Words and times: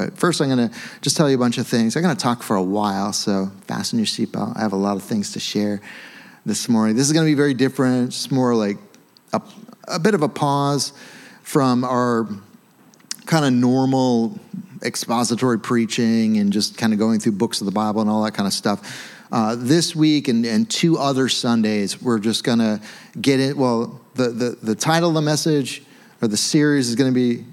But 0.00 0.16
first, 0.16 0.40
I'm 0.40 0.48
going 0.48 0.70
to 0.70 0.74
just 1.02 1.14
tell 1.14 1.28
you 1.28 1.36
a 1.36 1.38
bunch 1.38 1.58
of 1.58 1.66
things. 1.66 1.94
I'm 1.94 2.02
going 2.02 2.16
to 2.16 2.22
talk 2.22 2.42
for 2.42 2.56
a 2.56 2.62
while, 2.62 3.12
so 3.12 3.50
fasten 3.66 3.98
your 3.98 4.06
seatbelt. 4.06 4.56
I 4.56 4.60
have 4.60 4.72
a 4.72 4.76
lot 4.76 4.96
of 4.96 5.02
things 5.02 5.32
to 5.32 5.40
share 5.40 5.82
this 6.46 6.70
morning. 6.70 6.96
This 6.96 7.06
is 7.06 7.12
going 7.12 7.26
to 7.26 7.30
be 7.30 7.34
very 7.34 7.52
different. 7.52 8.08
It's 8.08 8.30
more 8.30 8.54
like 8.54 8.78
a, 9.34 9.42
a 9.88 9.98
bit 9.98 10.14
of 10.14 10.22
a 10.22 10.28
pause 10.28 10.94
from 11.42 11.84
our 11.84 12.26
kind 13.26 13.44
of 13.44 13.52
normal 13.52 14.38
expository 14.82 15.58
preaching 15.58 16.38
and 16.38 16.50
just 16.50 16.78
kind 16.78 16.94
of 16.94 16.98
going 16.98 17.20
through 17.20 17.32
books 17.32 17.60
of 17.60 17.66
the 17.66 17.72
Bible 17.72 18.00
and 18.00 18.08
all 18.08 18.22
that 18.22 18.32
kind 18.32 18.46
of 18.46 18.54
stuff. 18.54 19.14
Uh, 19.30 19.54
this 19.54 19.94
week 19.94 20.28
and, 20.28 20.46
and 20.46 20.70
two 20.70 20.96
other 20.96 21.28
Sundays, 21.28 22.00
we're 22.00 22.18
just 22.18 22.42
going 22.42 22.58
to 22.58 22.80
get 23.20 23.38
it. 23.38 23.54
Well, 23.54 24.00
the, 24.14 24.30
the, 24.30 24.58
the 24.62 24.74
title 24.74 25.10
of 25.10 25.14
the 25.14 25.20
message 25.20 25.82
or 26.22 26.28
the 26.28 26.38
series 26.38 26.88
is 26.88 26.94
going 26.94 27.12
to 27.12 27.14
be 27.14 27.44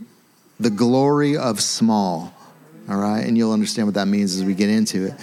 The 0.61 0.69
Glory 0.69 1.35
of 1.35 1.59
Small. 1.59 2.33
All 2.89 2.97
right. 2.97 3.25
And 3.25 3.37
you'll 3.37 3.51
understand 3.51 3.87
what 3.87 3.95
that 3.95 4.07
means 4.07 4.35
as 4.35 4.43
we 4.43 4.53
get 4.53 4.69
into 4.69 5.07
it. 5.07 5.13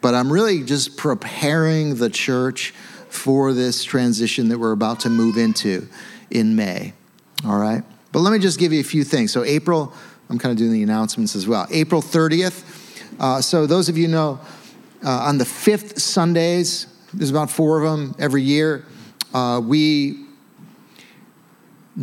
But 0.00 0.14
I'm 0.14 0.32
really 0.32 0.62
just 0.62 0.96
preparing 0.96 1.96
the 1.96 2.08
church 2.08 2.72
for 3.08 3.52
this 3.52 3.84
transition 3.84 4.48
that 4.48 4.58
we're 4.58 4.72
about 4.72 5.00
to 5.00 5.10
move 5.10 5.36
into 5.36 5.88
in 6.30 6.56
May. 6.56 6.94
All 7.44 7.58
right. 7.58 7.82
But 8.12 8.20
let 8.20 8.32
me 8.32 8.38
just 8.38 8.58
give 8.58 8.72
you 8.72 8.80
a 8.80 8.84
few 8.84 9.04
things. 9.04 9.32
So, 9.32 9.44
April, 9.44 9.92
I'm 10.28 10.38
kind 10.38 10.52
of 10.52 10.58
doing 10.58 10.72
the 10.72 10.82
announcements 10.82 11.36
as 11.36 11.46
well. 11.46 11.66
April 11.70 12.00
30th. 12.00 13.18
Uh, 13.18 13.40
so, 13.40 13.66
those 13.66 13.88
of 13.88 13.98
you 13.98 14.08
know, 14.08 14.40
uh, 15.04 15.10
on 15.10 15.38
the 15.38 15.44
fifth 15.44 16.00
Sundays, 16.00 16.86
there's 17.12 17.30
about 17.30 17.50
four 17.50 17.82
of 17.82 17.90
them 17.90 18.14
every 18.18 18.42
year, 18.42 18.84
uh, 19.34 19.60
we 19.62 20.24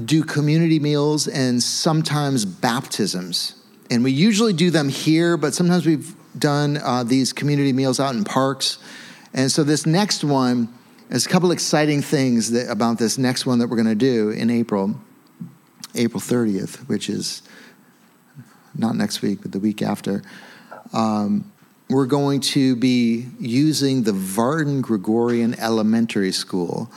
do 0.05 0.23
community 0.23 0.79
meals 0.79 1.27
and 1.27 1.61
sometimes 1.61 2.45
baptisms. 2.45 3.56
And 3.89 4.03
we 4.03 4.11
usually 4.11 4.53
do 4.53 4.69
them 4.69 4.89
here, 4.89 5.37
but 5.37 5.53
sometimes 5.53 5.85
we've 5.85 6.15
done 6.37 6.77
uh, 6.77 7.03
these 7.03 7.33
community 7.33 7.73
meals 7.73 7.99
out 7.99 8.15
in 8.15 8.23
parks. 8.23 8.79
And 9.33 9.51
so, 9.51 9.63
this 9.63 9.85
next 9.85 10.23
one, 10.23 10.73
there's 11.09 11.25
a 11.25 11.29
couple 11.29 11.51
exciting 11.51 12.01
things 12.01 12.51
that, 12.51 12.69
about 12.69 12.97
this 12.97 13.17
next 13.17 13.45
one 13.45 13.59
that 13.59 13.67
we're 13.67 13.77
going 13.77 13.87
to 13.87 13.95
do 13.95 14.29
in 14.29 14.49
April, 14.49 14.99
April 15.95 16.19
30th, 16.19 16.87
which 16.87 17.09
is 17.09 17.41
not 18.75 18.95
next 18.95 19.21
week, 19.21 19.39
but 19.41 19.51
the 19.51 19.59
week 19.59 19.81
after. 19.81 20.21
Um, 20.93 21.51
we're 21.89 22.05
going 22.05 22.41
to 22.41 22.75
be 22.75 23.27
using 23.39 24.03
the 24.03 24.11
Vartan 24.11 24.81
Gregorian 24.81 25.57
Elementary 25.57 26.33
School, 26.33 26.91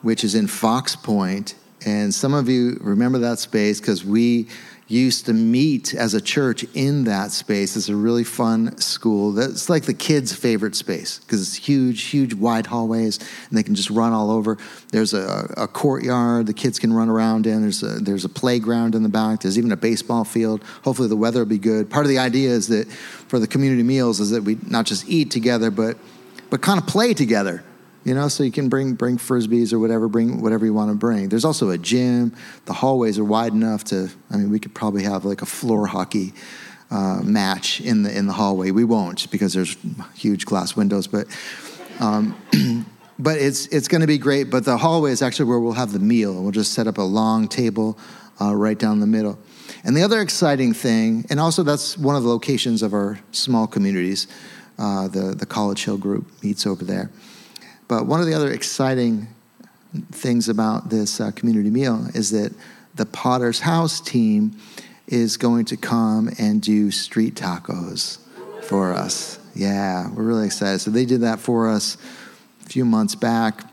which 0.00 0.24
is 0.24 0.34
in 0.34 0.46
Fox 0.46 0.96
Point. 0.96 1.54
And 1.84 2.12
some 2.14 2.32
of 2.32 2.48
you 2.48 2.78
remember 2.80 3.18
that 3.18 3.38
space 3.38 3.80
because 3.80 4.04
we 4.04 4.48
used 4.90 5.26
to 5.26 5.32
meet 5.32 5.94
as 5.94 6.14
a 6.14 6.20
church 6.20 6.64
in 6.74 7.04
that 7.04 7.30
space. 7.30 7.76
It's 7.76 7.88
a 7.88 7.94
really 7.94 8.24
fun 8.24 8.76
school. 8.78 9.32
That's 9.32 9.70
like 9.70 9.84
the 9.84 9.94
kids' 9.94 10.34
favorite 10.34 10.74
space 10.74 11.20
because 11.20 11.40
it's 11.40 11.54
huge, 11.54 12.04
huge, 12.04 12.34
wide 12.34 12.66
hallways, 12.66 13.18
and 13.18 13.56
they 13.56 13.62
can 13.62 13.74
just 13.74 13.88
run 13.88 14.12
all 14.12 14.30
over. 14.30 14.58
There's 14.90 15.14
a, 15.14 15.54
a, 15.56 15.68
courtyard 15.68 16.46
the 16.46 16.54
kids 16.54 16.78
can 16.78 16.92
run 16.92 17.08
around 17.08 17.46
in. 17.46 17.62
There's 17.62 17.82
a, 17.82 18.00
there's 18.00 18.24
a 18.24 18.28
playground 18.28 18.96
in 18.96 19.04
the 19.04 19.08
back. 19.08 19.40
There's 19.40 19.58
even 19.58 19.70
a 19.70 19.76
baseball 19.76 20.24
field. 20.24 20.64
Hopefully, 20.82 21.08
the 21.08 21.16
weather 21.16 21.40
will 21.40 21.46
be 21.46 21.58
good. 21.58 21.88
Part 21.88 22.04
of 22.04 22.10
the 22.10 22.18
idea 22.18 22.50
is 22.50 22.66
that 22.68 22.90
for 22.90 23.38
the 23.38 23.46
community 23.46 23.84
meals 23.84 24.18
is 24.18 24.30
that 24.30 24.42
we 24.42 24.58
not 24.66 24.86
just 24.86 25.08
eat 25.08 25.30
together, 25.30 25.70
but 25.70 25.96
but 26.50 26.62
kind 26.62 26.80
of 26.80 26.86
play 26.88 27.14
together 27.14 27.62
you 28.04 28.14
know 28.14 28.28
so 28.28 28.42
you 28.42 28.52
can 28.52 28.68
bring 28.68 28.94
bring 28.94 29.18
frisbees 29.18 29.72
or 29.72 29.78
whatever 29.78 30.08
bring 30.08 30.40
whatever 30.40 30.64
you 30.64 30.74
want 30.74 30.90
to 30.90 30.96
bring. 30.96 31.28
There's 31.28 31.44
also 31.44 31.70
a 31.70 31.78
gym. 31.78 32.34
The 32.64 32.72
hallways 32.72 33.18
are 33.18 33.24
wide 33.24 33.52
enough 33.52 33.84
to 33.84 34.10
i 34.30 34.36
mean 34.36 34.50
we 34.50 34.58
could 34.58 34.74
probably 34.74 35.02
have 35.02 35.24
like 35.24 35.42
a 35.42 35.46
floor 35.46 35.86
hockey 35.86 36.32
uh, 36.90 37.20
match 37.22 37.80
in 37.80 38.02
the 38.02 38.16
in 38.16 38.26
the 38.26 38.32
hallway. 38.32 38.70
We 38.70 38.84
won't 38.84 39.30
because 39.30 39.52
there's 39.52 39.76
huge 40.14 40.44
glass 40.46 40.76
windows 40.76 41.06
but 41.06 41.26
um, 42.00 42.34
but 43.18 43.38
it's 43.38 43.66
it's 43.66 43.88
going 43.88 44.00
to 44.00 44.06
be 44.06 44.18
great. 44.18 44.50
But 44.50 44.64
the 44.64 44.78
hallway 44.78 45.12
is 45.12 45.22
actually 45.22 45.46
where 45.46 45.60
we'll 45.60 45.72
have 45.72 45.92
the 45.92 45.98
meal. 45.98 46.42
We'll 46.42 46.52
just 46.52 46.72
set 46.72 46.86
up 46.86 46.98
a 46.98 47.02
long 47.02 47.48
table 47.48 47.98
uh, 48.40 48.54
right 48.54 48.78
down 48.78 49.00
the 49.00 49.06
middle. 49.06 49.38
And 49.84 49.96
the 49.96 50.02
other 50.02 50.20
exciting 50.20 50.72
thing 50.74 51.24
and 51.30 51.40
also 51.40 51.62
that's 51.62 51.96
one 51.96 52.16
of 52.16 52.22
the 52.22 52.28
locations 52.28 52.82
of 52.82 52.92
our 52.92 53.18
small 53.32 53.66
communities 53.66 54.26
uh, 54.78 55.08
the 55.08 55.34
the 55.34 55.46
college 55.46 55.84
hill 55.84 55.96
group 55.96 56.26
meets 56.42 56.66
over 56.66 56.84
there 56.84 57.10
but 57.90 58.06
one 58.06 58.20
of 58.20 58.26
the 58.26 58.34
other 58.34 58.52
exciting 58.52 59.26
things 60.12 60.48
about 60.48 60.90
this 60.90 61.20
uh, 61.20 61.32
community 61.32 61.70
meal 61.70 62.06
is 62.14 62.30
that 62.30 62.54
the 62.94 63.04
Potter's 63.04 63.58
House 63.58 64.00
team 64.00 64.56
is 65.08 65.36
going 65.36 65.64
to 65.64 65.76
come 65.76 66.30
and 66.38 66.62
do 66.62 66.92
street 66.92 67.34
tacos 67.34 68.18
for 68.62 68.92
us. 68.94 69.40
Yeah, 69.56 70.08
we're 70.10 70.22
really 70.22 70.46
excited. 70.46 70.78
So 70.78 70.92
they 70.92 71.04
did 71.04 71.22
that 71.22 71.40
for 71.40 71.68
us 71.68 71.96
a 72.64 72.68
few 72.68 72.84
months 72.84 73.16
back. 73.16 73.64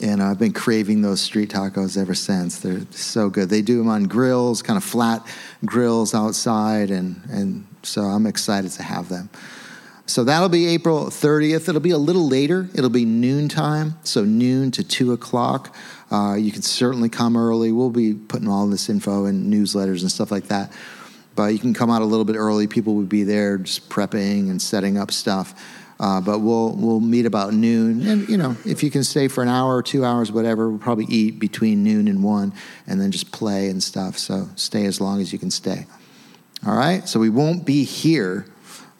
And 0.00 0.22
I've 0.22 0.38
been 0.38 0.52
craving 0.52 1.02
those 1.02 1.20
street 1.20 1.50
tacos 1.50 2.00
ever 2.00 2.14
since. 2.14 2.60
They're 2.60 2.86
so 2.92 3.30
good. 3.30 3.48
They 3.48 3.62
do 3.62 3.78
them 3.78 3.88
on 3.88 4.04
grills, 4.04 4.62
kind 4.62 4.76
of 4.76 4.84
flat 4.84 5.26
grills 5.64 6.14
outside. 6.14 6.92
And, 6.92 7.20
and 7.32 7.66
so 7.82 8.02
I'm 8.02 8.26
excited 8.26 8.70
to 8.72 8.84
have 8.84 9.08
them. 9.08 9.28
So 10.08 10.24
that'll 10.24 10.48
be 10.48 10.66
April 10.68 11.04
30th. 11.04 11.68
It'll 11.68 11.82
be 11.82 11.90
a 11.90 11.98
little 11.98 12.26
later. 12.26 12.70
It'll 12.74 12.88
be 12.88 13.04
noontime, 13.04 13.98
so 14.04 14.24
noon 14.24 14.70
to 14.70 14.82
2 14.82 15.12
o'clock. 15.12 15.76
Uh, 16.10 16.34
you 16.34 16.50
can 16.50 16.62
certainly 16.62 17.10
come 17.10 17.36
early. 17.36 17.72
We'll 17.72 17.90
be 17.90 18.14
putting 18.14 18.48
all 18.48 18.66
this 18.68 18.88
info 18.88 19.26
in 19.26 19.50
newsletters 19.50 20.00
and 20.00 20.10
stuff 20.10 20.30
like 20.30 20.48
that. 20.48 20.72
But 21.36 21.52
you 21.52 21.58
can 21.58 21.74
come 21.74 21.90
out 21.90 22.00
a 22.00 22.06
little 22.06 22.24
bit 22.24 22.36
early. 22.36 22.66
People 22.66 22.94
will 22.94 23.04
be 23.04 23.22
there 23.22 23.58
just 23.58 23.90
prepping 23.90 24.48
and 24.48 24.62
setting 24.62 24.96
up 24.96 25.10
stuff. 25.10 25.54
Uh, 26.00 26.22
but 26.22 26.38
we'll 26.38 26.74
we'll 26.76 27.00
meet 27.00 27.26
about 27.26 27.52
noon, 27.52 28.06
and 28.06 28.28
you 28.28 28.36
know 28.36 28.56
if 28.64 28.84
you 28.84 28.90
can 28.90 29.02
stay 29.02 29.26
for 29.26 29.42
an 29.42 29.48
hour 29.48 29.76
or 29.76 29.82
two 29.82 30.04
hours, 30.04 30.30
whatever, 30.30 30.70
we'll 30.70 30.78
probably 30.78 31.06
eat 31.06 31.40
between 31.40 31.82
noon 31.82 32.06
and 32.06 32.22
one, 32.22 32.54
and 32.86 33.00
then 33.00 33.10
just 33.10 33.32
play 33.32 33.68
and 33.68 33.82
stuff. 33.82 34.16
So 34.16 34.48
stay 34.54 34.86
as 34.86 35.00
long 35.00 35.20
as 35.20 35.32
you 35.32 35.40
can 35.40 35.50
stay. 35.50 35.86
All 36.64 36.76
right. 36.76 37.08
So 37.08 37.18
we 37.18 37.30
won't 37.30 37.66
be 37.66 37.82
here 37.82 38.46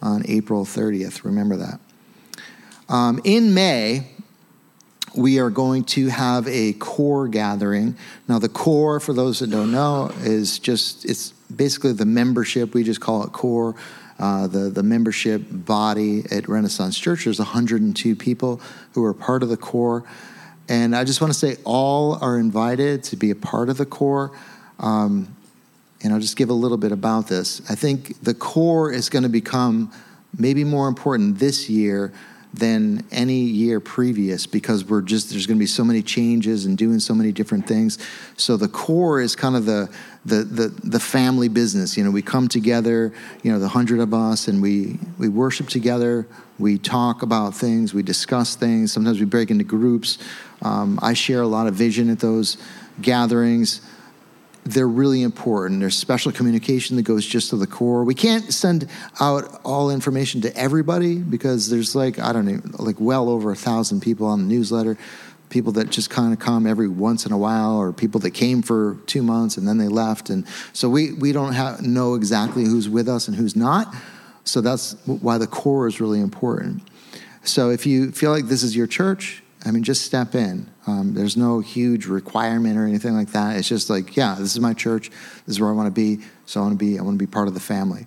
on 0.00 0.22
April 0.26 0.64
30th. 0.64 1.25
Remember 1.25 1.56
that. 1.56 1.81
Um, 2.88 3.20
in 3.25 3.54
May, 3.54 4.09
we 5.14 5.38
are 5.38 5.50
going 5.50 5.84
to 5.84 6.09
have 6.09 6.47
a 6.48 6.75
core 6.75 7.28
gathering. 7.28 7.97
Now, 8.28 8.38
the 8.38 8.48
core, 8.48 9.00
for 9.00 9.12
those 9.12 9.41
that 9.41 9.50
don't 9.50 9.72
know, 9.72 10.12
is 10.20 10.59
just, 10.59 11.04
it's 11.04 11.32
basically 11.54 11.92
the 11.92 12.06
membership. 12.06 12.75
We 12.75 12.84
just 12.84 13.00
call 13.00 13.25
it 13.25 13.32
core. 13.32 13.75
Uh, 14.19 14.48
the, 14.48 14.69
the 14.69 14.82
membership 14.82 15.42
body 15.48 16.25
at 16.32 16.48
Renaissance 16.48 16.98
Church. 16.98 17.22
There's 17.22 17.38
102 17.38 18.16
people 18.16 18.60
who 18.94 19.04
are 19.04 19.15
part 19.15 19.44
of 19.44 19.48
the 19.48 19.56
core. 19.56 20.03
And 20.69 20.97
I 20.97 21.04
just 21.04 21.20
want 21.20 21.32
to 21.32 21.38
say 21.38 21.56
all 21.62 22.19
are 22.20 22.36
invited 22.36 23.04
to 23.04 23.16
be 23.16 23.30
a 23.30 23.36
part 23.36 23.69
of 23.69 23.76
the 23.76 23.86
core. 23.86 24.36
Um, 24.80 25.36
and 26.03 26.12
I'll 26.12 26.20
just 26.20 26.36
give 26.36 26.50
a 26.50 26.54
little 26.54 26.76
bit 26.76 26.92
about 26.92 27.28
this. 27.28 27.60
I 27.70 27.75
think 27.75 28.22
the 28.22 28.34
core 28.34 28.92
is 28.92 29.09
going 29.09 29.25
to 29.25 29.28
become 29.28 29.92
maybe 30.36 30.64
more 30.64 30.88
important 30.88 31.38
this 31.38 31.69
year 31.69 32.12
than 32.54 33.04
any 33.10 33.41
year 33.41 33.78
previous 33.78 34.47
because 34.47 34.84
we're 34.84 35.03
just 35.03 35.31
there's 35.31 35.47
going 35.47 35.59
to 35.59 35.62
be 35.62 35.66
so 35.66 35.84
many 35.84 36.03
changes 36.03 36.64
and 36.64 36.78
doing 36.78 36.98
so 36.98 37.14
many 37.14 37.31
different 37.31 37.66
things. 37.66 37.98
So 38.36 38.56
the 38.56 38.69
core 38.69 39.20
is 39.20 39.36
kind 39.36 39.54
of 39.54 39.66
the 39.66 39.92
the 40.25 40.44
the, 40.44 40.69
the 40.69 41.00
family 41.00 41.48
business. 41.48 41.97
You 41.97 42.04
know, 42.04 42.10
we 42.10 42.22
come 42.22 42.48
together, 42.48 43.12
you 43.42 43.53
know, 43.53 43.59
the 43.59 43.69
hundred 43.69 44.00
of 44.00 44.15
us, 44.15 44.48
and 44.48 44.62
we 44.62 44.98
we 45.19 45.28
worship 45.28 45.69
together. 45.69 46.26
We 46.59 46.78
talk 46.78 47.22
about 47.22 47.54
things. 47.54 47.92
We 47.92 48.03
discuss 48.03 48.56
things. 48.56 48.92
Sometimes 48.92 49.20
we 49.20 49.26
break 49.26 49.50
into 49.50 49.65
groups. 49.65 50.19
Um, 50.62 50.98
I 51.03 51.12
share 51.12 51.42
a 51.42 51.47
lot 51.47 51.66
of 51.66 51.75
vision 51.75 52.10
at 52.10 52.19
those 52.19 52.56
gatherings 53.00 53.80
they're 54.72 54.88
really 54.88 55.22
important. 55.22 55.80
There's 55.80 55.96
special 55.96 56.32
communication 56.32 56.96
that 56.96 57.02
goes 57.02 57.26
just 57.26 57.50
to 57.50 57.56
the 57.56 57.66
core. 57.66 58.04
We 58.04 58.14
can't 58.14 58.52
send 58.52 58.88
out 59.20 59.60
all 59.65 59.91
information 59.91 60.41
to 60.42 60.56
everybody 60.56 61.16
because 61.18 61.70
there's 61.70 61.94
like, 61.94 62.18
I 62.18 62.32
don't 62.32 62.47
know, 62.47 62.60
like 62.78 62.97
well 62.98 63.28
over 63.28 63.50
a 63.50 63.56
thousand 63.56 64.00
people 64.00 64.26
on 64.26 64.41
the 64.41 64.54
newsletter, 64.54 64.98
people 65.48 65.72
that 65.72 65.91
just 65.91 66.10
kind 66.10 66.32
of 66.32 66.38
come 66.38 66.66
every 66.66 66.88
once 66.88 67.24
in 67.24 67.32
a 67.32 67.38
while, 67.38 67.76
or 67.76 67.92
people 67.92 68.20
that 68.20 68.32
came 68.32 68.62
for 68.62 68.98
two 69.06 69.22
months 69.22 69.56
and 69.56 69.66
then 69.66 69.78
they 69.78 69.88
left. 69.88 70.28
And 70.28 70.47
so 70.72 70.88
we, 70.88 71.12
we 71.12 71.32
don't 71.32 71.54
have, 71.54 71.80
know 71.82 72.14
exactly 72.14 72.64
who's 72.64 72.88
with 72.88 73.09
us 73.09 73.28
and 73.28 73.36
who's 73.36 73.56
not. 73.56 73.94
So 74.44 74.60
that's 74.60 74.97
why 75.06 75.38
the 75.38 75.47
core 75.47 75.86
is 75.86 76.00
really 76.00 76.21
important. 76.21 76.82
So 77.42 77.71
if 77.71 77.86
you 77.86 78.12
feel 78.12 78.30
like 78.30 78.47
this 78.47 78.62
is 78.62 78.76
your 78.76 78.86
church, 78.86 79.42
I 79.65 79.71
mean, 79.71 79.83
just 79.83 80.03
step 80.05 80.34
in. 80.34 80.71
Um, 80.87 81.15
there's 81.15 81.37
no 81.37 81.60
huge 81.60 82.07
requirement 82.07 82.78
or 82.78 82.87
anything 82.87 83.15
like 83.15 83.33
that. 83.33 83.57
It's 83.57 83.69
just 83.69 83.91
like, 83.91 84.16
yeah, 84.16 84.37
this 84.39 84.55
is 84.55 84.60
my 84.60 84.72
church. 84.72 85.10
This 85.10 85.57
is 85.57 85.60
where 85.60 85.69
I 85.69 85.72
want 85.72 85.89
to 85.89 85.91
be. 85.93 86.25
So 86.47 86.60
I 86.60 86.65
want 86.65 86.78
to 86.78 86.84
be. 86.84 86.99
I 86.99 87.03
want 87.03 87.19
to 87.19 87.25
be 87.27 87.31
part 87.31 87.49
of 87.49 87.55
the 87.55 87.60
family. 87.60 88.07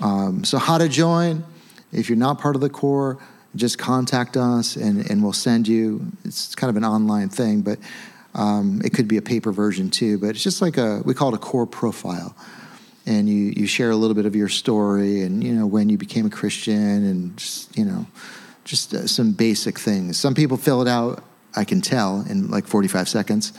Um, 0.00 0.44
so 0.44 0.58
how 0.58 0.78
to 0.78 0.88
join? 0.88 1.44
If 1.92 2.08
you're 2.08 2.18
not 2.18 2.40
part 2.40 2.54
of 2.54 2.62
the 2.62 2.70
core, 2.70 3.18
just 3.56 3.78
contact 3.78 4.36
us 4.36 4.76
and, 4.76 5.10
and 5.10 5.22
we'll 5.22 5.32
send 5.32 5.68
you. 5.68 6.06
It's 6.24 6.54
kind 6.54 6.70
of 6.70 6.76
an 6.76 6.84
online 6.84 7.28
thing, 7.28 7.60
but 7.62 7.78
um, 8.34 8.80
it 8.84 8.92
could 8.94 9.08
be 9.08 9.16
a 9.16 9.22
paper 9.22 9.52
version 9.52 9.90
too. 9.90 10.18
But 10.18 10.30
it's 10.30 10.42
just 10.42 10.62
like 10.62 10.78
a 10.78 11.02
we 11.04 11.14
call 11.14 11.28
it 11.28 11.34
a 11.34 11.38
core 11.38 11.66
profile. 11.66 12.34
and 13.06 13.28
you, 13.28 13.52
you 13.56 13.66
share 13.66 13.90
a 13.90 13.96
little 13.96 14.14
bit 14.14 14.26
of 14.26 14.36
your 14.36 14.48
story 14.48 15.22
and 15.22 15.42
you 15.42 15.52
know 15.52 15.66
when 15.66 15.88
you 15.88 15.98
became 15.98 16.26
a 16.26 16.30
Christian 16.30 17.04
and 17.04 17.36
just 17.36 17.76
you 17.76 17.84
know 17.84 18.06
just 18.64 18.94
uh, 18.94 19.06
some 19.06 19.32
basic 19.32 19.78
things. 19.78 20.18
Some 20.18 20.34
people 20.34 20.56
fill 20.56 20.82
it 20.82 20.88
out, 20.88 21.22
I 21.56 21.64
can 21.64 21.80
tell, 21.80 22.24
in 22.28 22.50
like 22.50 22.66
45 22.66 23.08
seconds. 23.08 23.52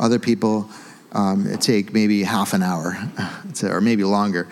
Other 0.00 0.18
people 0.18 0.68
um, 1.12 1.46
it 1.46 1.60
take 1.60 1.92
maybe 1.92 2.22
half 2.22 2.52
an 2.52 2.62
hour 2.62 2.98
to, 3.56 3.72
or 3.72 3.80
maybe 3.80 4.04
longer 4.04 4.48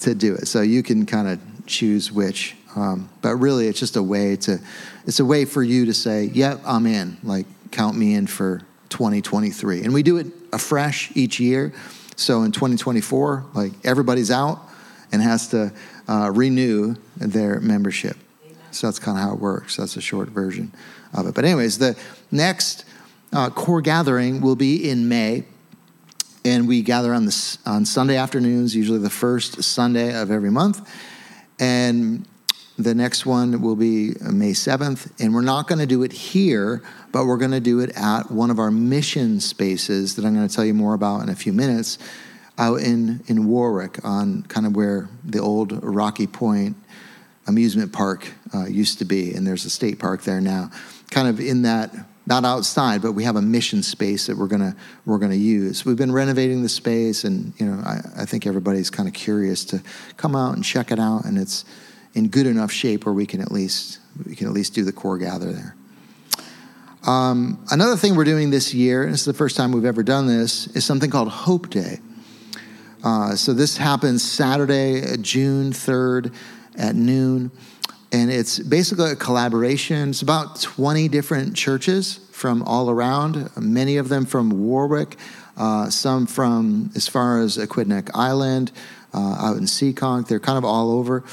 to 0.00 0.14
do 0.14 0.34
it. 0.34 0.46
So 0.48 0.60
you 0.62 0.82
can 0.82 1.06
kind 1.06 1.28
of 1.28 1.40
choose 1.66 2.12
which. 2.12 2.56
Um, 2.74 3.08
but 3.22 3.36
really, 3.36 3.68
it's 3.68 3.80
just 3.80 3.96
a 3.96 4.02
way 4.02 4.36
to, 4.36 4.60
it's 5.06 5.20
a 5.20 5.24
way 5.24 5.44
for 5.44 5.62
you 5.62 5.86
to 5.86 5.94
say, 5.94 6.24
yep, 6.24 6.60
I'm 6.64 6.86
in. 6.86 7.16
Like, 7.22 7.46
count 7.70 7.96
me 7.96 8.14
in 8.14 8.26
for 8.26 8.60
2023. 8.90 9.82
And 9.82 9.94
we 9.94 10.02
do 10.02 10.18
it 10.18 10.26
afresh 10.52 11.10
each 11.14 11.40
year. 11.40 11.72
So 12.16 12.42
in 12.42 12.52
2024, 12.52 13.44
like 13.54 13.72
everybody's 13.84 14.30
out 14.30 14.60
and 15.12 15.22
has 15.22 15.48
to 15.48 15.72
uh, 16.08 16.30
renew 16.34 16.96
their 17.16 17.60
membership. 17.60 18.16
So 18.70 18.86
that's 18.86 18.98
kind 18.98 19.18
of 19.18 19.24
how 19.24 19.32
it 19.32 19.40
works. 19.40 19.76
That's 19.76 19.96
a 19.96 20.00
short 20.00 20.28
version 20.28 20.72
of 21.14 21.26
it. 21.26 21.34
But, 21.34 21.44
anyways, 21.44 21.78
the 21.78 21.96
next 22.30 22.84
uh, 23.32 23.50
core 23.50 23.80
gathering 23.80 24.40
will 24.40 24.56
be 24.56 24.88
in 24.88 25.08
May. 25.08 25.44
And 26.44 26.68
we 26.68 26.82
gather 26.82 27.12
on, 27.12 27.26
the, 27.26 27.58
on 27.66 27.84
Sunday 27.84 28.16
afternoons, 28.16 28.76
usually 28.76 28.98
the 28.98 29.10
first 29.10 29.62
Sunday 29.64 30.14
of 30.14 30.30
every 30.30 30.50
month. 30.50 30.88
And 31.58 32.26
the 32.78 32.94
next 32.94 33.26
one 33.26 33.62
will 33.62 33.76
be 33.76 34.14
May 34.20 34.52
7th. 34.52 35.10
And 35.18 35.34
we're 35.34 35.40
not 35.40 35.66
going 35.66 35.78
to 35.78 35.86
do 35.86 36.02
it 36.02 36.12
here, 36.12 36.82
but 37.10 37.26
we're 37.26 37.38
going 37.38 37.50
to 37.52 37.60
do 37.60 37.80
it 37.80 37.90
at 37.96 38.30
one 38.30 38.50
of 38.50 38.58
our 38.58 38.70
mission 38.70 39.40
spaces 39.40 40.14
that 40.16 40.24
I'm 40.24 40.34
going 40.34 40.46
to 40.46 40.54
tell 40.54 40.64
you 40.64 40.74
more 40.74 40.94
about 40.94 41.22
in 41.22 41.30
a 41.30 41.34
few 41.34 41.52
minutes 41.52 41.98
out 42.58 42.80
in, 42.80 43.22
in 43.26 43.46
Warwick 43.48 44.02
on 44.04 44.42
kind 44.44 44.66
of 44.66 44.74
where 44.74 45.08
the 45.24 45.38
old 45.38 45.82
Rocky 45.82 46.26
Point 46.26 46.76
amusement 47.46 47.92
park 47.92 48.32
uh, 48.54 48.66
used 48.66 48.98
to 48.98 49.04
be. 49.04 49.32
And 49.34 49.46
there's 49.46 49.64
a 49.64 49.70
state 49.70 49.98
park 49.98 50.22
there 50.22 50.40
now, 50.40 50.70
kind 51.10 51.28
of 51.28 51.40
in 51.40 51.62
that 51.62 51.94
not 52.26 52.44
outside, 52.44 53.02
but 53.02 53.12
we 53.12 53.22
have 53.22 53.36
a 53.36 53.42
mission 53.42 53.82
space 53.82 54.26
that 54.26 54.36
we're 54.36 54.48
gonna 54.48 54.74
we're 55.04 55.18
gonna 55.18 55.34
use. 55.34 55.84
We've 55.84 55.96
been 55.96 56.12
renovating 56.12 56.62
the 56.62 56.68
space, 56.68 57.24
and 57.24 57.52
you 57.58 57.66
know 57.66 57.80
I, 57.84 58.22
I 58.22 58.24
think 58.24 58.46
everybody's 58.46 58.90
kind 58.90 59.08
of 59.08 59.14
curious 59.14 59.64
to 59.66 59.82
come 60.16 60.34
out 60.34 60.54
and 60.54 60.64
check 60.64 60.90
it 60.90 60.98
out, 60.98 61.24
and 61.24 61.38
it's 61.38 61.64
in 62.14 62.28
good 62.28 62.46
enough 62.46 62.72
shape 62.72 63.06
where 63.06 63.12
we 63.12 63.26
can 63.26 63.40
at 63.40 63.52
least 63.52 64.00
we 64.26 64.34
can 64.34 64.48
at 64.48 64.52
least 64.52 64.74
do 64.74 64.82
the 64.82 64.92
core 64.92 65.18
gather 65.18 65.52
there. 65.52 65.76
Um, 67.06 67.64
another 67.70 67.96
thing 67.96 68.16
we're 68.16 68.24
doing 68.24 68.50
this 68.50 68.74
year, 68.74 69.04
and 69.04 69.12
this 69.12 69.20
is 69.20 69.26
the 69.26 69.34
first 69.34 69.56
time 69.56 69.70
we've 69.70 69.84
ever 69.84 70.02
done 70.02 70.26
this, 70.26 70.66
is 70.68 70.84
something 70.84 71.10
called 71.10 71.28
Hope 71.28 71.70
Day. 71.70 72.00
Uh, 73.04 73.36
so 73.36 73.52
this 73.52 73.76
happens 73.76 74.24
Saturday, 74.24 75.16
June 75.18 75.72
third 75.72 76.32
at 76.76 76.94
noon 76.94 77.50
and 78.12 78.30
it's 78.30 78.58
basically 78.58 79.10
a 79.10 79.16
collaboration. 79.16 80.10
It's 80.10 80.22
about 80.22 80.60
20 80.60 81.08
different 81.08 81.56
churches 81.56 82.20
from 82.32 82.62
all 82.62 82.90
around, 82.90 83.50
many 83.56 83.96
of 83.96 84.08
them 84.08 84.26
from 84.26 84.50
Warwick, 84.50 85.16
uh, 85.56 85.90
some 85.90 86.26
from 86.26 86.90
as 86.94 87.08
far 87.08 87.40
as 87.40 87.56
Aquidneck 87.56 88.10
Island, 88.14 88.72
uh, 89.12 89.36
out 89.40 89.56
in 89.56 89.64
Seekonk. 89.64 90.28
They're 90.28 90.40
kind 90.40 90.58
of 90.58 90.64
all 90.64 90.92
over. 90.92 91.24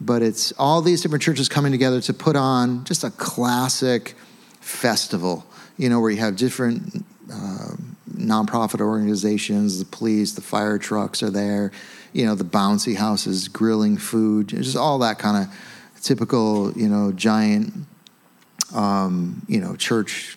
But 0.00 0.22
it's 0.22 0.52
all 0.52 0.80
these 0.80 1.02
different 1.02 1.22
churches 1.22 1.48
coming 1.48 1.72
together 1.72 2.00
to 2.02 2.14
put 2.14 2.36
on 2.36 2.84
just 2.84 3.04
a 3.04 3.10
classic 3.10 4.14
festival, 4.60 5.44
you 5.76 5.90
know, 5.90 6.00
where 6.00 6.10
you 6.10 6.20
have 6.20 6.36
different 6.36 7.04
uh, 7.30 7.72
nonprofit 8.14 8.80
organizations, 8.80 9.78
the 9.78 9.84
police, 9.84 10.32
the 10.32 10.40
fire 10.40 10.78
trucks 10.78 11.22
are 11.22 11.30
there, 11.30 11.70
you 12.12 12.26
know, 12.26 12.34
the 12.34 12.44
bouncy 12.44 12.96
houses 12.96 13.48
grilling 13.48 13.96
food, 13.96 14.48
just 14.48 14.76
all 14.76 14.98
that 14.98 15.18
kind 15.18 15.44
of 15.44 16.02
typical, 16.02 16.72
you 16.72 16.88
know, 16.88 17.12
giant, 17.12 17.72
um, 18.74 19.42
you 19.48 19.60
know, 19.60 19.76
church 19.76 20.36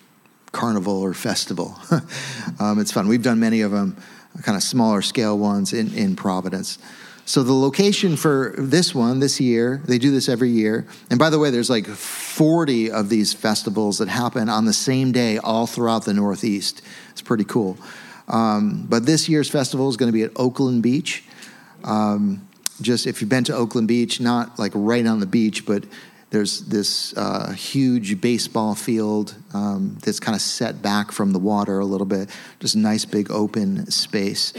carnival 0.51 1.01
or 1.01 1.13
festival. 1.13 1.75
um, 2.59 2.79
it's 2.79 2.91
fun. 2.91 3.07
We've 3.07 3.23
done 3.23 3.39
many 3.39 3.61
of 3.61 3.71
them, 3.71 3.97
kind 4.43 4.55
of 4.55 4.63
smaller 4.63 5.01
scale 5.01 5.37
ones 5.37 5.73
in, 5.73 5.93
in 5.93 6.15
Providence. 6.15 6.77
So 7.25 7.41
the 7.41 7.53
location 7.53 8.17
for 8.17 8.53
this 8.57 8.93
one 8.93 9.19
this 9.19 9.39
year, 9.39 9.81
they 9.85 9.97
do 9.97 10.11
this 10.11 10.27
every 10.27 10.49
year. 10.49 10.85
And 11.09 11.17
by 11.17 11.29
the 11.29 11.39
way, 11.39 11.51
there's 11.51 11.69
like 11.69 11.87
40 11.87 12.91
of 12.91 13.07
these 13.07 13.33
festivals 13.33 13.97
that 13.99 14.09
happen 14.09 14.49
on 14.49 14.65
the 14.65 14.73
same 14.73 15.13
day 15.13 15.37
all 15.37 15.65
throughout 15.65 16.03
the 16.03 16.13
Northeast. 16.13 16.81
It's 17.11 17.21
pretty 17.21 17.45
cool. 17.45 17.77
Um, 18.27 18.85
but 18.89 19.05
this 19.05 19.29
year's 19.29 19.49
festival 19.49 19.89
is 19.89 19.95
going 19.95 20.11
to 20.11 20.13
be 20.13 20.23
at 20.23 20.31
Oakland 20.35 20.83
Beach. 20.83 21.23
Um, 21.83 22.47
just 22.81 23.07
if 23.07 23.21
you've 23.21 23.30
been 23.30 23.44
to 23.45 23.56
Oakland 23.56 23.88
Beach, 23.88 24.19
not 24.19 24.57
like 24.59 24.71
right 24.75 25.06
on 25.06 25.19
the 25.19 25.25
beach, 25.25 25.65
but 25.65 25.85
there's 26.31 26.62
this 26.62 27.15
uh, 27.15 27.51
huge 27.51 28.19
baseball 28.19 28.74
field 28.74 29.35
um, 29.53 29.97
that's 30.03 30.19
kind 30.19 30.35
of 30.35 30.41
set 30.41 30.81
back 30.81 31.12
from 31.12 31.31
the 31.31 31.39
water 31.39 31.80
a 31.80 31.85
little 31.85 32.07
bit, 32.07 32.30
just 32.59 32.75
nice 32.75 33.06
big 33.06 33.30
open 33.30 33.89
space. 33.91 34.53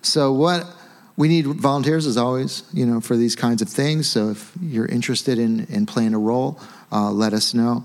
So 0.00 0.32
what 0.32 0.64
we 1.16 1.26
need 1.26 1.46
volunteers 1.46 2.06
as 2.06 2.16
always, 2.16 2.62
you 2.72 2.86
know, 2.86 3.00
for 3.00 3.16
these 3.16 3.34
kinds 3.34 3.60
of 3.60 3.68
things. 3.68 4.08
So 4.08 4.30
if 4.30 4.52
you're 4.62 4.86
interested 4.86 5.38
in 5.40 5.66
in 5.66 5.86
playing 5.86 6.14
a 6.14 6.18
role, 6.18 6.60
uh, 6.92 7.10
let 7.10 7.32
us 7.32 7.52
know. 7.52 7.84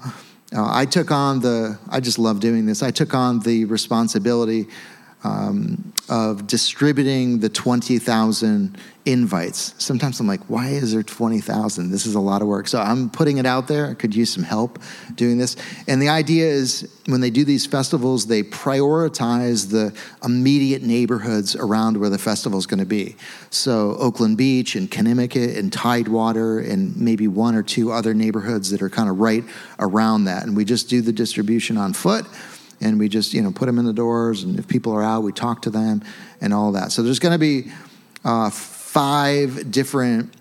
Uh, 0.56 0.69
I 0.71 0.85
took 0.85 1.09
on 1.09 1.39
the. 1.39 1.80
I 1.89 2.00
just 2.00 2.19
love 2.19 2.39
doing 2.39 2.68
this. 2.68 2.83
I 2.83 2.91
took 2.91 3.15
on 3.15 3.39
the 3.39 3.65
responsibility 3.65 4.68
um, 5.23 5.93
of 6.09 6.47
distributing 6.47 7.39
the 7.39 7.49
20,000 7.49 8.77
invites. 9.05 9.73
Sometimes 9.77 10.19
I'm 10.19 10.27
like, 10.27 10.41
why 10.49 10.69
is 10.69 10.93
there 10.93 11.03
20,000? 11.03 11.91
This 11.91 12.05
is 12.05 12.15
a 12.15 12.19
lot 12.19 12.41
of 12.41 12.47
work. 12.47 12.67
So 12.67 12.79
I'm 12.79 13.09
putting 13.09 13.37
it 13.37 13.45
out 13.45 13.67
there. 13.67 13.87
I 13.87 13.93
could 13.93 14.15
use 14.15 14.33
some 14.33 14.43
help 14.43 14.79
doing 15.15 15.37
this. 15.37 15.55
And 15.87 16.01
the 16.01 16.09
idea 16.09 16.45
is 16.45 16.89
when 17.07 17.19
they 17.19 17.29
do 17.29 17.43
these 17.43 17.65
festivals, 17.65 18.27
they 18.27 18.43
prioritize 18.43 19.69
the 19.71 19.97
immediate 20.23 20.83
neighborhoods 20.83 21.55
around 21.55 21.97
where 21.97 22.09
the 22.09 22.17
festival 22.17 22.57
is 22.59 22.65
going 22.65 22.79
to 22.79 22.85
be. 22.85 23.15
So 23.49 23.95
Oakland 23.97 24.37
Beach 24.37 24.75
and 24.75 24.89
Conimicut 24.89 25.57
and 25.57 25.71
Tidewater 25.71 26.59
and 26.59 26.95
maybe 26.95 27.27
one 27.27 27.55
or 27.55 27.63
two 27.63 27.91
other 27.91 28.13
neighborhoods 28.13 28.69
that 28.71 28.81
are 28.81 28.89
kind 28.89 29.09
of 29.09 29.19
right 29.19 29.43
around 29.79 30.25
that. 30.25 30.43
And 30.43 30.55
we 30.55 30.63
just 30.63 30.89
do 30.89 31.01
the 31.01 31.13
distribution 31.13 31.77
on 31.77 31.93
foot 31.93 32.25
and 32.83 33.00
we 33.00 33.09
just 33.09 33.33
you 33.33 33.41
know 33.41 33.51
put 33.51 33.65
them 33.65 33.80
in 33.80 33.85
the 33.85 33.94
doors 33.94 34.44
and 34.44 34.59
if 34.59 34.68
people 34.68 34.94
are 34.94 35.01
out 35.01 35.24
we 35.24 35.31
talk 35.31 35.62
to 35.63 35.69
them 35.69 36.03
and 36.41 36.53
all 36.53 36.74
that. 36.74 36.91
So 36.91 37.01
there's 37.01 37.19
going 37.19 37.33
to 37.33 37.39
be 37.39 37.71
uh, 38.24 38.50
five 38.50 39.71
different 39.71 40.33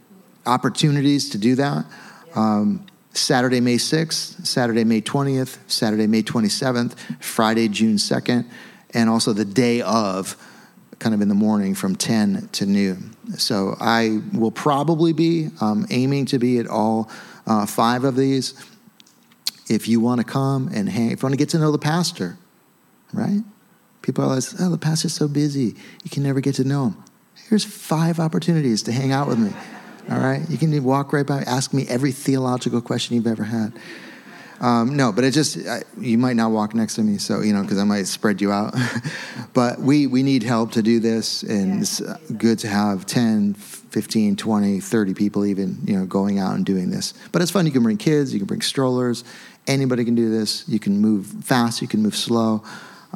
opportunities 0.45 1.31
to 1.31 1.39
do 1.39 1.55
that. 1.55 1.87
Um, 2.35 2.87
saturday 3.15 3.61
may 3.61 3.77
6th 3.77 4.47
saturday 4.47 4.85
may 4.85 5.03
20th 5.03 5.59
saturday 5.71 6.07
may 6.07 6.23
27th 6.23 6.99
friday 7.23 7.69
june 7.69 7.97
2nd 7.97 8.47
and 8.95 9.11
also 9.11 9.35
the 9.35 9.45
day 9.45 9.83
of 9.83 10.35
kind 10.99 11.15
of 11.15 11.21
in 11.21 11.29
the 11.29 11.35
morning 11.35 11.75
from 11.75 11.97
10 11.97 12.49
to 12.53 12.65
noon. 12.65 13.15
So 13.37 13.77
i 13.81 14.21
will 14.33 14.51
probably 14.51 15.13
be 15.13 15.49
um, 15.61 15.87
aiming 15.91 16.27
to 16.27 16.39
be 16.39 16.59
at 16.59 16.67
all 16.67 17.11
uh, 17.47 17.67
five 17.67 18.05
of 18.05 18.17
these 18.17 18.55
if 19.73 19.89
you 19.89 20.01
want 20.01 20.21
to 20.21 20.27
come 20.27 20.69
and 20.73 20.89
hang, 20.89 21.11
if 21.11 21.23
you 21.23 21.27
want 21.27 21.33
to 21.33 21.39
get 21.39 21.49
to 21.51 21.59
know 21.59 21.73
the 21.73 21.79
pastor, 21.79 22.37
right? 23.13 23.43
People 24.03 24.25
are 24.25 24.29
always, 24.29 24.61
oh, 24.61 24.71
the 24.71 24.79
pastor's 24.79 25.15
so 25.15 25.29
busy, 25.29 25.75
you 26.03 26.11
can 26.11 26.23
never 26.23 26.41
get 26.41 26.57
to 26.57 26.65
know 26.65 26.87
him. 26.87 27.05
Here's 27.49 27.65
five 27.65 28.19
opportunities 28.19 28.83
to 28.85 28.93
hang 28.93 29.13
out 29.13 29.29
with 29.29 29.39
me. 29.39 29.53
All 30.11 30.19
right, 30.19 30.43
you 30.51 30.59
can 30.59 30.83
walk 30.83 31.13
right 31.13 31.27
by, 31.27 31.43
ask 31.43 31.73
me 31.73 31.87
every 31.89 32.11
theological 32.11 32.81
question 32.81 33.15
you've 33.15 33.27
ever 33.27 33.45
had. 33.45 33.73
Um, 34.63 34.97
no, 34.97 35.11
but 35.11 35.25
it 35.25 35.33
just 35.33 35.59
I, 35.67 35.83
you 35.99 36.17
might 36.17 36.37
not 36.37 36.53
walk 36.53 36.73
next 36.73 36.95
to 36.95 37.03
me, 37.03 37.19
so 37.19 37.41
you 37.41 37.53
know 37.53 37.63
because 37.63 37.79
I 37.79 37.85
might 37.85 38.07
spread 38.07 38.41
you 38.41 38.53
out. 38.53 38.75
but 39.55 39.81
we 39.81 40.07
we 40.07 40.23
need 40.23 40.45
help 40.45 40.71
to 40.73 40.83
do 40.83 41.01
this, 41.01 41.43
and 41.43 41.75
yeah. 41.75 41.81
it's 41.81 42.01
uh, 42.01 42.17
good 42.39 42.61
to 42.61 42.69
have 42.69 43.05
10, 43.05 43.55
15, 43.55 44.37
20, 44.37 44.81
30 44.81 45.15
people 45.15 45.45
even 45.45 45.79
you 45.85 45.99
know 45.99 46.07
going 46.07 46.39
out 46.39 46.55
and 46.55 46.65
doing 46.65 46.91
this. 46.91 47.13
But 47.33 47.43
it's 47.43 47.51
fun. 47.51 47.67
You 47.67 47.73
can 47.73 47.83
bring 47.83 47.97
kids, 47.97 48.33
you 48.33 48.39
can 48.39 48.47
bring 48.47 48.63
strollers. 48.63 49.25
Anybody 49.67 50.05
can 50.05 50.15
do 50.15 50.31
this. 50.31 50.69
You 50.69 50.79
can 50.79 50.99
move 51.01 51.27
fast, 51.27 51.83
you 51.83 51.89
can 51.89 52.03
move 52.03 52.17
slow. 52.17 52.65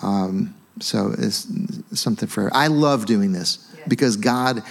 Um, 0.02 0.54
so 0.80 1.14
it's 1.16 1.46
something 1.92 2.28
for. 2.28 2.50
I 2.54 2.66
love 2.66 3.06
doing 3.06 3.32
this 3.32 3.72
yeah. 3.76 3.84
because 3.88 4.16
God 4.16 4.62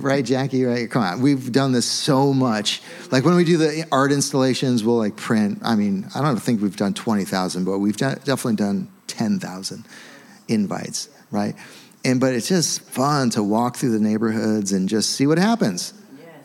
right, 0.00 0.24
Jackie? 0.24 0.64
Right? 0.64 0.90
Come 0.90 1.02
on, 1.02 1.20
we've 1.20 1.52
done 1.52 1.72
this 1.72 1.86
so 1.86 2.32
much. 2.32 2.80
Like 3.10 3.24
when 3.24 3.34
we 3.34 3.44
do 3.44 3.58
the 3.58 3.86
art 3.92 4.12
installations, 4.12 4.82
we'll 4.82 4.96
like 4.96 5.16
print. 5.16 5.60
I 5.62 5.74
mean, 5.76 6.06
I 6.14 6.22
don't 6.22 6.36
think 6.36 6.62
we've 6.62 6.76
done 6.76 6.94
twenty 6.94 7.24
thousand, 7.24 7.64
but 7.64 7.78
we've 7.78 7.96
done, 7.96 8.18
definitely 8.24 8.56
done 8.56 8.88
ten 9.06 9.38
thousand 9.38 9.84
invites, 10.48 11.08
right? 11.30 11.54
And 12.04 12.20
but 12.20 12.34
it's 12.34 12.48
just 12.48 12.82
fun 12.82 13.30
to 13.30 13.42
walk 13.42 13.76
through 13.76 13.92
the 13.92 14.00
neighborhoods 14.00 14.72
and 14.72 14.88
just 14.88 15.10
see 15.10 15.26
what 15.26 15.38
happens. 15.38 15.94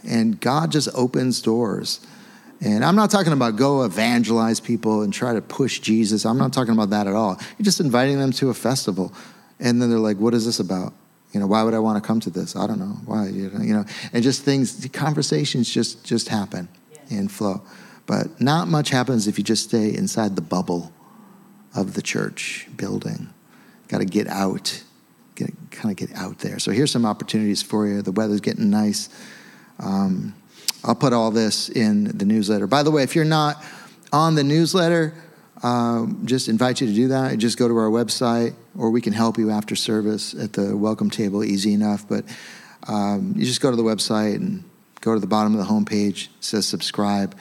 And 0.07 0.39
God 0.39 0.71
just 0.71 0.89
opens 0.93 1.41
doors. 1.41 1.99
And 2.61 2.83
I'm 2.83 2.95
not 2.95 3.11
talking 3.11 3.33
about 3.33 3.55
go 3.55 3.83
evangelize 3.83 4.59
people 4.59 5.03
and 5.03 5.13
try 5.13 5.33
to 5.33 5.41
push 5.41 5.79
Jesus. 5.79 6.25
I'm 6.25 6.37
not 6.37 6.53
talking 6.53 6.73
about 6.73 6.89
that 6.89 7.05
at 7.07 7.13
all. 7.13 7.37
You're 7.57 7.65
just 7.65 7.79
inviting 7.79 8.17
them 8.17 8.31
to 8.33 8.49
a 8.49 8.53
festival. 8.53 9.13
And 9.59 9.81
then 9.81 9.89
they're 9.89 9.99
like, 9.99 10.17
what 10.17 10.33
is 10.33 10.45
this 10.45 10.59
about? 10.59 10.93
You 11.33 11.39
know, 11.39 11.47
why 11.47 11.63
would 11.63 11.73
I 11.73 11.79
want 11.79 12.01
to 12.01 12.07
come 12.07 12.19
to 12.21 12.29
this? 12.29 12.55
I 12.55 12.65
don't 12.67 12.79
know 12.79 12.97
why. 13.05 13.27
You 13.27 13.49
know, 13.51 13.85
and 14.13 14.23
just 14.23 14.43
things, 14.43 14.87
conversations 14.91 15.69
just 15.69 16.03
just 16.03 16.29
happen 16.29 16.67
yeah. 16.91 17.19
and 17.19 17.31
flow. 17.31 17.61
But 18.05 18.39
not 18.39 18.69
much 18.69 18.89
happens 18.89 19.27
if 19.27 19.37
you 19.37 19.43
just 19.43 19.65
stay 19.65 19.93
inside 19.93 20.35
the 20.35 20.41
bubble 20.41 20.93
of 21.75 21.93
the 21.93 22.01
church 22.01 22.67
building. 22.75 23.33
Got 23.89 23.99
to 23.99 24.05
get 24.05 24.27
out, 24.27 24.83
get 25.35 25.53
kind 25.69 25.91
of 25.91 25.97
get 25.97 26.15
out 26.17 26.39
there. 26.39 26.59
So 26.59 26.71
here's 26.71 26.91
some 26.91 27.05
opportunities 27.05 27.61
for 27.61 27.85
you. 27.85 28.01
The 28.01 28.13
weather's 28.13 28.41
getting 28.41 28.69
nice. 28.69 29.09
Um, 29.79 30.33
I'll 30.83 30.95
put 30.95 31.13
all 31.13 31.31
this 31.31 31.69
in 31.69 32.17
the 32.17 32.25
newsletter. 32.25 32.67
By 32.67 32.83
the 32.83 32.91
way, 32.91 33.03
if 33.03 33.15
you're 33.15 33.25
not 33.25 33.63
on 34.13 34.35
the 34.35 34.43
newsletter, 34.43 35.13
um, 35.63 36.21
just 36.25 36.49
invite 36.49 36.81
you 36.81 36.87
to 36.87 36.93
do 36.93 37.07
that. 37.09 37.37
Just 37.37 37.57
go 37.57 37.67
to 37.67 37.75
our 37.77 37.89
website, 37.89 38.53
or 38.77 38.91
we 38.91 39.01
can 39.01 39.13
help 39.13 39.37
you 39.37 39.49
after 39.49 39.75
service 39.75 40.33
at 40.33 40.53
the 40.53 40.77
welcome 40.77 41.09
table. 41.09 41.43
Easy 41.43 41.73
enough, 41.73 42.07
but 42.07 42.25
um, 42.87 43.33
you 43.35 43.45
just 43.45 43.61
go 43.61 43.71
to 43.71 43.75
the 43.75 43.83
website 43.83 44.35
and 44.35 44.63
go 45.01 45.13
to 45.13 45.19
the 45.19 45.27
bottom 45.27 45.57
of 45.57 45.59
the 45.59 45.71
homepage. 45.71 46.27
Says 46.39 46.67
subscribe, 46.67 47.35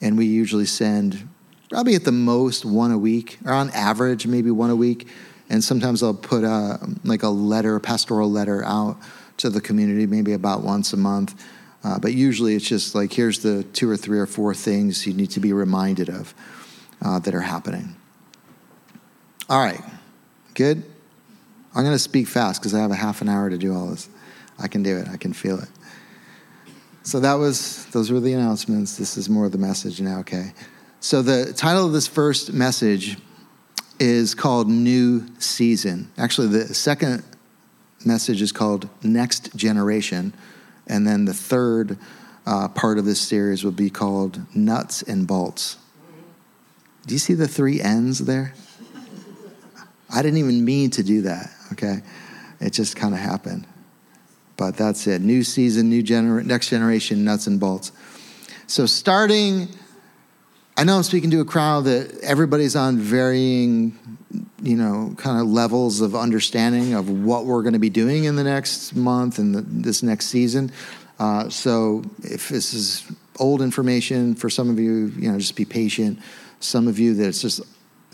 and 0.00 0.18
we 0.18 0.26
usually 0.26 0.66
send 0.66 1.28
probably 1.70 1.94
at 1.94 2.04
the 2.04 2.12
most 2.12 2.64
one 2.64 2.92
a 2.92 2.98
week, 2.98 3.38
or 3.44 3.52
on 3.52 3.70
average 3.70 4.26
maybe 4.26 4.50
one 4.50 4.70
a 4.70 4.76
week. 4.76 5.08
And 5.50 5.62
sometimes 5.62 6.02
I'll 6.02 6.14
put 6.14 6.44
a, 6.44 6.78
like 7.04 7.22
a 7.22 7.28
letter, 7.28 7.76
a 7.76 7.80
pastoral 7.80 8.30
letter 8.30 8.64
out 8.64 8.96
to 9.38 9.50
the 9.50 9.60
community, 9.60 10.06
maybe 10.06 10.32
about 10.32 10.62
once 10.62 10.92
a 10.92 10.96
month. 10.96 11.34
Uh, 11.84 11.98
but 11.98 12.14
usually 12.14 12.54
it's 12.54 12.66
just 12.66 12.94
like 12.94 13.12
here's 13.12 13.40
the 13.40 13.62
two 13.62 13.88
or 13.88 13.96
three 13.96 14.18
or 14.18 14.26
four 14.26 14.54
things 14.54 15.06
you 15.06 15.12
need 15.12 15.30
to 15.30 15.40
be 15.40 15.52
reminded 15.52 16.08
of 16.08 16.34
uh, 17.02 17.18
that 17.18 17.34
are 17.34 17.42
happening. 17.42 17.94
All 19.50 19.62
right, 19.62 19.82
good. 20.54 20.82
I'm 21.74 21.84
going 21.84 21.94
to 21.94 21.98
speak 21.98 22.26
fast 22.26 22.60
because 22.60 22.72
I 22.74 22.80
have 22.80 22.90
a 22.90 22.96
half 22.96 23.20
an 23.20 23.28
hour 23.28 23.50
to 23.50 23.58
do 23.58 23.74
all 23.74 23.88
this. 23.88 24.08
I 24.58 24.68
can 24.68 24.82
do 24.82 24.96
it. 24.96 25.08
I 25.08 25.16
can 25.16 25.32
feel 25.32 25.58
it. 25.58 25.68
So 27.02 27.20
that 27.20 27.34
was 27.34 27.84
those 27.86 28.10
were 28.10 28.20
the 28.20 28.32
announcements. 28.32 28.96
This 28.96 29.18
is 29.18 29.28
more 29.28 29.44
of 29.44 29.52
the 29.52 29.58
message 29.58 30.00
now. 30.00 30.20
Okay. 30.20 30.54
So 31.00 31.20
the 31.20 31.52
title 31.52 31.84
of 31.84 31.92
this 31.92 32.06
first 32.06 32.54
message 32.54 33.18
is 33.98 34.34
called 34.34 34.68
New 34.68 35.26
Season. 35.38 36.10
Actually, 36.16 36.48
the 36.48 36.72
second 36.72 37.22
message 38.06 38.40
is 38.40 38.52
called 38.52 38.88
Next 39.02 39.54
Generation, 39.54 40.32
and 40.86 41.06
then 41.06 41.24
the 41.24 41.34
third 41.34 41.98
uh, 42.46 42.68
part 42.68 42.98
of 42.98 43.04
this 43.04 43.20
series 43.20 43.64
will 43.64 43.72
be 43.72 43.90
called 43.90 44.40
Nuts 44.54 45.02
and 45.02 45.26
Bolts. 45.26 45.78
Do 47.06 47.14
you 47.14 47.18
see 47.18 47.34
the 47.34 47.48
three 47.48 47.80
N's 47.80 48.20
there? 48.20 48.54
I 50.10 50.22
didn't 50.22 50.38
even 50.38 50.64
mean 50.64 50.90
to 50.90 51.02
do 51.02 51.22
that, 51.22 51.50
okay? 51.72 52.02
It 52.60 52.72
just 52.72 52.96
kind 52.96 53.14
of 53.14 53.20
happened. 53.20 53.66
But 54.56 54.76
that's 54.76 55.06
it. 55.06 55.20
New 55.20 55.42
season, 55.42 55.88
new 55.88 56.02
gener- 56.02 56.44
next 56.44 56.68
generation, 56.68 57.24
nuts 57.24 57.46
and 57.46 57.58
bolts. 57.58 57.90
So, 58.66 58.86
starting, 58.86 59.68
I 60.76 60.84
know 60.84 60.96
I'm 60.96 61.02
speaking 61.04 61.30
to 61.30 61.40
a 61.40 61.44
crowd 61.44 61.84
that 61.84 62.20
everybody's 62.22 62.74
on 62.74 62.98
varying, 62.98 63.96
you 64.62 64.76
know, 64.76 65.14
kind 65.16 65.40
of 65.40 65.46
levels 65.46 66.00
of 66.00 66.16
understanding 66.16 66.94
of 66.94 67.08
what 67.08 67.46
we're 67.46 67.62
going 67.62 67.74
to 67.74 67.78
be 67.78 67.90
doing 67.90 68.24
in 68.24 68.34
the 68.36 68.44
next 68.44 68.94
month 68.96 69.38
and 69.38 69.54
the, 69.54 69.60
this 69.60 70.02
next 70.02 70.26
season. 70.26 70.72
Uh, 71.20 71.48
so, 71.48 72.02
if 72.24 72.48
this 72.48 72.74
is 72.74 73.06
old 73.38 73.62
information 73.62 74.34
for 74.34 74.50
some 74.50 74.68
of 74.68 74.80
you, 74.80 75.12
you 75.16 75.30
know, 75.30 75.38
just 75.38 75.54
be 75.54 75.64
patient 75.64 76.18
some 76.64 76.88
of 76.88 76.98
you 76.98 77.14
that 77.14 77.28
it's 77.28 77.42
just 77.42 77.60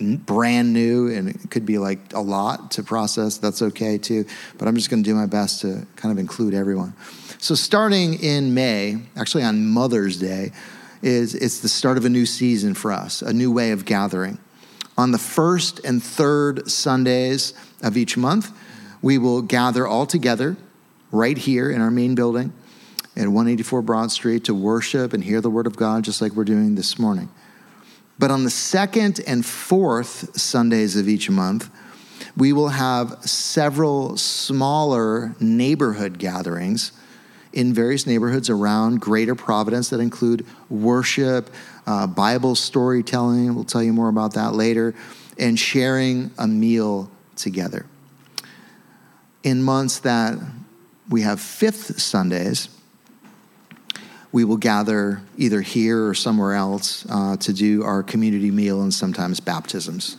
brand 0.00 0.72
new 0.72 1.08
and 1.14 1.28
it 1.28 1.50
could 1.50 1.66
be 1.66 1.76
like 1.76 1.98
a 2.14 2.20
lot 2.20 2.70
to 2.70 2.82
process 2.82 3.36
that's 3.36 3.60
okay 3.60 3.98
too 3.98 4.24
but 4.56 4.66
i'm 4.66 4.74
just 4.74 4.88
going 4.88 5.02
to 5.02 5.08
do 5.08 5.14
my 5.14 5.26
best 5.26 5.60
to 5.60 5.86
kind 5.96 6.10
of 6.10 6.18
include 6.18 6.54
everyone 6.54 6.94
so 7.38 7.54
starting 7.54 8.14
in 8.22 8.54
may 8.54 8.98
actually 9.16 9.42
on 9.42 9.66
mother's 9.66 10.18
day 10.18 10.50
is 11.02 11.34
it's 11.34 11.60
the 11.60 11.68
start 11.68 11.96
of 11.96 12.04
a 12.04 12.08
new 12.08 12.26
season 12.26 12.74
for 12.74 12.92
us 12.92 13.22
a 13.22 13.32
new 13.32 13.52
way 13.52 13.70
of 13.70 13.84
gathering. 13.84 14.38
On 14.98 15.12
the 15.12 15.18
first 15.18 15.80
and 15.84 16.02
third 16.02 16.70
sundays 16.70 17.54
of 17.82 17.96
each 17.96 18.16
month 18.16 18.52
we 19.02 19.18
will 19.18 19.42
gather 19.42 19.86
all 19.86 20.06
together 20.06 20.56
right 21.10 21.38
here 21.38 21.70
in 21.70 21.80
our 21.80 21.90
main 21.90 22.14
building 22.14 22.52
at 23.16 23.26
184 23.26 23.82
broad 23.82 24.10
street 24.10 24.44
to 24.44 24.54
worship 24.54 25.12
and 25.12 25.24
hear 25.24 25.40
the 25.40 25.50
word 25.50 25.66
of 25.66 25.76
god 25.76 26.04
just 26.04 26.20
like 26.20 26.32
we're 26.32 26.44
doing 26.44 26.74
this 26.74 26.98
morning. 26.98 27.28
But 28.18 28.30
on 28.30 28.44
the 28.44 28.50
second 28.50 29.18
and 29.26 29.46
fourth 29.46 30.38
Sundays 30.38 30.94
of 30.94 31.08
each 31.08 31.30
month, 31.30 31.70
we 32.36 32.52
will 32.52 32.68
have 32.68 33.16
several 33.24 34.18
smaller 34.18 35.34
neighborhood 35.40 36.18
gatherings 36.18 36.92
in 37.52 37.74
various 37.74 38.06
neighborhoods 38.06 38.48
around 38.48 39.00
Greater 39.00 39.34
Providence 39.34 39.90
that 39.90 40.00
include 40.00 40.46
worship, 40.68 41.50
uh, 41.86 42.06
Bible 42.06 42.54
storytelling. 42.54 43.54
We'll 43.54 43.64
tell 43.64 43.82
you 43.82 43.92
more 43.92 44.08
about 44.08 44.34
that 44.34 44.54
later, 44.54 44.94
and 45.38 45.58
sharing 45.58 46.30
a 46.38 46.46
meal 46.46 47.10
together. 47.36 47.86
In 49.42 49.62
months 49.62 50.00
that 50.00 50.38
we 51.08 51.22
have 51.22 51.40
fifth 51.40 52.00
Sundays, 52.00 52.68
we 54.32 54.44
will 54.44 54.58
gather 54.58 55.22
either 55.36 55.60
here 55.60 56.06
or 56.06 56.14
somewhere 56.14 56.54
else 56.54 57.04
uh, 57.10 57.36
to 57.38 57.52
do 57.52 57.82
our 57.82 58.02
community 58.02 58.50
meal 58.50 58.82
and 58.82 58.94
sometimes 58.94 59.40
baptisms. 59.40 60.16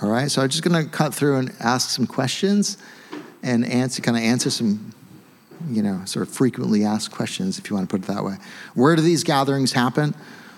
All 0.00 0.08
right, 0.08 0.30
so 0.30 0.42
I'm 0.42 0.48
just 0.48 0.62
going 0.62 0.84
to 0.84 0.88
cut 0.88 1.12
through 1.12 1.38
and 1.38 1.52
ask 1.58 1.90
some 1.90 2.06
questions 2.06 2.78
and 3.42 3.64
answer, 3.64 4.00
kind 4.00 4.16
of 4.16 4.22
answer 4.22 4.48
some, 4.48 4.94
you 5.68 5.82
know, 5.82 6.02
sort 6.04 6.26
of 6.26 6.34
frequently 6.34 6.84
asked 6.84 7.10
questions, 7.10 7.58
if 7.58 7.70
you 7.70 7.76
want 7.76 7.88
to 7.88 7.96
put 7.98 8.04
it 8.04 8.12
that 8.12 8.24
way. 8.24 8.36
Where 8.74 8.96
do 8.96 9.02
these 9.02 9.24
gatherings 9.24 9.72
happen? 9.72 10.14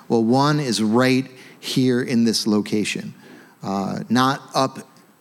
Well, 0.08 0.24
one 0.24 0.60
is 0.60 0.82
right 0.82 1.30
here 1.60 2.02
in 2.02 2.24
this 2.24 2.46
location, 2.46 3.14
uh, 3.62 4.00
not 4.08 4.42
up 4.54 4.78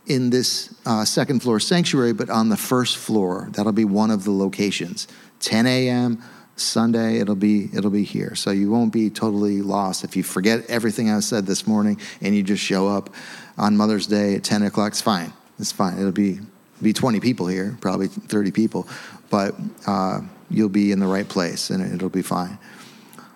in 0.07 0.31
this 0.31 0.74
uh, 0.86 1.05
second 1.05 1.41
floor 1.41 1.59
sanctuary, 1.59 2.13
but 2.13 2.29
on 2.29 2.50
the 2.50 2.57
first 2.57 2.98
floor. 2.98 3.50
That'll 3.51 3.71
be 3.71 3.86
one 3.86 4.09
of 4.09 4.24
the 4.24 4.31
locations. 4.31 5.07
10 5.41 5.67
a.m. 5.67 6.24
Sunday 6.55 7.19
it'll 7.19 7.36
be 7.36 7.69
it'll 7.74 7.89
be 7.89 8.03
here. 8.03 8.36
So 8.36 8.51
you 8.51 8.69
won't 8.69 8.91
be 8.91 9.09
totally 9.09 9.62
lost 9.62 10.03
if 10.03 10.15
you 10.15 10.24
forget 10.24 10.65
everything 10.69 11.09
I 11.09 11.19
said 11.21 11.45
this 11.45 11.65
morning 11.65 12.00
and 12.21 12.36
you 12.36 12.43
just 12.43 12.63
show 12.63 12.88
up 12.88 13.09
on 13.57 13.77
Mother's 13.77 14.07
Day 14.07 14.36
at 14.36 14.43
10 14.43 14.63
o'clock. 14.63 14.91
It's 14.91 15.01
fine. 15.01 15.33
It's 15.57 15.71
fine. 15.71 15.98
It'll 15.98 16.12
be 16.12 16.39
be 16.81 16.93
20 16.93 17.19
people 17.19 17.48
here, 17.48 17.77
probably 17.81 18.07
30 18.07 18.51
people, 18.51 18.88
but 19.29 19.55
uh, 19.88 20.21
you'll 20.50 20.69
be 20.69 20.91
in 20.91 21.00
the 21.00 21.07
right 21.07 21.27
place 21.27 21.69
and 21.69 21.93
it'll 21.93 22.09
be 22.09 22.21
fine. 22.21 22.57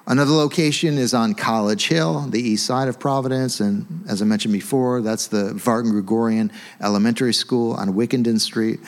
Another 0.06 0.34
location 0.34 0.98
is 0.98 1.14
on 1.14 1.34
College 1.34 1.88
Hill, 1.88 2.28
the 2.30 2.42
east 2.42 2.66
side 2.66 2.90
of 2.90 3.00
Providence. 3.00 3.62
And 3.62 4.04
as 4.10 4.22
I 4.22 4.26
mentioned 4.26 4.54
before, 4.54 5.02
that's 5.02 5.28
the 5.28 5.54
Vartan 5.54 5.92
Gregorian 5.92 6.52
Elementary 6.82 7.34
School 7.34 7.74
on 7.74 7.94
Wickenden 7.94 8.40
Street. 8.42 8.82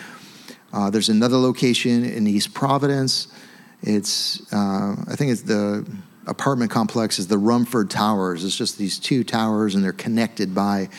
Uh, 0.73 0.89
there's 0.89 1.07
another 1.07 1.37
location 1.37 2.03
in 2.03 2.27
East 2.27 2.53
Providence. 2.53 3.29
It's, 3.81 4.41
uh, 4.51 4.95
I 5.07 5.15
think 5.15 5.31
it's 5.31 5.43
the 5.43 5.87
apartment 6.27 6.71
complex 6.71 7.17
is 7.17 7.27
the 7.27 7.37
Rumford 7.37 7.89
Towers. 7.89 8.43
It's 8.43 8.57
just 8.57 8.77
these 8.77 8.99
two 8.99 9.23
towers, 9.23 9.75
and 9.75 9.83
they're 9.83 9.93
connected 9.93 10.53
by 10.53 10.89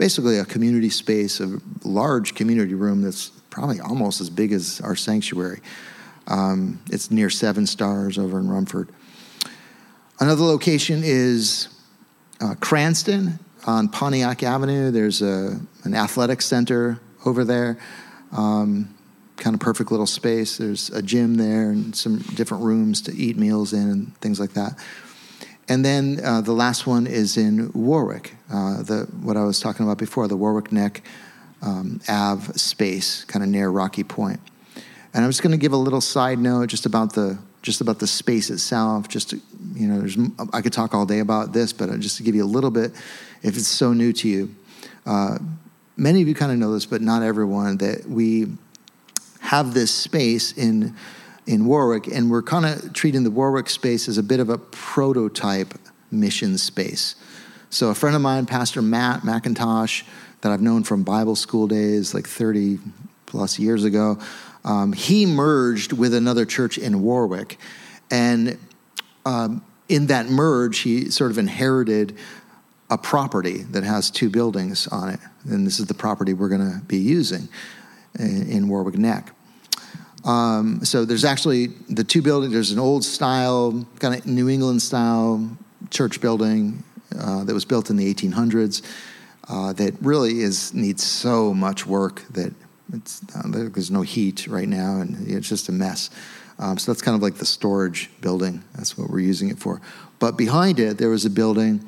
basically 0.00 0.38
a 0.38 0.46
community 0.46 0.88
space, 0.88 1.40
a 1.40 1.58
large 1.84 2.34
community 2.34 2.72
room 2.72 3.02
that's 3.02 3.28
probably 3.50 3.78
almost 3.80 4.18
as 4.22 4.30
big 4.30 4.50
as 4.50 4.80
our 4.80 4.96
sanctuary. 4.96 5.60
Um, 6.26 6.80
it's 6.90 7.10
near 7.10 7.28
Seven 7.28 7.66
Stars 7.66 8.16
over 8.16 8.38
in 8.38 8.48
Rumford. 8.48 8.88
Another 10.18 10.42
location 10.42 11.02
is 11.04 11.68
uh, 12.40 12.54
Cranston 12.60 13.38
on 13.66 13.90
Pontiac 13.90 14.42
Avenue. 14.42 14.90
There's 14.90 15.20
a, 15.20 15.60
an 15.84 15.94
athletic 15.94 16.40
center 16.40 16.98
over 17.26 17.44
there. 17.44 17.78
Um, 18.32 18.94
kind 19.36 19.52
of 19.52 19.60
perfect 19.60 19.90
little 19.90 20.06
space. 20.06 20.56
There's 20.56 20.88
a 20.90 21.02
gym 21.02 21.34
there 21.34 21.72
and 21.72 21.94
some 21.94 22.20
different 22.36 22.64
rooms 22.64 23.02
to 23.02 23.14
eat 23.14 23.36
meals 23.36 23.74
in 23.74 23.90
and 23.90 24.16
things 24.22 24.40
like 24.40 24.54
that. 24.54 24.78
And 25.70 25.84
then 25.84 26.18
uh, 26.24 26.40
the 26.40 26.52
last 26.52 26.84
one 26.84 27.06
is 27.06 27.36
in 27.36 27.70
Warwick, 27.72 28.34
uh, 28.52 28.82
the 28.82 29.08
what 29.22 29.36
I 29.36 29.44
was 29.44 29.60
talking 29.60 29.86
about 29.86 29.98
before, 29.98 30.26
the 30.26 30.36
Warwick 30.36 30.72
Neck 30.72 31.00
um, 31.62 32.00
Ave 32.08 32.54
space, 32.54 33.22
kind 33.24 33.44
of 33.44 33.48
near 33.48 33.68
Rocky 33.68 34.02
Point. 34.02 34.40
And 35.14 35.24
I'm 35.24 35.30
just 35.30 35.42
going 35.42 35.52
to 35.52 35.58
give 35.58 35.72
a 35.72 35.76
little 35.76 36.00
side 36.00 36.40
note 36.40 36.70
just 36.70 36.86
about 36.86 37.14
the 37.14 37.38
just 37.62 37.80
about 37.80 38.00
the 38.00 38.08
space 38.08 38.50
itself. 38.50 39.06
Just 39.06 39.30
to, 39.30 39.40
you 39.74 39.86
know, 39.86 40.00
there's 40.00 40.18
I 40.52 40.60
could 40.60 40.72
talk 40.72 40.92
all 40.92 41.06
day 41.06 41.20
about 41.20 41.52
this, 41.52 41.72
but 41.72 41.88
just 42.00 42.16
to 42.16 42.24
give 42.24 42.34
you 42.34 42.42
a 42.42 42.52
little 42.52 42.72
bit, 42.72 42.90
if 43.44 43.56
it's 43.56 43.68
so 43.68 43.92
new 43.92 44.12
to 44.14 44.28
you, 44.28 44.52
uh, 45.06 45.38
many 45.96 46.20
of 46.20 46.26
you 46.26 46.34
kind 46.34 46.50
of 46.50 46.58
know 46.58 46.74
this, 46.74 46.84
but 46.84 47.00
not 47.00 47.22
everyone. 47.22 47.76
That 47.76 48.06
we 48.06 48.48
have 49.38 49.72
this 49.72 49.94
space 49.94 50.50
in 50.50 50.96
in 51.50 51.66
Warwick, 51.66 52.06
and 52.06 52.30
we're 52.30 52.42
kind 52.42 52.64
of 52.64 52.92
treating 52.92 53.24
the 53.24 53.30
Warwick 53.30 53.68
space 53.68 54.08
as 54.08 54.18
a 54.18 54.22
bit 54.22 54.38
of 54.38 54.48
a 54.48 54.56
prototype 54.56 55.74
mission 56.12 56.56
space. 56.56 57.16
So 57.70 57.88
a 57.88 57.94
friend 57.94 58.14
of 58.14 58.22
mine, 58.22 58.46
Pastor 58.46 58.80
Matt 58.80 59.22
McIntosh, 59.22 60.04
that 60.42 60.52
I've 60.52 60.62
known 60.62 60.84
from 60.84 61.02
Bible 61.02 61.34
school 61.34 61.66
days, 61.66 62.14
like 62.14 62.28
30 62.28 62.78
plus 63.26 63.58
years 63.58 63.82
ago. 63.82 64.18
Um, 64.64 64.92
he 64.92 65.26
merged 65.26 65.92
with 65.92 66.14
another 66.14 66.44
church 66.44 66.78
in 66.78 67.02
Warwick. 67.02 67.58
And 68.12 68.56
um, 69.26 69.64
in 69.88 70.06
that 70.06 70.28
merge, 70.28 70.78
he 70.78 71.10
sort 71.10 71.32
of 71.32 71.38
inherited 71.38 72.16
a 72.90 72.98
property 72.98 73.64
that 73.72 73.82
has 73.82 74.08
two 74.08 74.30
buildings 74.30 74.86
on 74.86 75.08
it. 75.08 75.20
And 75.48 75.66
this 75.66 75.80
is 75.80 75.86
the 75.86 75.94
property 75.94 76.32
we're 76.32 76.48
going 76.48 76.72
to 76.72 76.78
be 76.86 76.98
using 76.98 77.48
in, 78.16 78.48
in 78.48 78.68
Warwick 78.68 78.96
Neck. 78.96 79.32
Um, 80.24 80.84
so 80.84 81.04
there's 81.04 81.24
actually 81.24 81.68
the 81.88 82.04
two 82.04 82.22
buildings. 82.22 82.52
There's 82.52 82.72
an 82.72 82.78
old 82.78 83.04
style, 83.04 83.86
kind 83.98 84.14
of 84.14 84.26
New 84.26 84.48
England 84.48 84.82
style 84.82 85.56
church 85.90 86.20
building 86.20 86.84
uh, 87.18 87.44
that 87.44 87.54
was 87.54 87.64
built 87.64 87.90
in 87.90 87.96
the 87.96 88.12
1800s 88.12 88.82
uh, 89.48 89.72
that 89.72 89.94
really 90.00 90.40
is 90.40 90.72
needs 90.74 91.02
so 91.02 91.52
much 91.52 91.86
work 91.86 92.22
that 92.30 92.52
uh, 92.92 93.42
there's 93.46 93.90
no 93.90 94.02
heat 94.02 94.46
right 94.46 94.68
now, 94.68 95.00
and 95.00 95.28
it's 95.28 95.48
just 95.48 95.68
a 95.68 95.72
mess. 95.72 96.10
Um, 96.58 96.76
so 96.78 96.92
that's 96.92 97.02
kind 97.02 97.16
of 97.16 97.22
like 97.22 97.36
the 97.36 97.46
storage 97.46 98.10
building. 98.20 98.62
That's 98.74 98.98
what 98.98 99.10
we're 99.10 99.20
using 99.20 99.48
it 99.48 99.58
for. 99.58 99.80
But 100.18 100.36
behind 100.36 100.78
it, 100.78 100.98
there 100.98 101.08
was 101.08 101.24
a 101.24 101.30
building, 101.30 101.84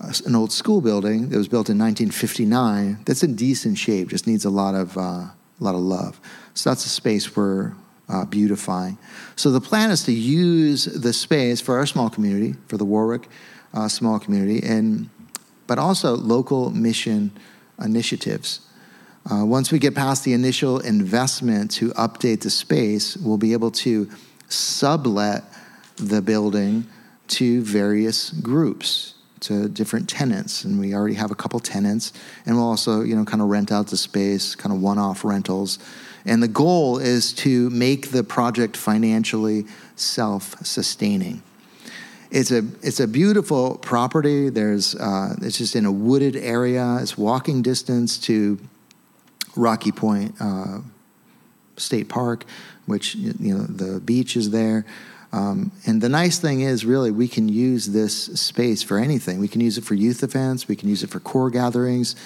uh, 0.00 0.12
an 0.24 0.36
old 0.36 0.52
school 0.52 0.80
building 0.80 1.30
that 1.30 1.36
was 1.36 1.48
built 1.48 1.68
in 1.68 1.78
1959. 1.78 2.98
That's 3.04 3.22
in 3.22 3.34
decent 3.34 3.76
shape. 3.76 4.08
Just 4.08 4.26
needs 4.26 4.44
a 4.44 4.50
lot 4.50 4.74
of 4.74 4.96
uh, 4.96 5.26
a 5.60 5.64
lot 5.64 5.74
of 5.74 5.80
love. 5.80 6.20
So 6.54 6.70
that's 6.70 6.84
a 6.84 6.88
space 6.88 7.36
we're 7.36 7.72
uh, 8.08 8.24
beautifying. 8.24 8.98
So 9.36 9.50
the 9.50 9.60
plan 9.60 9.90
is 9.90 10.04
to 10.04 10.12
use 10.12 10.84
the 10.84 11.12
space 11.12 11.60
for 11.60 11.78
our 11.78 11.86
small 11.86 12.10
community, 12.10 12.54
for 12.68 12.76
the 12.76 12.84
Warwick 12.84 13.28
uh, 13.74 13.88
small 13.88 14.18
community, 14.18 14.66
and 14.66 15.10
but 15.66 15.78
also 15.78 16.16
local 16.16 16.70
mission 16.70 17.30
initiatives. 17.82 18.60
Uh, 19.30 19.44
once 19.44 19.70
we 19.70 19.78
get 19.78 19.94
past 19.94 20.24
the 20.24 20.32
initial 20.32 20.78
investment 20.78 21.70
to 21.70 21.90
update 21.90 22.40
the 22.40 22.50
space, 22.50 23.16
we'll 23.18 23.36
be 23.36 23.52
able 23.52 23.70
to 23.70 24.08
sublet 24.48 25.44
the 25.96 26.22
building 26.22 26.86
to 27.26 27.60
various 27.62 28.30
groups, 28.30 29.14
to 29.42 29.68
different 29.68 30.08
tenants. 30.08 30.64
And 30.64 30.78
we 30.78 30.94
already 30.94 31.14
have 31.14 31.30
a 31.30 31.34
couple 31.34 31.60
tenants. 31.60 32.12
And 32.46 32.56
we'll 32.56 32.68
also, 32.68 33.02
you 33.02 33.16
know, 33.16 33.24
kind 33.24 33.42
of 33.42 33.48
rent 33.48 33.72
out 33.72 33.88
the 33.88 33.96
space, 33.96 34.54
kind 34.54 34.74
of 34.74 34.80
one 34.80 34.98
off 34.98 35.24
rentals. 35.24 35.78
And 36.24 36.42
the 36.42 36.48
goal 36.48 36.98
is 36.98 37.32
to 37.34 37.70
make 37.70 38.10
the 38.10 38.22
project 38.22 38.76
financially 38.76 39.64
self 39.96 40.54
sustaining. 40.64 41.42
It's 42.30 42.50
a 42.50 42.58
it's 42.82 43.00
a 43.00 43.08
beautiful 43.08 43.78
property. 43.78 44.50
There's 44.50 44.94
uh, 44.94 45.36
it's 45.40 45.56
just 45.56 45.74
in 45.74 45.86
a 45.86 45.92
wooded 45.92 46.36
area. 46.36 46.98
It's 47.00 47.16
walking 47.16 47.62
distance 47.62 48.18
to 48.18 48.58
Rocky 49.56 49.92
Point 49.92 50.34
uh, 50.38 50.80
State 51.78 52.10
Park, 52.10 52.44
which 52.84 53.14
you 53.14 53.54
know 53.54 53.62
the 53.62 54.00
beach 54.00 54.36
is 54.36 54.50
there. 54.50 54.84
Um, 55.32 55.72
and 55.86 56.00
the 56.00 56.08
nice 56.08 56.38
thing 56.38 56.62
is, 56.62 56.84
really, 56.84 57.10
we 57.10 57.28
can 57.28 57.48
use 57.48 57.86
this 57.86 58.40
space 58.40 58.82
for 58.82 58.98
anything. 58.98 59.38
We 59.38 59.48
can 59.48 59.60
use 59.60 59.76
it 59.76 59.84
for 59.84 59.94
youth 59.94 60.22
events. 60.22 60.68
We 60.68 60.76
can 60.76 60.88
use 60.88 61.02
it 61.02 61.10
for 61.10 61.20
core 61.20 61.50
gatherings. 61.50 62.16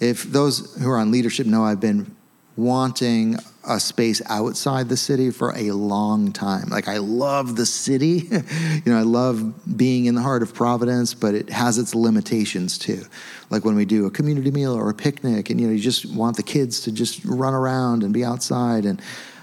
If 0.00 0.24
those 0.24 0.74
who 0.76 0.90
are 0.90 0.98
on 0.98 1.10
leadership 1.10 1.46
know, 1.46 1.64
I've 1.64 1.80
been 1.80 2.16
wanting 2.56 3.36
a 3.68 3.78
space 3.78 4.20
outside 4.26 4.88
the 4.88 4.96
city 4.96 5.30
for 5.30 5.54
a 5.56 5.70
long 5.72 6.32
time. 6.32 6.68
Like 6.68 6.88
I 6.88 6.98
love 6.98 7.56
the 7.56 7.66
city, 7.66 8.28
you 8.30 8.82
know, 8.86 8.98
I 8.98 9.02
love 9.02 9.76
being 9.76 10.06
in 10.06 10.14
the 10.14 10.22
heart 10.22 10.42
of 10.42 10.54
Providence, 10.54 11.14
but 11.14 11.34
it 11.34 11.50
has 11.50 11.78
its 11.78 11.94
limitations 11.94 12.78
too. 12.78 13.04
Like 13.50 13.64
when 13.64 13.76
we 13.76 13.84
do 13.84 14.06
a 14.06 14.10
community 14.10 14.50
meal 14.50 14.74
or 14.74 14.88
a 14.90 14.94
picnic, 14.94 15.50
and 15.50 15.60
you 15.60 15.66
know, 15.66 15.72
you 15.72 15.80
just 15.80 16.06
want 16.06 16.36
the 16.36 16.42
kids 16.42 16.80
to 16.80 16.92
just 16.92 17.24
run 17.24 17.54
around 17.54 18.02
and 18.02 18.12
be 18.12 18.24
outside 18.24 18.84
and. 18.84 19.00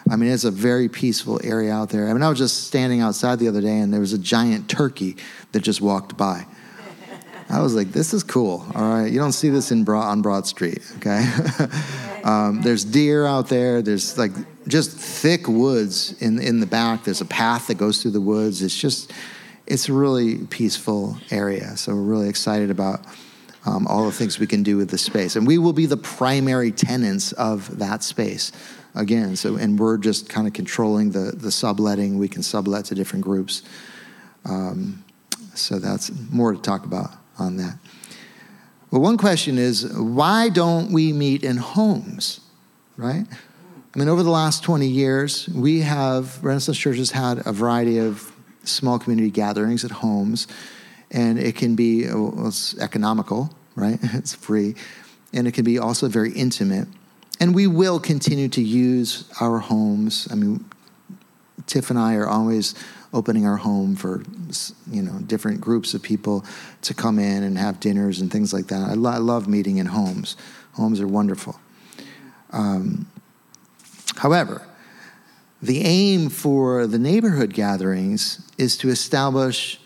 I 0.09 0.15
mean, 0.15 0.31
it's 0.31 0.43
a 0.43 0.51
very 0.51 0.87
peaceful 0.87 1.39
area 1.43 1.73
out 1.73 1.89
there. 1.89 2.07
I 2.07 2.13
mean, 2.13 2.23
I 2.23 2.29
was 2.29 2.37
just 2.37 2.67
standing 2.67 3.01
outside 3.01 3.39
the 3.39 3.47
other 3.47 3.61
day, 3.61 3.79
and 3.79 3.93
there 3.93 3.99
was 3.99 4.13
a 4.13 4.17
giant 4.17 4.69
turkey 4.69 5.17
that 5.51 5.61
just 5.61 5.81
walked 5.81 6.15
by. 6.15 6.45
I 7.49 7.61
was 7.61 7.75
like, 7.75 7.91
this 7.91 8.13
is 8.13 8.23
cool. 8.23 8.65
All 8.75 8.89
right. 8.89 9.11
You 9.11 9.19
don't 9.19 9.33
see 9.33 9.49
this 9.49 9.71
in 9.71 9.83
Broad, 9.83 10.05
on 10.05 10.21
Broad 10.21 10.47
Street, 10.47 10.81
okay? 10.97 11.29
um, 12.23 12.61
there's 12.61 12.85
deer 12.85 13.25
out 13.25 13.49
there. 13.49 13.81
There's 13.81 14.17
like 14.17 14.31
just 14.67 14.91
thick 14.91 15.47
woods 15.47 16.21
in, 16.21 16.39
in 16.39 16.59
the 16.59 16.65
back. 16.65 17.03
There's 17.03 17.21
a 17.21 17.25
path 17.25 17.67
that 17.67 17.75
goes 17.75 18.01
through 18.01 18.11
the 18.11 18.21
woods. 18.21 18.61
It's 18.61 18.77
just, 18.77 19.11
it's 19.65 19.89
a 19.89 19.93
really 19.93 20.45
peaceful 20.45 21.17
area. 21.31 21.75
So 21.77 21.93
we're 21.95 22.01
really 22.01 22.29
excited 22.29 22.69
about 22.71 23.05
um, 23.65 23.85
all 23.87 24.05
the 24.05 24.11
things 24.13 24.39
we 24.39 24.47
can 24.47 24.63
do 24.63 24.77
with 24.77 24.89
the 24.89 24.97
space. 24.97 25.35
And 25.35 25.45
we 25.45 25.57
will 25.57 25.73
be 25.73 25.85
the 25.85 25.97
primary 25.97 26.71
tenants 26.71 27.33
of 27.33 27.79
that 27.79 28.03
space 28.03 28.51
again. 28.95 29.35
So, 29.35 29.55
and 29.55 29.79
we're 29.79 29.97
just 29.97 30.29
kind 30.29 30.47
of 30.47 30.53
controlling 30.53 31.11
the, 31.11 31.31
the 31.35 31.51
subletting. 31.51 32.17
We 32.17 32.27
can 32.27 32.43
sublet 32.43 32.85
to 32.85 32.95
different 32.95 33.23
groups. 33.23 33.63
Um, 34.45 35.03
so 35.53 35.79
that's 35.79 36.11
more 36.31 36.53
to 36.53 36.61
talk 36.61 36.85
about 36.85 37.11
on 37.37 37.57
that. 37.57 37.77
Well, 38.91 39.01
one 39.01 39.17
question 39.17 39.57
is 39.57 39.91
why 39.93 40.49
don't 40.49 40.91
we 40.91 41.11
meet 41.11 41.43
in 41.43 41.57
homes, 41.57 42.39
right? 42.95 43.25
I 43.97 43.99
mean, 43.99 44.09
over 44.09 44.23
the 44.23 44.29
last 44.29 44.63
20 44.63 44.87
years, 44.87 45.49
we 45.49 45.81
have, 45.81 46.43
Renaissance 46.43 46.77
Church 46.77 46.97
has 46.97 47.11
had 47.11 47.45
a 47.45 47.51
variety 47.51 47.97
of 47.97 48.31
small 48.63 48.99
community 48.99 49.31
gatherings 49.31 49.83
at 49.83 49.91
homes, 49.91 50.47
and 51.11 51.39
it 51.39 51.55
can 51.55 51.75
be 51.75 52.05
well, 52.05 52.47
it's 52.47 52.77
economical, 52.77 53.53
right? 53.75 53.99
it's 54.13 54.33
free, 54.33 54.75
and 55.33 55.47
it 55.47 55.53
can 55.53 55.65
be 55.65 55.79
also 55.79 56.07
very 56.07 56.31
intimate. 56.31 56.87
And 57.39 57.53
we 57.53 57.67
will 57.67 57.99
continue 57.99 58.49
to 58.49 58.61
use 58.61 59.29
our 59.39 59.59
homes. 59.59 60.27
I 60.31 60.35
mean, 60.35 60.65
Tiff 61.67 61.89
and 61.89 61.99
I 61.99 62.15
are 62.15 62.27
always 62.27 62.73
opening 63.13 63.45
our 63.45 63.57
home 63.57 63.95
for 63.95 64.23
you 64.91 65.01
know 65.01 65.19
different 65.19 65.61
groups 65.61 65.93
of 65.93 66.01
people 66.01 66.45
to 66.81 66.93
come 66.93 67.19
in 67.19 67.43
and 67.43 67.57
have 67.57 67.79
dinners 67.79 68.21
and 68.21 68.31
things 68.31 68.53
like 68.53 68.67
that. 68.67 68.89
I, 68.89 68.93
lo- 68.93 69.11
I 69.11 69.17
love 69.17 69.47
meeting 69.47 69.77
in 69.77 69.87
homes. 69.87 70.35
Homes 70.73 70.99
are 70.99 71.07
wonderful. 71.07 71.59
Um, 72.51 73.07
however, 74.17 74.67
the 75.61 75.81
aim 75.81 76.29
for 76.29 76.85
the 76.87 76.99
neighborhood 76.99 77.53
gatherings 77.53 78.47
is 78.57 78.77
to 78.77 78.89
establish 78.89 79.79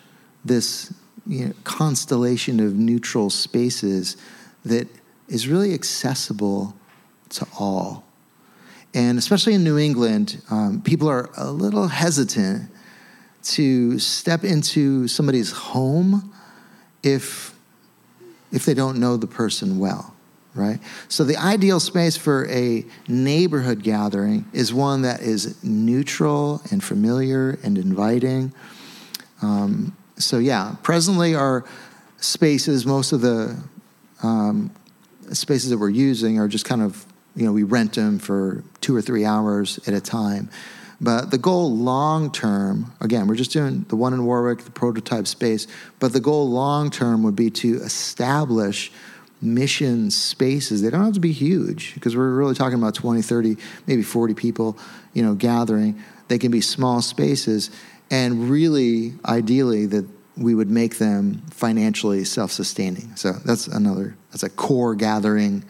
this 0.44 0.94
you 1.26 1.48
know, 1.48 1.54
constellation 1.64 2.60
of 2.60 2.76
neutral 2.76 3.30
spaces 3.30 4.18
that 4.66 4.88
is 5.28 5.48
really 5.48 5.74
accessible 5.74 6.76
to 7.32 7.48
all. 7.60 8.04
And 8.94 9.18
especially 9.18 9.54
in 9.54 9.64
New 9.64 9.78
England, 9.78 10.42
um, 10.50 10.82
people 10.82 11.08
are 11.08 11.30
a 11.38 11.50
little 11.52 11.88
hesitant 11.88 12.70
to 13.44 14.00
step 14.00 14.44
into 14.44 15.08
somebody's 15.08 15.52
home 15.52 16.34
if 17.04 17.56
if 18.52 18.66
they 18.66 18.74
don't 18.74 19.00
know 19.00 19.18
the 19.18 19.28
person 19.28 19.80
well 19.80 20.14
right 20.54 20.80
so 21.08 21.24
the 21.24 21.38
ideal 21.38 21.80
space 21.80 22.16
for 22.16 22.48
a 22.50 22.86
neighborhood 23.08 23.82
gathering 23.82 24.46
is 24.54 24.74
one 24.74 25.02
that 25.02 25.22
is 25.22 25.64
neutral 25.64 26.62
and 26.70 26.84
familiar 26.84 27.58
and 27.64 27.78
inviting 27.78 28.54
um, 29.42 29.96
so 30.18 30.38
yeah 30.38 30.76
presently 30.84 31.34
our 31.34 31.64
spaces 32.18 32.86
most 32.86 33.12
of 33.12 33.22
the 33.22 33.58
um, 34.22 34.70
spaces 35.32 35.70
that 35.70 35.78
we're 35.78 35.90
using 35.90 36.38
are 36.38 36.48
just 36.48 36.66
kind 36.66 36.82
of 36.82 37.06
you 37.36 37.46
know 37.46 37.52
we 37.52 37.64
rent 37.64 37.94
them 37.94 38.20
for 38.20 38.64
two 38.82 38.96
or 38.96 39.02
three 39.02 39.26
hours 39.26 39.80
at 39.88 39.94
a 39.94 40.02
time 40.02 40.50
but 41.02 41.32
the 41.32 41.40
goal 41.40 41.76
long 41.76 42.32
term, 42.32 42.94
again, 43.02 43.26
we're 43.26 43.36
just 43.36 43.52
doing 43.52 43.86
the 43.90 43.96
one 43.96 44.14
in 44.14 44.24
Warwick, 44.24 44.60
the 44.60 44.72
prototype 44.72 45.26
space, 45.26 45.66
but 45.98 46.14
the 46.14 46.20
goal 46.20 46.48
long 46.48 46.92
term 46.92 47.24
would 47.24 47.36
be 47.36 47.50
to 47.50 47.78
establish 47.78 48.92
mission 49.42 50.12
spaces. 50.12 50.84
They 50.84 50.92
don't 50.92 51.04
have 51.04 51.16
to 51.16 51.20
be 51.20 51.32
huge 51.32 51.96
because 51.96 52.16
we're 52.16 52.36
really 52.36 52.54
talking 52.54 52.78
about 52.78 52.94
20, 52.94 53.24
30, 53.24 53.58
maybe 53.88 54.04
40 54.04 54.36
people, 54.36 54.78
you 55.14 55.24
know, 55.24 55.34
gathering. 55.34 56.02
They 56.28 56.38
can 56.38 56.52
be 56.52 56.62
small 56.62 57.02
spaces 57.02 57.72
and 58.12 58.48
really 58.48 59.14
ideally 59.26 59.88
that 59.88 60.06
we 60.38 60.54
would 60.54 60.70
make 60.70 61.00
them 61.00 61.42
financially 61.50 62.24
self-sustaining. 62.24 63.16
So 63.16 63.32
that's 63.32 63.66
another 63.66 64.16
that's 64.30 64.44
a 64.44 64.50
core 64.50 64.94
gathering 64.94 65.64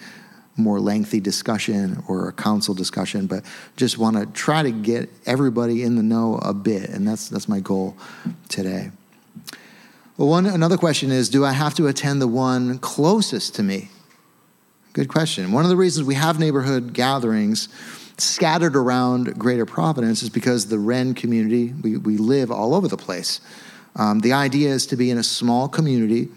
more 0.57 0.79
lengthy 0.79 1.19
discussion 1.19 2.03
or 2.07 2.27
a 2.27 2.33
council 2.33 2.73
discussion, 2.73 3.25
but 3.25 3.43
just 3.77 3.97
want 3.97 4.17
to 4.17 4.25
try 4.27 4.63
to 4.63 4.71
get 4.71 5.09
everybody 5.25 5.83
in 5.83 5.95
the 5.95 6.03
know 6.03 6.39
a 6.41 6.53
bit, 6.53 6.89
and 6.89 7.07
that's 7.07 7.29
that's 7.29 7.47
my 7.47 7.59
goal 7.59 7.95
today. 8.49 8.91
Well, 10.17 10.27
one 10.27 10.45
another 10.45 10.77
question 10.77 11.11
is, 11.11 11.29
do 11.29 11.45
I 11.45 11.53
have 11.53 11.73
to 11.75 11.87
attend 11.87 12.21
the 12.21 12.27
one 12.27 12.77
closest 12.79 13.55
to 13.55 13.63
me? 13.63 13.89
Good 14.93 15.07
question. 15.07 15.51
One 15.53 15.63
of 15.63 15.69
the 15.69 15.77
reasons 15.77 16.05
we 16.05 16.15
have 16.15 16.37
neighborhood 16.37 16.93
gatherings 16.93 17.69
scattered 18.17 18.75
around 18.75 19.39
Greater 19.39 19.65
Providence 19.65 20.21
is 20.21 20.29
because 20.29 20.67
the 20.67 20.77
Ren 20.77 21.13
community 21.13 21.73
we, 21.81 21.97
we 21.97 22.17
live 22.17 22.51
all 22.51 22.75
over 22.75 22.87
the 22.87 22.97
place. 22.97 23.39
Um, 23.95 24.19
the 24.19 24.33
idea 24.33 24.69
is 24.69 24.85
to 24.87 24.95
be 24.95 25.09
in 25.09 25.17
a 25.17 25.23
small 25.23 25.67
community 25.67 26.29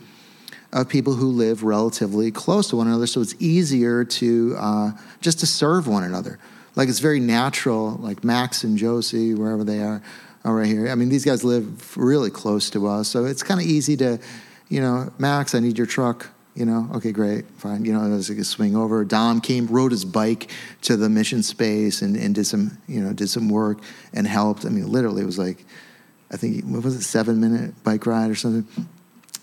of 0.75 0.89
people 0.89 1.15
who 1.15 1.29
live 1.29 1.63
relatively 1.63 2.31
close 2.31 2.69
to 2.69 2.77
one 2.77 2.89
another, 2.89 3.07
so 3.07 3.21
it's 3.21 3.37
easier 3.39 4.05
to 4.05 4.57
uh, 4.59 4.91
just 5.21 5.39
to 5.39 5.47
serve 5.47 5.87
one 5.87 6.03
another. 6.03 6.39
Like 6.75 6.89
it's 6.89 6.99
very 6.99 7.21
natural, 7.21 7.93
like 7.93 8.25
Max 8.25 8.65
and 8.65 8.77
Josie, 8.77 9.35
wherever 9.35 9.63
they 9.63 9.81
are, 9.81 10.03
are 10.45 10.57
right 10.57 10.67
here. 10.67 10.89
I 10.89 10.97
mean, 10.97 11.09
these 11.09 11.25
guys 11.25 11.45
live 11.45 11.97
really 11.97 12.31
close 12.31 12.69
to 12.71 12.89
us, 12.89 13.07
so 13.09 13.25
it's 13.25 13.45
kind 13.45 13.61
of 13.61 13.67
easy 13.67 13.97
to, 13.99 14.19
you 14.69 14.81
know, 14.81 15.13
Max, 15.17 15.55
I 15.55 15.61
need 15.61 15.79
your 15.79 15.87
truck. 15.87 16.29
You 16.57 16.65
know, 16.65 16.89
okay, 16.95 17.11
great, 17.11 17.47
fine. 17.57 17.85
You 17.85 17.93
know, 17.93 18.09
there's 18.09 18.31
like 18.31 18.39
a 18.39 18.45
swing 18.45 18.77
over. 18.77 19.05
Dom 19.05 19.41
came, 19.41 19.67
rode 19.67 19.91
his 19.91 20.05
bike 20.05 20.51
to 20.83 20.97
the 20.97 21.09
mission 21.09 21.43
space 21.43 22.01
and, 22.01 22.17
and 22.17 22.33
did 22.33 22.47
some, 22.47 22.79
you 22.87 23.01
know, 23.01 23.13
did 23.13 23.29
some 23.29 23.49
work 23.49 23.79
and 24.13 24.25
helped. 24.25 24.65
I 24.65 24.69
mean, 24.69 24.87
literally, 24.87 25.23
it 25.23 25.27
was 25.27 25.39
like, 25.39 25.65
I 26.31 26.37
think, 26.37 26.65
what 26.65 26.85
was 26.85 26.95
it, 26.95 27.03
seven 27.03 27.41
minute 27.41 27.83
bike 27.83 28.07
ride 28.07 28.31
or 28.31 28.37
something? 28.37 28.87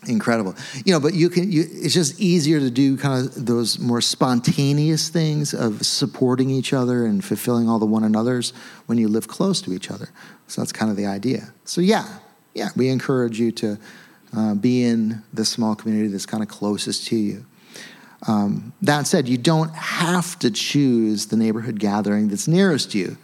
Incredible. 0.07 0.55
You 0.85 0.93
know 0.93 0.99
but 0.99 1.13
you 1.13 1.29
can 1.29 1.51
you, 1.51 1.65
it's 1.67 1.93
just 1.93 2.19
easier 2.19 2.59
to 2.59 2.71
do 2.71 2.97
kind 2.97 3.25
of 3.25 3.45
those 3.45 3.79
more 3.79 4.01
spontaneous 4.01 5.09
things 5.09 5.53
of 5.53 5.85
supporting 5.85 6.49
each 6.49 6.73
other 6.73 7.05
and 7.05 7.23
fulfilling 7.23 7.69
all 7.69 7.79
the 7.79 7.85
one 7.85 8.03
another's 8.03 8.51
when 8.87 8.97
you 8.97 9.07
live 9.07 9.27
close 9.27 9.61
to 9.61 9.73
each 9.73 9.91
other. 9.91 10.09
So 10.47 10.61
that's 10.61 10.71
kind 10.71 10.89
of 10.89 10.97
the 10.97 11.05
idea. 11.05 11.53
So 11.65 11.81
yeah 11.81 12.19
yeah 12.53 12.69
we 12.75 12.89
encourage 12.89 13.39
you 13.39 13.51
to 13.51 13.77
uh, 14.35 14.55
be 14.55 14.83
in 14.83 15.21
the 15.33 15.45
small 15.45 15.75
community 15.75 16.07
that's 16.07 16.25
kind 16.25 16.41
of 16.41 16.49
closest 16.49 17.07
to 17.07 17.15
you. 17.15 17.45
Um, 18.27 18.73
that 18.81 19.07
said 19.07 19.27
you 19.27 19.37
don't 19.37 19.73
have 19.73 20.37
to 20.39 20.51
choose 20.51 21.27
the 21.27 21.37
neighborhood 21.37 21.79
gathering 21.79 22.27
that's 22.29 22.47
nearest 22.47 22.93
you. 22.93 23.17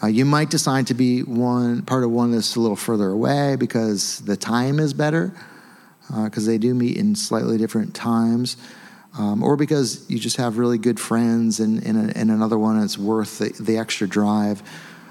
Uh, 0.00 0.06
you 0.06 0.24
might 0.24 0.48
decide 0.48 0.86
to 0.86 0.94
be 0.94 1.22
one 1.22 1.82
part 1.82 2.04
of 2.04 2.10
one 2.10 2.30
that's 2.30 2.54
a 2.54 2.60
little 2.60 2.76
further 2.76 3.08
away 3.08 3.56
because 3.56 4.20
the 4.20 4.36
time 4.36 4.78
is 4.78 4.94
better 4.94 5.32
because 6.08 6.48
uh, 6.48 6.50
they 6.50 6.58
do 6.58 6.74
meet 6.74 6.96
in 6.96 7.14
slightly 7.14 7.58
different 7.58 7.94
times, 7.94 8.56
um, 9.18 9.42
or 9.42 9.56
because 9.56 10.08
you 10.08 10.18
just 10.18 10.36
have 10.36 10.58
really 10.58 10.78
good 10.78 10.98
friends 10.98 11.60
and, 11.60 11.82
and, 11.84 12.16
and 12.16 12.30
another 12.30 12.58
one 12.58 12.80
that's 12.80 12.98
worth 12.98 13.38
the, 13.38 13.50
the, 13.60 13.76
extra 13.76 14.06
drive. 14.08 14.62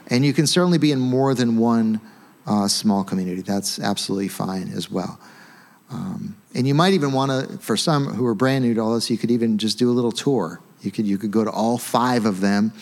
And 0.07 0.25
you 0.25 0.33
can 0.33 0.47
certainly 0.47 0.77
be 0.77 0.91
in 0.91 0.99
more 0.99 1.33
than 1.33 1.57
one 1.57 2.01
uh, 2.45 2.67
small 2.67 3.03
community. 3.03 3.41
That's 3.41 3.79
absolutely 3.79 4.29
fine 4.29 4.71
as 4.71 4.89
well. 4.89 5.19
Um, 5.89 6.37
and 6.53 6.67
you 6.67 6.73
might 6.73 6.93
even 6.93 7.11
want 7.11 7.31
to, 7.31 7.57
for 7.59 7.77
some 7.77 8.07
who 8.07 8.25
are 8.25 8.35
brand 8.35 8.63
new 8.63 8.73
to 8.73 8.81
all 8.81 8.95
this, 8.95 9.09
you 9.09 9.17
could 9.17 9.31
even 9.31 9.57
just 9.57 9.77
do 9.77 9.89
a 9.89 9.93
little 9.93 10.11
tour. 10.11 10.61
You 10.81 10.91
could 10.91 11.07
you 11.07 11.17
could 11.17 11.31
go 11.31 11.43
to 11.43 11.51
all 11.51 11.77
five 11.77 12.25
of 12.25 12.39
them 12.39 12.73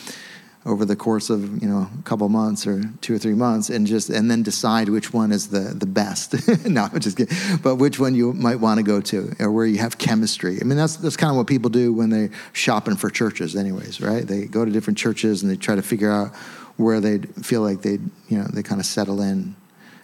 over 0.66 0.84
the 0.84 0.96
course 0.96 1.30
of 1.30 1.62
you 1.62 1.70
know 1.70 1.88
a 1.98 2.04
couple 2.04 2.28
months 2.28 2.66
or 2.66 2.82
two 3.02 3.14
or 3.14 3.20
three 3.20 3.36
months 3.36 3.70
and 3.70 3.86
just 3.86 4.10
and 4.10 4.32
then 4.32 4.42
decide 4.42 4.90
which 4.90 5.14
one 5.14 5.32
is 5.32 5.50
the 5.50 5.60
the 5.60 5.86
best. 5.86 6.36
No 6.66 6.90
I'm 6.92 7.00
just 7.00 7.18
kidding. 7.18 7.38
But 7.62 7.76
which 7.76 8.00
one 8.00 8.16
you 8.16 8.34
might 8.34 8.60
want 8.60 8.80
to 8.80 8.84
go 8.84 9.00
to 9.02 9.34
or 9.40 9.52
where 9.52 9.66
you 9.66 9.78
have 9.78 9.98
chemistry. 9.98 10.58
I 10.60 10.64
mean 10.64 10.78
that's 10.78 10.96
that's 10.98 11.18
kind 11.18 11.30
of 11.30 11.38
what 11.38 11.48
people 11.48 11.70
do 11.70 11.94
when 11.94 12.10
they're 12.10 12.32
shopping 12.54 12.96
for 12.96 13.10
churches 13.10 13.56
anyways 13.56 14.02
right? 14.02 14.26
They 14.26 14.46
go 14.46 14.66
to 14.66 14.72
different 14.72 14.98
churches 14.98 15.44
and 15.44 15.52
they 15.52 15.56
try 15.56 15.76
to 15.76 15.84
figure 15.84 16.12
out 16.12 16.34
where 16.78 17.00
they 17.00 17.20
feel 17.20 17.62
like 17.62 17.82
they 17.82 18.00
you 18.28 18.38
know 18.38 18.46
they 18.46 18.64
kind 18.64 18.82
of 18.82 18.88
settle 18.88 19.22
in 19.22 19.56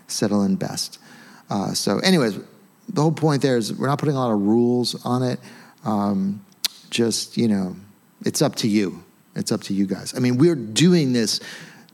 settle 0.07 0.43
in 0.43 0.55
best. 0.55 0.99
Uh, 1.49 1.73
so 1.73 1.99
anyways 1.99 2.39
the 2.87 3.01
whole 3.01 3.11
point 3.11 3.41
there 3.41 3.57
is 3.57 3.73
we're 3.73 3.87
not 3.87 3.97
putting 3.97 4.15
a 4.15 4.19
lot 4.19 4.31
of 4.31 4.39
rules 4.39 5.03
on 5.05 5.23
it. 5.23 5.39
Um, 5.83 6.45
just 6.91 7.37
you 7.37 7.47
know 7.47 7.75
it's 8.23 8.43
up 8.43 8.55
to 8.57 8.67
you 8.67 9.03
it's 9.35 9.51
up 9.51 9.61
to 9.63 9.73
you 9.73 9.85
guys. 9.85 10.13
I 10.15 10.19
mean, 10.19 10.37
we're 10.37 10.55
doing 10.55 11.13
this 11.13 11.39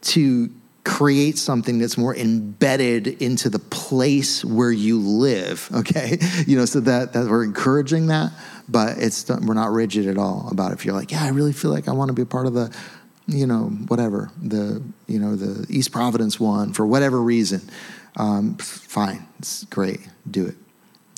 to 0.01 0.49
create 0.87 1.37
something 1.37 1.79
that's 1.79 1.97
more 1.97 2.15
embedded 2.15 3.07
into 3.21 3.49
the 3.49 3.59
place 3.59 4.45
where 4.45 4.71
you 4.71 4.99
live, 4.99 5.69
okay? 5.75 6.17
You 6.45 6.57
know, 6.57 6.65
so 6.65 6.79
that, 6.81 7.13
that 7.13 7.27
we're 7.27 7.43
encouraging 7.43 8.07
that, 8.07 8.31
but 8.69 8.97
it's 8.97 9.29
we're 9.29 9.53
not 9.53 9.71
rigid 9.71 10.07
at 10.07 10.17
all 10.17 10.47
about 10.49 10.71
it. 10.71 10.75
If 10.75 10.85
you're 10.85 10.95
like, 10.95 11.11
yeah, 11.11 11.23
I 11.23 11.29
really 11.29 11.53
feel 11.53 11.71
like 11.71 11.87
I 11.87 11.91
want 11.91 12.09
to 12.09 12.13
be 12.13 12.21
a 12.21 12.25
part 12.25 12.47
of 12.47 12.53
the, 12.53 12.73
you 13.27 13.45
know, 13.45 13.65
whatever, 13.87 14.31
the, 14.41 14.81
you 15.07 15.19
know, 15.19 15.35
the 15.35 15.65
East 15.69 15.91
Providence 15.91 16.39
one 16.39 16.71
for 16.71 16.85
whatever 16.85 17.21
reason, 17.21 17.61
um, 18.15 18.55
fine, 18.57 19.27
it's 19.39 19.65
great, 19.65 19.99
do 20.29 20.47
it. 20.47 20.55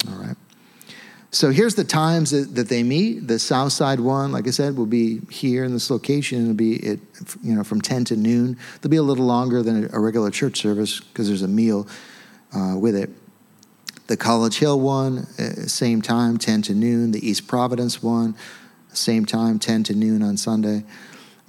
All 0.10 0.16
right. 0.16 0.36
So 1.32 1.52
here's 1.52 1.76
the 1.76 1.84
times 1.84 2.32
that, 2.32 2.56
that 2.56 2.70
they 2.70 2.82
meet. 2.82 3.28
The 3.28 3.38
South 3.38 3.72
Side 3.72 4.00
one, 4.00 4.32
like 4.32 4.48
I 4.48 4.52
said, 4.52 4.76
will 4.76 4.88
be 4.88 5.22
here 5.30 5.64
in 5.64 5.74
this 5.74 5.92
location. 5.92 6.42
It'll 6.42 6.54
be 6.56 6.76
it, 6.78 7.00
you 7.44 7.54
know, 7.54 7.64
from 7.64 7.82
10 7.82 8.06
to 8.06 8.16
noon. 8.16 8.58
They'll 8.82 8.90
be 8.90 8.98
a 8.98 9.04
little 9.04 9.26
longer 9.26 9.62
than 9.62 9.90
a 9.94 10.00
regular 10.00 10.32
church 10.32 10.58
service 10.58 11.00
because 11.00 11.28
there's 11.28 11.44
a 11.44 11.48
meal 11.48 11.88
uh, 12.56 12.76
with 12.78 12.96
it. 12.96 13.12
The 14.08 14.18
College 14.18 14.58
Hill 14.58 14.80
one, 14.80 15.20
uh, 15.38 15.68
same 15.68 16.02
time, 16.02 16.40
10 16.40 16.64
to 16.64 16.74
noon. 16.74 17.12
The 17.12 17.28
East 17.28 17.48
Providence 17.48 18.02
one, 18.02 18.36
same 18.92 19.24
time, 19.26 19.60
10 19.60 19.84
to 19.84 19.94
noon 19.94 20.24
on 20.24 20.36
Sunday. 20.36 20.84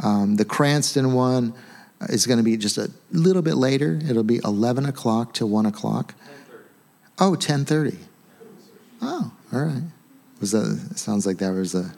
Um, 0.00 0.36
the 0.36 0.44
Cranston 0.44 1.14
one 1.14 1.54
is 2.02 2.26
going 2.26 2.36
to 2.36 2.42
be 2.42 2.58
just 2.58 2.76
a 2.76 2.90
little 3.12 3.40
bit 3.40 3.54
later. 3.54 3.98
It'll 4.06 4.24
be 4.24 4.40
11 4.44 4.84
o'clock 4.84 5.32
to 5.34 5.46
1 5.46 5.64
o'clock. 5.64 6.14
10:30. 7.16 7.18
Oh, 7.18 7.30
10.30. 7.32 7.96
Oh, 9.00 9.32
all 9.52 9.64
right. 9.64 9.82
Was 10.40 10.52
that? 10.52 10.92
Sounds 10.96 11.26
like 11.26 11.38
that 11.38 11.52
was 11.52 11.74
a 11.74 11.92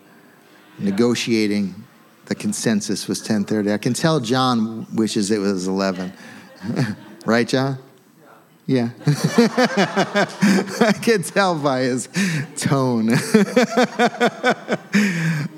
negotiating. 0.79 1.75
The 2.27 2.35
consensus 2.35 3.09
was 3.09 3.21
10:30. 3.21 3.73
I 3.73 3.79
can 3.79 3.95
tell 3.95 4.21
John 4.21 4.87
wishes 4.95 5.31
it 5.31 5.38
was 5.38 5.67
11. 5.67 6.12
right, 7.27 7.47
John? 7.47 7.79
Yeah. 8.67 8.91
I 9.07 10.95
can 11.03 11.23
tell 11.23 11.59
by 11.59 11.81
his 11.81 12.09
tone. 12.57 13.11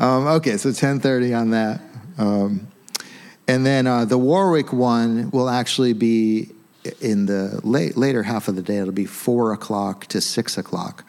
um, 0.01 0.27
okay, 0.39 0.57
so 0.57 0.71
10:30 0.71 1.39
on 1.39 1.51
that. 1.51 1.81
Um, 2.19 2.69
and 3.47 3.67
then 3.67 3.87
uh, 3.87 4.07
the 4.07 4.19
Warwick 4.19 4.73
one 4.73 5.31
will 5.31 5.51
actually 5.51 5.93
be 5.93 6.51
in 7.01 7.27
the 7.27 7.61
late, 7.63 7.97
later 7.97 8.23
half 8.23 8.49
of 8.49 8.57
the 8.57 8.63
day. 8.63 8.79
It'll 8.79 8.93
be 8.93 9.07
four 9.07 9.53
o'clock 9.53 10.07
to 10.07 10.21
six 10.21 10.57
o'clock. 10.57 11.05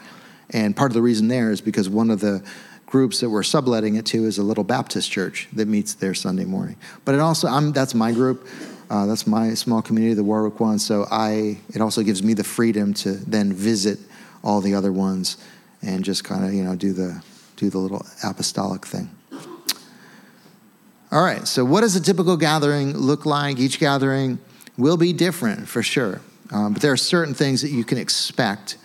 And 0.52 0.76
part 0.76 0.92
of 0.92 0.94
the 0.94 1.02
reason 1.02 1.28
there 1.28 1.52
is 1.52 1.62
because 1.62 1.90
one 1.90 2.10
of 2.10 2.20
the 2.20 2.44
groups 2.86 3.20
that 3.20 3.30
we're 3.30 3.44
subletting 3.44 3.96
it 3.96 4.06
to 4.06 4.26
is 4.26 4.38
a 4.38 4.44
little 4.44 4.64
Baptist 4.64 5.12
church 5.12 5.48
that 5.54 5.68
meets 5.68 5.96
there 5.96 6.14
Sunday 6.14 6.46
morning. 6.46 6.78
But 7.04 7.16
it 7.16 7.22
also, 7.22 7.48
I'm, 7.48 7.72
that's 7.72 7.96
my 7.96 8.12
group. 8.12 8.48
Uh, 8.90 9.06
that's 9.08 9.26
my 9.26 9.54
small 9.56 9.82
community, 9.82 10.14
the 10.14 10.24
Warwick 10.24 10.60
one. 10.60 10.78
So 10.78 11.08
I, 11.10 11.58
it 11.74 11.82
also 11.82 12.04
gives 12.04 12.22
me 12.22 12.34
the 12.34 12.44
freedom 12.44 12.94
to 12.96 13.14
then 13.14 13.52
visit 13.52 14.00
all 14.44 14.62
the 14.62 14.76
other 14.76 14.94
ones 14.94 15.38
and 15.82 16.04
just 16.04 16.24
kind 16.24 16.46
of, 16.46 16.54
you 16.54 16.64
know, 16.64 16.76
do 16.76 16.94
the, 16.94 17.24
do 17.56 17.70
the 17.70 17.80
little 17.80 18.06
apostolic 18.24 18.86
thing. 18.86 19.10
All 21.12 21.24
right, 21.24 21.48
so 21.48 21.64
what 21.64 21.82
does 21.82 21.96
a 21.96 22.02
typical 22.02 22.38
gathering 22.38 22.96
look 22.96 23.26
like? 23.26 23.58
Each 23.58 23.80
gathering 23.80 24.40
will 24.78 24.98
be 24.98 25.14
different 25.14 25.68
for 25.68 25.82
sure. 25.82 26.22
Um, 26.52 26.74
but 26.74 26.82
there 26.82 26.92
are 26.92 26.98
certain 26.98 27.34
things 27.34 27.62
that 27.62 27.72
you 27.72 27.84
can 27.84 27.98
expect 27.98 28.78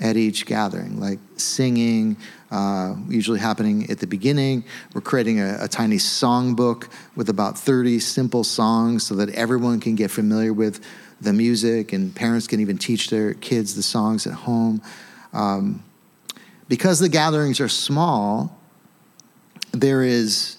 at 0.00 0.16
each 0.16 0.46
gathering, 0.46 0.98
like 0.98 1.18
singing, 1.36 2.16
uh, 2.50 2.94
usually 3.08 3.38
happening 3.38 3.88
at 3.90 3.98
the 3.98 4.06
beginning. 4.06 4.64
We're 4.94 5.02
creating 5.02 5.40
a, 5.40 5.58
a, 5.60 5.68
tiny 5.68 5.96
songbook 5.96 6.90
with 7.14 7.28
about 7.28 7.58
30 7.58 8.00
simple 8.00 8.42
songs 8.42 9.06
so 9.06 9.14
that 9.16 9.28
everyone 9.30 9.78
can 9.78 9.94
get 9.94 10.10
familiar 10.10 10.52
with 10.52 10.84
the 11.20 11.32
music 11.32 11.92
and 11.92 12.14
parents 12.14 12.46
can 12.46 12.60
even 12.60 12.78
teach 12.78 13.10
their 13.10 13.34
kids 13.34 13.74
the 13.74 13.82
songs 13.82 14.26
at 14.26 14.32
home. 14.32 14.80
Um, 15.32 15.84
because 16.68 16.98
the 16.98 17.08
gatherings 17.08 17.60
are 17.60 17.68
small, 17.68 18.58
there 19.72 20.02
is 20.02 20.56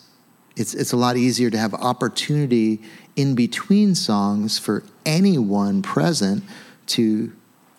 it's, 0.57 0.73
it's 0.73 0.91
a 0.91 0.97
lot 0.97 1.17
easier 1.17 1.49
to 1.49 1.57
have 1.57 1.73
opportunity 1.73 2.81
in 3.15 3.35
between 3.35 3.95
songs 3.95 4.59
for 4.59 4.83
anyone 5.05 5.81
present 5.81 6.43
to 6.87 7.31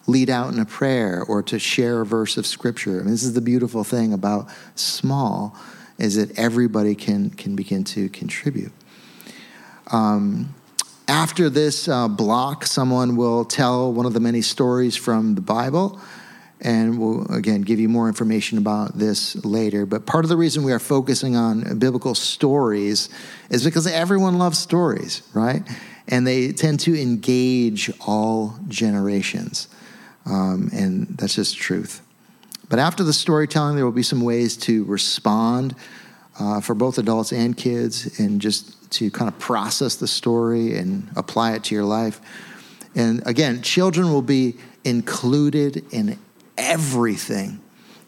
lead 0.06 0.30
out 0.30 0.52
in 0.52 0.58
a 0.58 0.64
prayer 0.64 1.22
or 1.22 1.42
to 1.42 1.58
share 1.58 2.00
a 2.00 2.06
verse 2.06 2.36
of 2.36 2.46
scripture. 2.46 3.00
I 3.00 3.02
mean, 3.02 3.12
this 3.12 3.22
is 3.22 3.34
the 3.34 3.40
beautiful 3.40 3.84
thing 3.84 4.12
about 4.12 4.48
small 4.74 5.56
is 5.98 6.16
that 6.16 6.36
everybody 6.38 6.94
can 6.94 7.30
can 7.30 7.54
begin 7.54 7.84
to 7.84 8.08
contribute. 8.08 8.72
Um, 9.90 10.54
after 11.08 11.50
this 11.50 11.88
uh, 11.88 12.08
block, 12.08 12.64
someone 12.66 13.16
will 13.16 13.44
tell 13.44 13.92
one 13.92 14.06
of 14.06 14.12
the 14.12 14.20
many 14.20 14.40
stories 14.40 14.96
from 14.96 15.34
the 15.34 15.40
Bible, 15.40 16.00
and 16.60 16.98
we'll 16.98 17.30
again 17.30 17.62
give 17.62 17.78
you 17.78 17.88
more 17.88 18.08
information 18.08 18.58
about 18.58 18.98
this 18.98 19.36
later. 19.44 19.84
But 19.86 20.06
part 20.06 20.24
of 20.24 20.28
the 20.28 20.36
reason 20.36 20.64
we 20.64 20.72
are 20.72 20.78
focusing 20.78 21.36
on 21.36 21.78
biblical 21.78 22.14
stories 22.14 23.08
is 23.50 23.64
because 23.64 23.86
everyone 23.86 24.38
loves 24.38 24.58
stories, 24.58 25.22
right? 25.34 25.62
And 26.08 26.26
they 26.26 26.52
tend 26.52 26.80
to 26.80 27.00
engage 27.00 27.92
all 28.00 28.58
generations. 28.68 29.68
Um, 30.26 30.70
and 30.72 31.08
that's 31.18 31.34
just 31.34 31.56
truth. 31.56 32.02
But 32.68 32.78
after 32.78 33.02
the 33.02 33.12
storytelling, 33.12 33.76
there 33.76 33.84
will 33.84 33.92
be 33.92 34.02
some 34.02 34.20
ways 34.20 34.56
to 34.58 34.84
respond 34.84 35.74
uh, 36.38 36.60
for 36.60 36.74
both 36.74 36.98
adults 36.98 37.32
and 37.32 37.56
kids 37.56 38.18
and 38.18 38.40
just 38.40 38.90
to 38.92 39.10
kind 39.10 39.28
of 39.28 39.38
process 39.38 39.96
the 39.96 40.06
story 40.06 40.76
and 40.76 41.10
apply 41.16 41.52
it 41.52 41.64
to 41.64 41.74
your 41.74 41.84
life. 41.84 42.20
And 42.94 43.26
again, 43.26 43.62
children 43.62 44.12
will 44.12 44.22
be 44.22 44.56
included 44.84 45.84
in 45.92 46.18
everything 46.56 47.60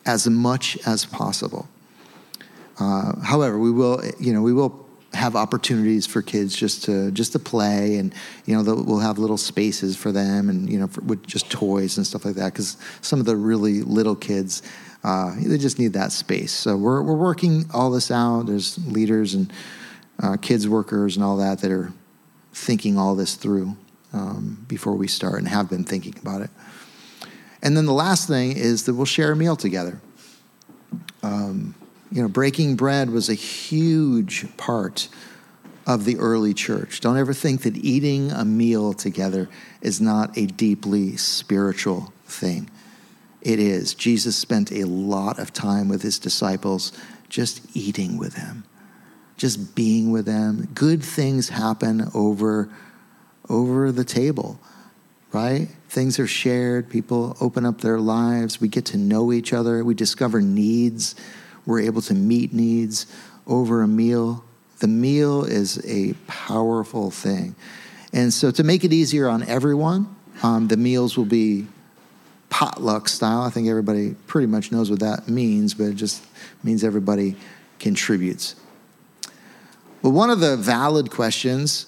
as 0.06 0.28
much 0.28 0.78
as 0.86 1.04
possible. 1.06 1.68
Uh, 2.78 3.18
however, 3.20 3.58
we 3.58 3.70
will, 3.70 4.02
you 4.18 4.32
know, 4.32 4.42
we 4.42 4.52
will 4.52 4.83
have 5.14 5.36
opportunities 5.36 6.06
for 6.06 6.22
kids 6.22 6.54
just 6.54 6.84
to 6.84 7.10
just 7.10 7.32
to 7.32 7.38
play, 7.38 7.96
and 7.96 8.14
you 8.46 8.54
know, 8.54 8.74
we'll 8.74 8.98
have 8.98 9.18
little 9.18 9.36
spaces 9.36 9.96
for 9.96 10.12
them, 10.12 10.48
and 10.48 10.68
you 10.70 10.78
know, 10.78 10.86
for, 10.86 11.00
with 11.02 11.26
just 11.26 11.50
toys 11.50 11.96
and 11.96 12.06
stuff 12.06 12.24
like 12.24 12.34
that. 12.34 12.52
Because 12.52 12.76
some 13.00 13.20
of 13.20 13.26
the 13.26 13.36
really 13.36 13.82
little 13.82 14.16
kids, 14.16 14.62
uh, 15.02 15.34
they 15.40 15.58
just 15.58 15.78
need 15.78 15.92
that 15.94 16.12
space. 16.12 16.52
So 16.52 16.76
we're 16.76 17.02
we're 17.02 17.16
working 17.16 17.64
all 17.72 17.90
this 17.90 18.10
out. 18.10 18.46
There's 18.46 18.78
leaders 18.86 19.34
and 19.34 19.52
uh, 20.22 20.36
kids 20.36 20.68
workers 20.68 21.16
and 21.16 21.24
all 21.24 21.36
that 21.38 21.60
that 21.60 21.70
are 21.70 21.92
thinking 22.52 22.98
all 22.98 23.14
this 23.14 23.34
through 23.34 23.76
um, 24.12 24.64
before 24.68 24.94
we 24.94 25.08
start, 25.08 25.38
and 25.38 25.48
have 25.48 25.70
been 25.70 25.84
thinking 25.84 26.14
about 26.20 26.42
it. 26.42 26.50
And 27.62 27.76
then 27.76 27.86
the 27.86 27.94
last 27.94 28.28
thing 28.28 28.56
is 28.56 28.84
that 28.84 28.94
we'll 28.94 29.06
share 29.06 29.32
a 29.32 29.36
meal 29.36 29.56
together. 29.56 30.00
Um, 31.22 31.74
you 32.10 32.22
know, 32.22 32.28
breaking 32.28 32.76
bread 32.76 33.10
was 33.10 33.28
a 33.28 33.34
huge 33.34 34.56
part 34.56 35.08
of 35.86 36.04
the 36.04 36.16
early 36.18 36.54
church. 36.54 37.00
Don't 37.00 37.18
ever 37.18 37.34
think 37.34 37.62
that 37.62 37.76
eating 37.76 38.30
a 38.30 38.44
meal 38.44 38.94
together 38.94 39.48
is 39.82 40.00
not 40.00 40.36
a 40.36 40.46
deeply 40.46 41.16
spiritual 41.16 42.12
thing. 42.24 42.70
It 43.42 43.58
is. 43.58 43.94
Jesus 43.94 44.36
spent 44.36 44.72
a 44.72 44.84
lot 44.84 45.38
of 45.38 45.52
time 45.52 45.88
with 45.88 46.02
his 46.02 46.18
disciples 46.18 46.92
just 47.28 47.60
eating 47.76 48.16
with 48.16 48.34
them, 48.34 48.64
just 49.36 49.74
being 49.74 50.10
with 50.10 50.24
them. 50.24 50.68
Good 50.74 51.02
things 51.02 51.50
happen 51.50 52.08
over, 52.14 52.70
over 53.50 53.92
the 53.92 54.04
table, 54.04 54.58
right? 55.32 55.68
Things 55.90 56.18
are 56.18 56.26
shared, 56.26 56.88
people 56.88 57.36
open 57.40 57.66
up 57.66 57.82
their 57.82 58.00
lives, 58.00 58.60
we 58.60 58.68
get 58.68 58.86
to 58.86 58.96
know 58.96 59.32
each 59.32 59.52
other, 59.52 59.84
we 59.84 59.94
discover 59.94 60.40
needs 60.40 61.14
we're 61.66 61.80
able 61.80 62.02
to 62.02 62.14
meet 62.14 62.52
needs 62.52 63.06
over 63.46 63.82
a 63.82 63.88
meal. 63.88 64.44
The 64.80 64.88
meal 64.88 65.44
is 65.44 65.84
a 65.86 66.14
powerful 66.26 67.10
thing. 67.10 67.54
And 68.12 68.32
so, 68.32 68.50
to 68.52 68.62
make 68.62 68.84
it 68.84 68.92
easier 68.92 69.28
on 69.28 69.42
everyone, 69.44 70.14
um, 70.42 70.68
the 70.68 70.76
meals 70.76 71.16
will 71.16 71.24
be 71.24 71.66
potluck 72.48 73.08
style. 73.08 73.42
I 73.42 73.50
think 73.50 73.68
everybody 73.68 74.14
pretty 74.26 74.46
much 74.46 74.70
knows 74.70 74.90
what 74.90 75.00
that 75.00 75.28
means, 75.28 75.74
but 75.74 75.84
it 75.84 75.96
just 75.96 76.24
means 76.62 76.84
everybody 76.84 77.34
contributes. 77.80 78.54
But 80.02 80.10
one 80.10 80.30
of 80.30 80.40
the 80.40 80.56
valid 80.56 81.10
questions 81.10 81.86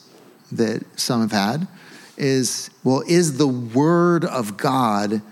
that 0.51 0.85
some 0.99 1.21
have 1.21 1.33
had 1.33 1.69
is 2.17 2.71
well, 2.83 3.03
is 3.07 3.37
the 3.39 3.47
word 3.47 4.25
of 4.25 4.57
God 4.57 5.23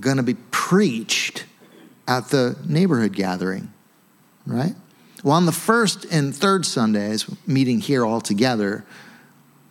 going 0.00 0.16
to 0.16 0.22
be 0.22 0.34
preached 0.50 1.44
at 2.08 2.28
the 2.28 2.58
neighborhood 2.66 3.12
gathering? 3.12 3.71
Right? 4.46 4.74
Well, 5.22 5.36
on 5.36 5.46
the 5.46 5.52
first 5.52 6.04
and 6.06 6.34
third 6.34 6.66
Sundays, 6.66 7.26
meeting 7.46 7.80
here 7.80 8.04
all 8.04 8.20
together, 8.20 8.84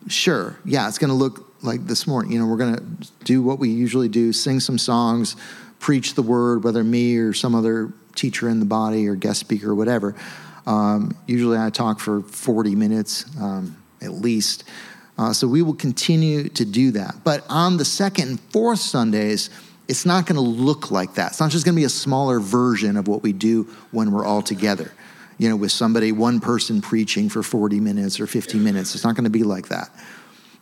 sure, 0.08 0.56
yeah, 0.64 0.88
it's 0.88 0.98
going 0.98 1.10
to 1.10 1.14
look 1.14 1.52
like 1.62 1.86
this 1.86 2.06
morning. 2.06 2.32
You 2.32 2.40
know, 2.40 2.46
we're 2.46 2.56
going 2.56 2.74
to 2.74 3.08
do 3.24 3.42
what 3.42 3.58
we 3.58 3.68
usually 3.68 4.08
do 4.08 4.32
sing 4.32 4.60
some 4.60 4.78
songs, 4.78 5.36
preach 5.78 6.14
the 6.14 6.22
word, 6.22 6.64
whether 6.64 6.82
me 6.82 7.16
or 7.16 7.32
some 7.32 7.54
other 7.54 7.92
teacher 8.14 8.48
in 8.48 8.60
the 8.60 8.66
body 8.66 9.08
or 9.08 9.14
guest 9.14 9.40
speaker 9.40 9.70
or 9.70 9.74
whatever. 9.74 10.14
Um, 10.66 11.16
usually 11.26 11.58
I 11.58 11.70
talk 11.70 11.98
for 11.98 12.20
40 12.20 12.74
minutes 12.74 13.24
um, 13.40 13.76
at 14.00 14.12
least. 14.12 14.64
Uh, 15.18 15.32
so 15.32 15.46
we 15.46 15.62
will 15.62 15.74
continue 15.74 16.48
to 16.48 16.64
do 16.64 16.92
that. 16.92 17.16
But 17.24 17.44
on 17.48 17.76
the 17.76 17.84
second 17.84 18.28
and 18.28 18.40
fourth 18.40 18.78
Sundays, 18.78 19.50
it's 19.92 20.06
not 20.06 20.24
going 20.24 20.36
to 20.36 20.40
look 20.40 20.90
like 20.90 21.16
that. 21.16 21.32
It's 21.32 21.40
not 21.40 21.50
just 21.50 21.66
going 21.66 21.74
to 21.74 21.78
be 21.78 21.84
a 21.84 21.90
smaller 21.90 22.40
version 22.40 22.96
of 22.96 23.08
what 23.08 23.22
we 23.22 23.34
do 23.34 23.64
when 23.90 24.10
we're 24.10 24.24
all 24.24 24.40
together. 24.40 24.90
You 25.36 25.50
know, 25.50 25.56
with 25.56 25.70
somebody, 25.70 26.12
one 26.12 26.40
person 26.40 26.80
preaching 26.80 27.28
for 27.28 27.42
40 27.42 27.78
minutes 27.78 28.18
or 28.18 28.26
50 28.26 28.58
minutes. 28.58 28.94
It's 28.94 29.04
not 29.04 29.16
going 29.16 29.24
to 29.24 29.30
be 29.30 29.42
like 29.42 29.68
that. 29.68 29.90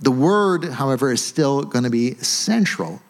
The 0.01 0.11
word, 0.11 0.65
however, 0.65 1.13
is 1.13 1.25
still 1.25 1.63
going 1.63 1.85
to 1.85 1.91
be 1.91 2.15
central. 2.15 3.01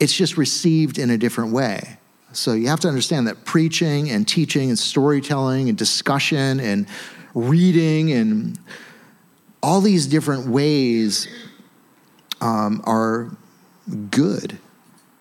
It's 0.00 0.14
just 0.14 0.38
received 0.38 0.96
in 0.96 1.10
a 1.10 1.18
different 1.18 1.52
way. 1.52 1.98
So 2.32 2.54
you 2.54 2.68
have 2.68 2.80
to 2.80 2.88
understand 2.88 3.26
that 3.26 3.44
preaching 3.44 4.10
and 4.10 4.26
teaching 4.26 4.70
and 4.70 4.78
storytelling 4.78 5.68
and 5.68 5.76
discussion 5.76 6.58
and 6.58 6.86
reading 7.34 8.12
and 8.12 8.58
all 9.62 9.82
these 9.82 10.06
different 10.06 10.46
ways 10.46 11.28
um, 12.40 12.80
are 12.86 13.36
good 14.10 14.58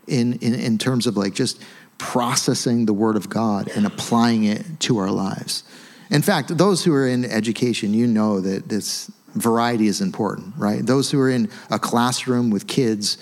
in, 0.08 0.34
in, 0.34 0.54
in 0.54 0.78
terms 0.78 1.08
of 1.08 1.18
like 1.18 1.34
just 1.34 1.62
processing 1.98 2.86
the 2.86 2.94
Word 2.94 3.16
of 3.16 3.30
God 3.30 3.70
and 3.76 3.86
applying 3.86 4.44
it 4.44 4.80
to 4.82 4.98
our 4.98 5.12
lives. 5.12 5.64
In 6.10 6.22
fact, 6.22 6.58
those 6.58 6.84
who 6.84 6.94
are 6.94 7.08
in 7.08 7.24
education, 7.26 7.94
you 7.94 8.08
know 8.08 8.42
that 8.42 8.68
this 8.68 9.10
variety 9.36 9.88
is 9.88 10.02
important, 10.02 10.54
right? 10.58 10.86
Those 10.86 11.10
who 11.12 11.20
are 11.20 11.30
in 11.30 11.50
a 11.70 11.80
classroom 11.80 12.50
with 12.50 12.68
kids 12.68 13.18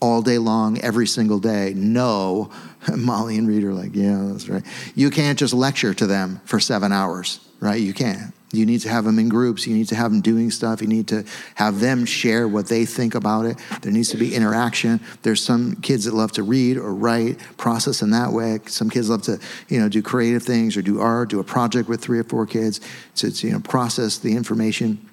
all 0.00 0.20
day 0.20 0.38
long, 0.38 0.80
every 0.80 1.06
single 1.06 1.38
day, 1.38 1.72
know, 1.76 2.50
Molly 2.96 3.38
and 3.38 3.46
Reed 3.46 3.62
are 3.62 3.72
like, 3.72 3.94
yeah, 3.94 4.30
that's 4.32 4.48
right. 4.48 4.64
You 4.96 5.10
can't 5.10 5.38
just 5.38 5.54
lecture 5.54 5.94
to 5.94 6.06
them 6.06 6.40
for 6.44 6.58
seven 6.58 6.90
hours, 6.90 7.38
right? 7.60 7.80
You 7.80 7.94
can't. 7.94 8.34
You 8.52 8.66
need 8.66 8.80
to 8.82 8.90
have 8.90 9.04
them 9.04 9.18
in 9.18 9.30
groups. 9.30 9.66
You 9.66 9.74
need 9.74 9.88
to 9.88 9.94
have 9.94 10.10
them 10.10 10.20
doing 10.20 10.50
stuff. 10.50 10.82
You 10.82 10.88
need 10.88 11.08
to 11.08 11.24
have 11.54 11.80
them 11.80 12.04
share 12.04 12.46
what 12.46 12.66
they 12.66 12.84
think 12.84 13.14
about 13.14 13.46
it. 13.46 13.56
There 13.80 13.90
needs 13.90 14.10
to 14.10 14.18
be 14.18 14.34
interaction. 14.34 15.00
There's 15.22 15.42
some 15.42 15.76
kids 15.76 16.04
that 16.04 16.12
love 16.12 16.32
to 16.32 16.42
read 16.42 16.76
or 16.76 16.92
write, 16.92 17.38
process 17.56 18.02
in 18.02 18.10
that 18.10 18.32
way. 18.32 18.60
Some 18.66 18.90
kids 18.90 19.08
love 19.08 19.22
to, 19.22 19.40
you 19.68 19.80
know, 19.80 19.88
do 19.88 20.02
creative 20.02 20.42
things 20.42 20.76
or 20.76 20.82
do 20.82 21.00
art, 21.00 21.30
do 21.30 21.40
a 21.40 21.44
project 21.44 21.88
with 21.88 22.02
three 22.02 22.18
or 22.18 22.24
four 22.24 22.44
kids 22.44 22.80
to, 23.16 23.30
to 23.30 23.46
you 23.46 23.54
know, 23.54 23.60
process 23.60 24.18
the 24.18 24.36
information. 24.36 25.08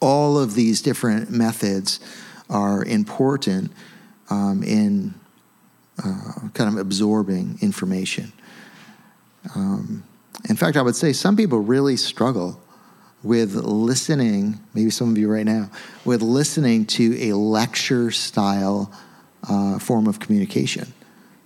All 0.00 0.36
of 0.36 0.54
these 0.54 0.82
different 0.82 1.30
methods 1.30 2.00
are 2.50 2.84
important 2.84 3.70
um, 4.30 4.64
in 4.64 5.14
uh, 6.04 6.48
kind 6.54 6.68
of 6.68 6.76
absorbing 6.76 7.58
information. 7.60 8.32
Um, 9.54 10.02
in 10.48 10.56
fact, 10.56 10.76
I 10.76 10.82
would 10.82 10.96
say 10.96 11.12
some 11.12 11.36
people 11.36 11.60
really 11.60 11.96
struggle 11.96 12.60
with 13.22 13.54
listening, 13.54 14.60
maybe 14.74 14.90
some 14.90 15.10
of 15.10 15.18
you 15.18 15.30
right 15.30 15.44
now, 15.44 15.70
with 16.04 16.22
listening 16.22 16.86
to 16.86 17.30
a 17.30 17.32
lecture 17.34 18.10
style 18.10 18.92
uh, 19.48 19.78
form 19.78 20.06
of 20.06 20.20
communication. 20.20 20.92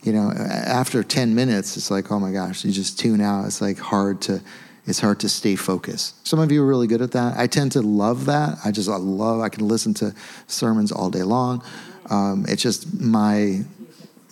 You 0.03 0.13
know, 0.13 0.33
after 0.33 1.03
10 1.03 1.35
minutes, 1.35 1.77
it's 1.77 1.91
like, 1.91 2.11
oh 2.11 2.19
my 2.19 2.33
gosh, 2.33 2.65
you 2.65 2.73
just 2.73 2.99
tune 2.99 3.21
out. 3.21 3.47
It's 3.47 3.61
like 3.61 3.79
hard 3.79 4.21
to, 4.23 4.43
it's 4.87 4.99
hard 4.99 5.21
to 5.21 5.29
stay 5.29 5.57
focused. 5.57 6.27
Some 6.27 6.41
of 6.41 6.51
you 6.51 6.63
are 6.63 6.67
really 6.67 6.89
good 6.89 7.01
at 7.01 7.13
that. 7.13 7.39
I 7.39 7.47
tend 7.47 7.73
to 7.73 7.83
love 7.83 8.27
that. 8.27 8.59
I 8.65 8.73
just 8.73 8.89
I 8.89 8.97
love, 8.97 9.41
I 9.41 9.49
can 9.49 9.67
listen 9.67 9.95
to 9.95 10.15
sermons 10.49 10.91
all 10.93 11.09
day 11.09 11.23
long. 11.23 11.65
Um, 12.11 12.45
it's 12.49 12.63
just 12.63 13.01
my, 13.01 13.61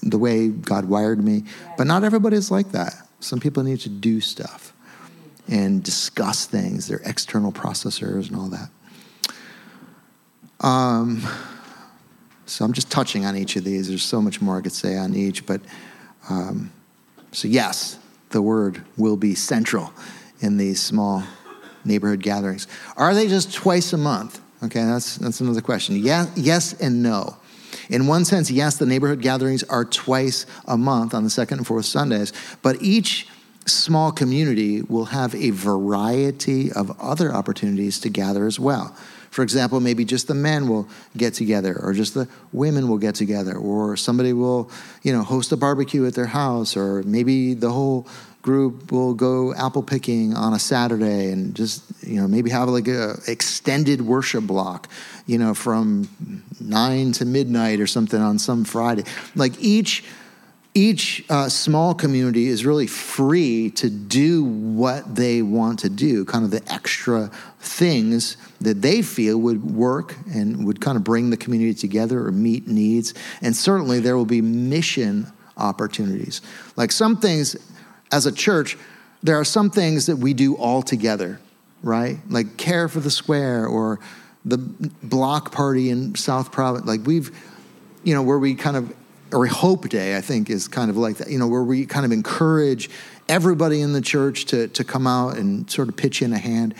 the 0.03 0.19
way 0.19 0.49
God 0.49 0.87
wired 0.87 1.23
me. 1.23 1.45
But 1.79 1.87
not 1.87 2.03
everybody's 2.03 2.51
like 2.51 2.73
that. 2.73 2.95
Some 3.21 3.41
people 3.41 3.63
need 3.63 3.81
to 3.81 3.89
do 3.89 4.21
stuff 4.21 4.73
and 5.49 5.83
discuss 5.83 6.47
things, 6.47 6.89
their 6.89 7.01
external 7.05 7.53
processors 7.53 8.29
and 8.29 8.37
all 8.37 8.49
that. 8.49 8.71
Um, 10.61 11.23
so 12.47 12.65
I'm 12.65 12.73
just 12.73 12.91
touching 12.91 13.25
on 13.25 13.37
each 13.37 13.57
of 13.57 13.65
these. 13.65 13.89
There's 13.89 14.03
so 14.03 14.21
much 14.21 14.41
more 14.41 14.59
I 14.59 14.61
could 14.61 14.73
say 14.73 14.97
on 14.97 15.15
each, 15.15 15.47
but 15.47 15.61
um, 16.29 16.73
so 17.33 17.49
yes, 17.49 17.99
the 18.31 18.43
word 18.43 18.83
will 18.97 19.17
be 19.17 19.35
central 19.35 19.93
in 20.41 20.57
these 20.57 20.81
small 20.81 21.23
neighborhood 21.85 22.23
gatherings. 22.23 22.67
Are 22.97 23.15
they 23.15 23.29
just 23.29 23.53
twice 23.53 23.93
a 23.93 23.97
month? 23.97 24.41
Okay, 24.63 24.85
that's 24.85 25.17
that's 25.17 25.41
another 25.41 25.63
question. 25.63 25.97
Yeah, 25.97 26.27
yes 26.37 26.75
and 26.75 27.03
no. 27.03 27.37
In 27.91 28.07
one 28.07 28.25
sense, 28.25 28.51
yes, 28.51 28.77
the 28.77 28.87
neighborhood 28.87 29.21
gatherings 29.21 29.65
are 29.65 29.85
twice 29.85 30.47
a 30.65 30.79
month 30.79 31.13
on 31.13 31.25
the 31.25 31.31
second 31.31 31.59
and 31.59 31.67
fourth 31.67 31.87
Sundays, 31.87 32.33
but 32.63 32.81
each 32.81 33.27
small 33.67 34.13
community 34.13 34.81
will 34.83 35.07
have 35.07 35.35
a 35.35 35.51
variety 35.51 36.71
of 36.73 36.99
other 37.01 37.35
opportunities 37.35 37.99
to 38.01 38.09
gather 38.09 38.47
as 38.47 38.61
well. 38.61 38.97
For 39.31 39.43
example, 39.43 39.81
maybe 39.81 40.05
just 40.05 40.29
the 40.29 40.35
men 40.35 40.69
will 40.69 40.89
get 41.17 41.35
together, 41.35 41.79
or 41.81 41.93
just 41.93 42.15
the 42.15 42.29
women 42.53 42.89
will 42.89 42.99
get 42.99 43.17
together, 43.17 43.57
or 43.57 43.97
somebody 43.97 44.33
will, 44.33 44.71
you 45.03 45.13
know, 45.13 45.23
host 45.23 45.53
a 45.53 45.57
barbecue 45.57 46.07
at 46.07 46.15
their 46.15 46.27
house, 46.27 46.77
or 46.77 47.03
maybe 47.03 47.55
the 47.55 47.71
whole 47.71 48.07
group 48.43 48.91
will 48.91 49.15
go 49.15 49.55
apple 49.55 49.83
picking 49.83 50.35
on 50.35 50.55
a 50.55 50.59
Saturday 50.59 51.31
and 51.31 51.55
just 51.55 51.83
you 52.03 52.21
know 52.21 52.27
maybe 52.27 52.51
have 52.51 52.69
like 52.69 52.89
a 52.89 53.17
extended 53.27 54.01
worship 54.01 54.45
block, 54.45 54.89
you 55.27 55.39
know, 55.39 55.55
from 55.55 56.09
nine 56.61 57.13
to 57.13 57.25
midnight 57.25 57.81
or 57.81 57.87
something 57.87 58.21
on 58.21 58.39
some 58.39 58.65
Friday. 58.65 59.05
Like 59.35 59.53
each 59.61 60.05
each 60.73 61.25
uh, 61.29 61.49
small 61.49 61.95
community 61.95 62.47
is 62.47 62.65
really 62.65 62.87
free 62.87 63.71
to 63.71 63.91
do 63.91 64.45
what 64.45 65.17
they 65.17 65.43
want 65.43 65.81
to 65.81 65.89
do, 65.89 66.25
kind 66.25 66.45
of 66.45 66.53
the 66.53 66.63
extra 66.73 67.29
things 67.59 68.37
that 68.61 68.81
they 68.81 69.03
feel 69.03 69.39
would 69.39 69.75
work 69.75 70.17
and 70.33 70.65
would 70.65 70.81
kind 70.81 70.97
of 70.97 71.03
bring 71.03 71.31
the 71.31 71.37
community 71.37 71.75
together 71.75 72.25
or 72.25 72.31
meet 72.31 72.69
needs. 72.69 73.15
And 73.43 73.57
certainly 73.57 73.99
there 73.99 74.17
will 74.17 74.25
be 74.25 74.41
mission 74.41 75.27
opportunities. 75.57 76.41
Like 76.77 76.93
some 76.93 77.17
things, 77.17 77.57
as 78.13 78.27
a 78.27 78.33
church, 78.33 78.77
there 79.23 79.39
are 79.39 79.45
some 79.45 79.71
things 79.71 80.07
that 80.07 80.17
we 80.17 80.35
do 80.35 80.55
all 80.57 80.83
together, 80.83 81.41
right? 81.83 82.19
Like 82.29 82.57
care 82.57 82.89
for 82.89 83.01
the 83.01 83.11
square 83.11 83.67
or 83.67 84.01
the 84.45 84.59
block 85.03 85.53
party 85.53 85.91
in 85.91 86.15
South 86.15 86.51
Providence. 86.51 86.89
Like 86.89 87.07
we've, 87.07 87.31
you 88.03 88.15
know, 88.15 88.23
where 88.23 88.39
we 88.39 88.55
kind 88.55 88.77
of, 88.77 88.95
or 89.33 89.47
Hope 89.47 89.89
Day, 89.89 90.17
I 90.17 90.21
think, 90.21 90.51
is 90.51 90.67
kind 90.67 90.91
of 90.91 90.97
like 90.97 91.19
that, 91.19 91.31
you 91.31 91.39
know, 91.39 91.47
where 91.47 91.63
we 91.63 91.87
kind 91.87 92.05
of 92.07 92.13
encourage 92.13 92.91
everybody 93.29 93.81
in 93.81 93.93
the 93.93 94.01
church 94.01 94.47
to, 94.47 94.69
to 94.69 94.83
come 94.83 95.07
out 95.07 95.37
and 95.37 95.71
sort 95.71 95.89
of 95.89 95.97
pitch 95.97 96.23
in 96.23 96.33
a 96.33 96.39
hand. 96.39 96.75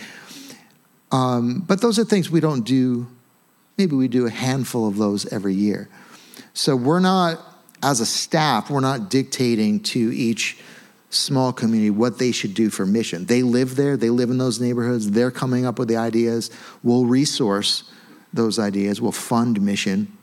Um, 1.11 1.63
but 1.65 1.81
those 1.81 1.99
are 1.99 2.03
things 2.03 2.29
we 2.29 2.39
don't 2.39 2.65
do. 2.65 3.07
Maybe 3.77 3.95
we 3.95 4.07
do 4.07 4.25
a 4.25 4.29
handful 4.29 4.87
of 4.87 4.97
those 4.97 5.31
every 5.31 5.53
year. 5.53 5.87
So 6.53 6.75
we're 6.75 6.99
not, 6.99 7.39
as 7.81 8.01
a 8.01 8.05
staff, 8.05 8.69
we're 8.69 8.81
not 8.81 9.09
dictating 9.09 9.79
to 9.81 9.99
each 9.99 10.57
small 11.11 11.53
community 11.53 11.89
what 11.89 12.17
they 12.17 12.31
should 12.31 12.53
do 12.53 12.69
for 12.69 12.85
mission. 12.85 13.25
They 13.25 13.43
live 13.43 13.75
there, 13.75 13.97
they 13.97 14.09
live 14.09 14.31
in 14.31 14.37
those 14.37 14.59
neighborhoods, 14.59 15.11
they're 15.11 15.29
coming 15.29 15.65
up 15.65 15.77
with 15.77 15.87
the 15.87 15.97
ideas. 15.97 16.49
We'll 16.81 17.05
resource 17.05 17.83
those 18.33 18.57
ideas, 18.57 18.99
we'll 18.99 19.11
fund 19.11 19.61
mission, 19.61 20.17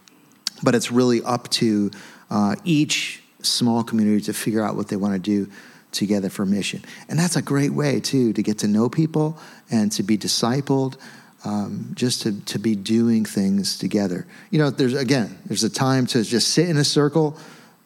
but 0.63 0.75
it's 0.75 0.91
really 0.91 1.23
up 1.23 1.49
to 1.51 1.91
uh, 2.31 2.57
each 2.65 3.23
small 3.43 3.85
community 3.85 4.25
to 4.25 4.33
figure 4.33 4.63
out 4.63 4.75
what 4.75 4.89
they 4.89 4.97
want 4.97 5.15
to 5.15 5.21
do 5.21 5.51
together 5.93 6.31
for 6.31 6.45
mission. 6.45 6.85
And 7.09 7.19
that's 7.19 7.37
a 7.37 7.43
great 7.43 7.73
way, 7.73 8.01
too, 8.01 8.33
to 8.33 8.43
get 8.43 8.59
to 8.59 8.69
know 8.69 8.89
people 8.89 9.39
and 9.71 9.93
to 9.93 10.03
be 10.03 10.19
discipled, 10.19 10.97
um, 11.45 11.93
just 11.95 12.23
to, 12.23 12.41
to 12.47 12.59
be 12.59 12.75
doing 12.75 13.25
things 13.25 13.79
together. 13.79 14.27
You 14.51 14.59
know, 14.59 14.71
there's, 14.71 14.95
again, 14.95 15.39
there's 15.47 15.65
a 15.65 15.71
time 15.71 16.07
to 16.09 16.25
just 16.25 16.49
sit 16.49 16.69
in 16.69 16.77
a 16.77 16.85
circle, 16.85 17.37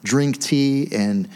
drink 0.03 0.41
tea, 0.41 0.89
and 0.93 1.29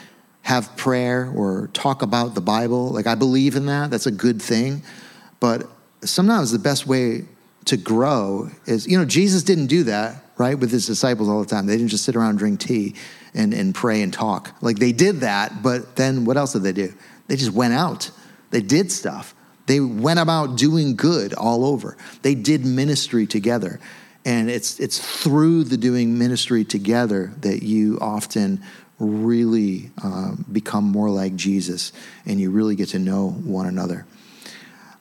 have 0.46 0.76
prayer 0.76 1.32
or 1.34 1.68
talk 1.72 2.02
about 2.02 2.36
the 2.36 2.40
Bible. 2.40 2.90
Like, 2.90 3.08
I 3.08 3.16
believe 3.16 3.56
in 3.56 3.66
that. 3.66 3.90
That's 3.90 4.06
a 4.06 4.12
good 4.12 4.40
thing. 4.40 4.84
But 5.40 5.68
sometimes 6.02 6.52
the 6.52 6.60
best 6.60 6.86
way 6.86 7.24
to 7.64 7.76
grow 7.76 8.50
is, 8.64 8.86
you 8.86 8.96
know, 8.96 9.04
Jesus 9.04 9.42
didn't 9.42 9.66
do 9.66 9.82
that, 9.82 10.22
right, 10.38 10.56
with 10.56 10.70
his 10.70 10.86
disciples 10.86 11.28
all 11.28 11.40
the 11.40 11.48
time. 11.48 11.66
They 11.66 11.76
didn't 11.76 11.90
just 11.90 12.04
sit 12.04 12.14
around 12.14 12.30
and 12.30 12.38
drink 12.38 12.60
tea 12.60 12.94
and, 13.34 13.52
and 13.52 13.74
pray 13.74 14.02
and 14.02 14.12
talk. 14.12 14.54
Like 14.60 14.78
they 14.78 14.92
did 14.92 15.22
that, 15.22 15.64
but 15.64 15.96
then 15.96 16.24
what 16.24 16.36
else 16.36 16.52
did 16.52 16.62
they 16.62 16.72
do? 16.72 16.94
They 17.26 17.34
just 17.34 17.50
went 17.50 17.74
out. 17.74 18.12
They 18.50 18.62
did 18.62 18.92
stuff. 18.92 19.34
They 19.66 19.80
went 19.80 20.20
about 20.20 20.56
doing 20.56 20.94
good 20.94 21.34
all 21.34 21.64
over. 21.64 21.96
They 22.22 22.36
did 22.36 22.64
ministry 22.64 23.26
together. 23.26 23.80
And 24.24 24.48
it's, 24.48 24.78
it's 24.78 25.00
through 25.24 25.64
the 25.64 25.76
doing 25.76 26.18
ministry 26.18 26.64
together 26.64 27.32
that 27.40 27.64
you 27.64 27.98
often 28.00 28.62
really 28.98 29.90
um, 30.02 30.44
become 30.50 30.84
more 30.84 31.10
like 31.10 31.36
Jesus 31.36 31.92
and 32.24 32.40
you 32.40 32.50
really 32.50 32.74
get 32.74 32.88
to 32.90 32.98
know 32.98 33.30
one 33.30 33.66
another. 33.66 34.06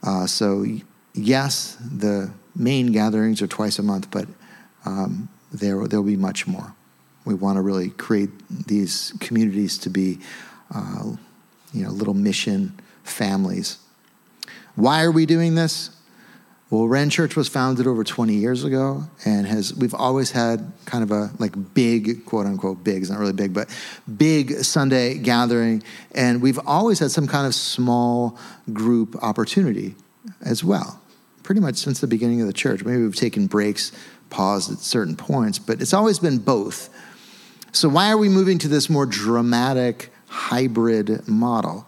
Uh, 0.04 0.28
so, 0.28 0.66
yes, 1.14 1.78
the 1.80 2.32
main 2.56 2.92
gatherings 2.92 3.42
are 3.42 3.48
twice 3.48 3.80
a 3.80 3.84
month, 3.84 4.12
but 4.12 4.28
um, 4.86 5.30
there, 5.52 5.88
there'll 5.88 6.06
be 6.06 6.18
much 6.18 6.46
more. 6.46 6.76
We 7.26 7.34
want 7.34 7.56
to 7.58 7.62
really 7.62 7.90
create 7.90 8.30
these 8.68 9.14
communities 9.20 9.78
to 9.80 9.90
be, 9.90 10.20
uh, 10.74 11.16
you 11.74 11.84
know, 11.84 11.90
little 11.90 12.14
mission 12.14 12.80
families. 13.04 13.80
Why 14.76 15.04
are 15.04 15.12
we 15.12 15.26
doing 15.26 15.56
this? 15.56 15.95
Well, 16.72 16.88
Ren 16.88 17.12
Church 17.12 17.36
was 17.36 17.48
founded 17.48 17.86
over 17.86 18.04
20 18.04 18.34
years 18.34 18.64
ago 18.64 19.04
and 19.24 19.46
has 19.46 19.76
we've 19.76 19.94
always 19.94 20.32
had 20.32 20.72
kind 20.86 21.04
of 21.04 21.12
a 21.12 21.32
like 21.38 21.54
big 21.76 22.26
quote 22.26 22.48
unquote 22.48 22.84
big, 22.84 23.04
it's 23.04 23.12
not 23.12 23.20
really 23.20 23.34
big, 23.34 23.54
but 23.54 23.70
big 24.18 24.52
Sunday 24.64 25.20
gathering. 25.20 25.84
And 26.16 26.42
we've 26.42 26.60
always 26.66 26.98
had 26.98 27.12
some 27.12 27.28
kind 27.28 27.46
of 27.46 27.54
small 27.54 28.40
group 28.74 29.16
opportunity 29.22 29.94
as 30.42 30.64
well. 30.64 31.00
Pretty 31.44 31.62
much 31.62 31.76
since 31.76 32.00
the 32.00 32.08
beginning 32.08 32.42
of 32.42 32.48
the 32.48 32.54
church. 32.54 32.84
Maybe 32.84 33.04
we've 33.04 33.16
taken 33.16 33.46
breaks, 33.46 33.92
paused 34.32 34.72
at 34.72 34.80
certain 34.80 35.16
points, 35.16 35.60
but 35.60 35.82
it's 35.82 35.94
always 35.94 36.18
been 36.18 36.40
both. 36.40 36.90
So, 37.74 37.88
why 37.90 38.10
are 38.10 38.18
we 38.18 38.30
moving 38.30 38.58
to 38.60 38.68
this 38.68 38.90
more 38.90 39.06
dramatic 39.06 40.12
hybrid 40.28 41.28
model? 41.28 41.86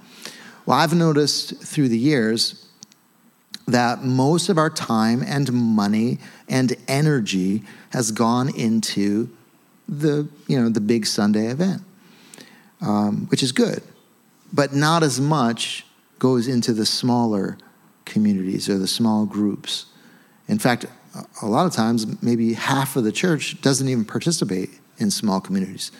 Well, 0.68 0.78
I've 0.78 0.94
noticed 0.94 1.64
through 1.64 1.90
the 1.90 1.98
years 1.98 2.67
that 3.68 4.04
most 4.04 4.50
of 4.50 4.58
our 4.58 4.70
time 4.70 5.22
and 5.22 5.52
money 5.52 6.20
and 6.48 6.76
energy 6.88 7.64
has 7.90 8.12
gone 8.12 8.54
into 8.56 9.30
the, 9.88 10.28
you 10.48 10.60
know, 10.60 10.70
the 10.70 10.82
big 10.82 11.06
Sunday 11.06 11.48
event, 11.48 11.82
um, 12.82 13.28
which 13.28 13.44
is 13.44 13.52
good, 13.52 13.84
but 14.54 14.74
not 14.74 15.04
as 15.04 15.20
much 15.20 15.86
goes 16.20 16.48
into 16.48 16.74
the 16.74 16.86
smaller 16.86 17.58
communities 18.06 18.70
or 18.70 18.78
the 18.78 18.88
small 18.88 19.26
groups. 19.26 19.86
In 20.48 20.60
fact, 20.60 20.86
a 21.42 21.46
lot 21.46 21.66
of 21.66 21.74
times, 21.74 22.22
maybe 22.22 22.54
half 22.54 22.96
of 22.96 23.04
the 23.04 23.12
church 23.12 23.62
doesn't 23.62 23.88
even 23.88 24.06
participate 24.06 24.70
in 24.98 25.12
small 25.12 25.42
communities. 25.42 25.92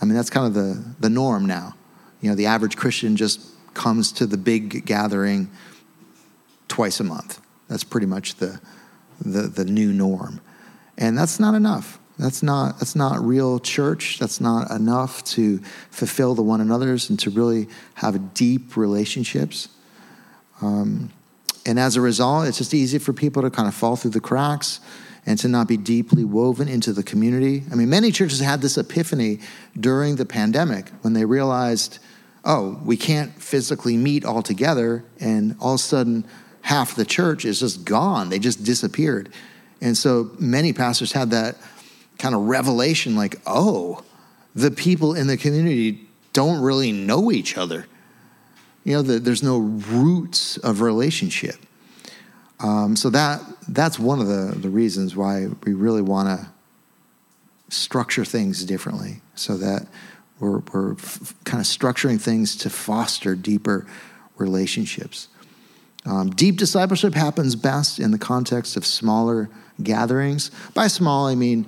I 0.00 0.04
mean, 0.04 0.14
that's 0.14 0.30
kind 0.30 0.46
of 0.46 0.54
the, 0.54 0.84
the 1.00 1.10
norm 1.10 1.46
now. 1.46 1.74
You 2.20 2.30
know, 2.30 2.34
the 2.34 2.46
average 2.46 2.76
Christian 2.76 3.16
just 3.16 3.40
comes 3.74 4.10
to 4.12 4.26
the 4.26 4.36
big 4.36 4.86
gathering 4.86 5.50
twice 6.76 7.00
a 7.00 7.04
month. 7.04 7.40
That's 7.68 7.84
pretty 7.84 8.06
much 8.06 8.34
the, 8.34 8.60
the, 9.18 9.42
the 9.48 9.64
new 9.64 9.94
norm. 9.94 10.42
And 10.98 11.16
that's 11.16 11.40
not 11.40 11.54
enough. 11.54 11.98
That's 12.18 12.42
not, 12.42 12.78
that's 12.78 12.94
not 12.94 13.18
real 13.24 13.58
church. 13.58 14.18
That's 14.18 14.42
not 14.42 14.70
enough 14.70 15.24
to 15.36 15.58
fulfill 15.90 16.34
the 16.34 16.42
one 16.42 16.60
another's 16.60 17.08
and 17.08 17.18
to 17.20 17.30
really 17.30 17.68
have 17.94 18.34
deep 18.34 18.76
relationships. 18.76 19.70
Um, 20.60 21.08
and 21.64 21.78
as 21.78 21.96
a 21.96 22.02
result, 22.02 22.46
it's 22.46 22.58
just 22.58 22.74
easy 22.74 22.98
for 22.98 23.14
people 23.14 23.40
to 23.40 23.48
kind 23.48 23.68
of 23.68 23.74
fall 23.74 23.96
through 23.96 24.10
the 24.10 24.20
cracks 24.20 24.80
and 25.24 25.38
to 25.38 25.48
not 25.48 25.68
be 25.68 25.78
deeply 25.78 26.24
woven 26.24 26.68
into 26.68 26.92
the 26.92 27.02
community. 27.02 27.62
I 27.72 27.74
mean, 27.74 27.88
many 27.88 28.12
churches 28.12 28.40
had 28.40 28.60
this 28.60 28.76
epiphany 28.76 29.40
during 29.80 30.16
the 30.16 30.26
pandemic 30.26 30.90
when 31.00 31.14
they 31.14 31.24
realized, 31.24 32.00
oh, 32.44 32.78
we 32.84 32.98
can't 32.98 33.32
physically 33.42 33.96
meet 33.96 34.26
all 34.26 34.42
together, 34.42 35.04
and 35.18 35.56
all 35.58 35.72
of 35.72 35.80
a 35.80 35.82
sudden, 35.82 36.26
half 36.66 36.96
the 36.96 37.04
church 37.04 37.44
is 37.44 37.60
just 37.60 37.84
gone. 37.84 38.28
They 38.28 38.40
just 38.40 38.64
disappeared. 38.64 39.32
And 39.80 39.96
so 39.96 40.32
many 40.40 40.72
pastors 40.72 41.12
had 41.12 41.30
that 41.30 41.56
kind 42.18 42.34
of 42.34 42.40
revelation 42.40 43.14
like, 43.14 43.36
oh, 43.46 44.02
the 44.56 44.72
people 44.72 45.14
in 45.14 45.28
the 45.28 45.36
community 45.36 46.08
don't 46.32 46.60
really 46.60 46.90
know 46.90 47.30
each 47.30 47.56
other. 47.56 47.86
You 48.82 48.94
know, 48.94 49.02
the, 49.02 49.20
there's 49.20 49.44
no 49.44 49.58
roots 49.58 50.56
of 50.56 50.80
relationship. 50.80 51.54
Um, 52.58 52.96
so 52.96 53.10
that 53.10 53.42
that's 53.68 53.96
one 53.96 54.18
of 54.18 54.26
the, 54.26 54.58
the 54.58 54.68
reasons 54.68 55.14
why 55.14 55.46
we 55.62 55.72
really 55.72 56.02
want 56.02 56.28
to 56.28 56.48
structure 57.68 58.24
things 58.24 58.64
differently 58.64 59.20
so 59.36 59.56
that 59.56 59.86
we're, 60.40 60.58
we're 60.72 60.94
f- 60.94 61.32
kind 61.44 61.60
of 61.60 61.66
structuring 61.66 62.20
things 62.20 62.56
to 62.56 62.70
foster 62.70 63.36
deeper 63.36 63.86
relationships. 64.36 65.28
Um, 66.06 66.30
deep 66.30 66.56
discipleship 66.56 67.14
happens 67.14 67.56
best 67.56 67.98
in 67.98 68.12
the 68.12 68.18
context 68.18 68.76
of 68.76 68.86
smaller 68.86 69.50
gatherings. 69.82 70.50
By 70.72 70.86
small, 70.86 71.26
I 71.26 71.34
mean, 71.34 71.66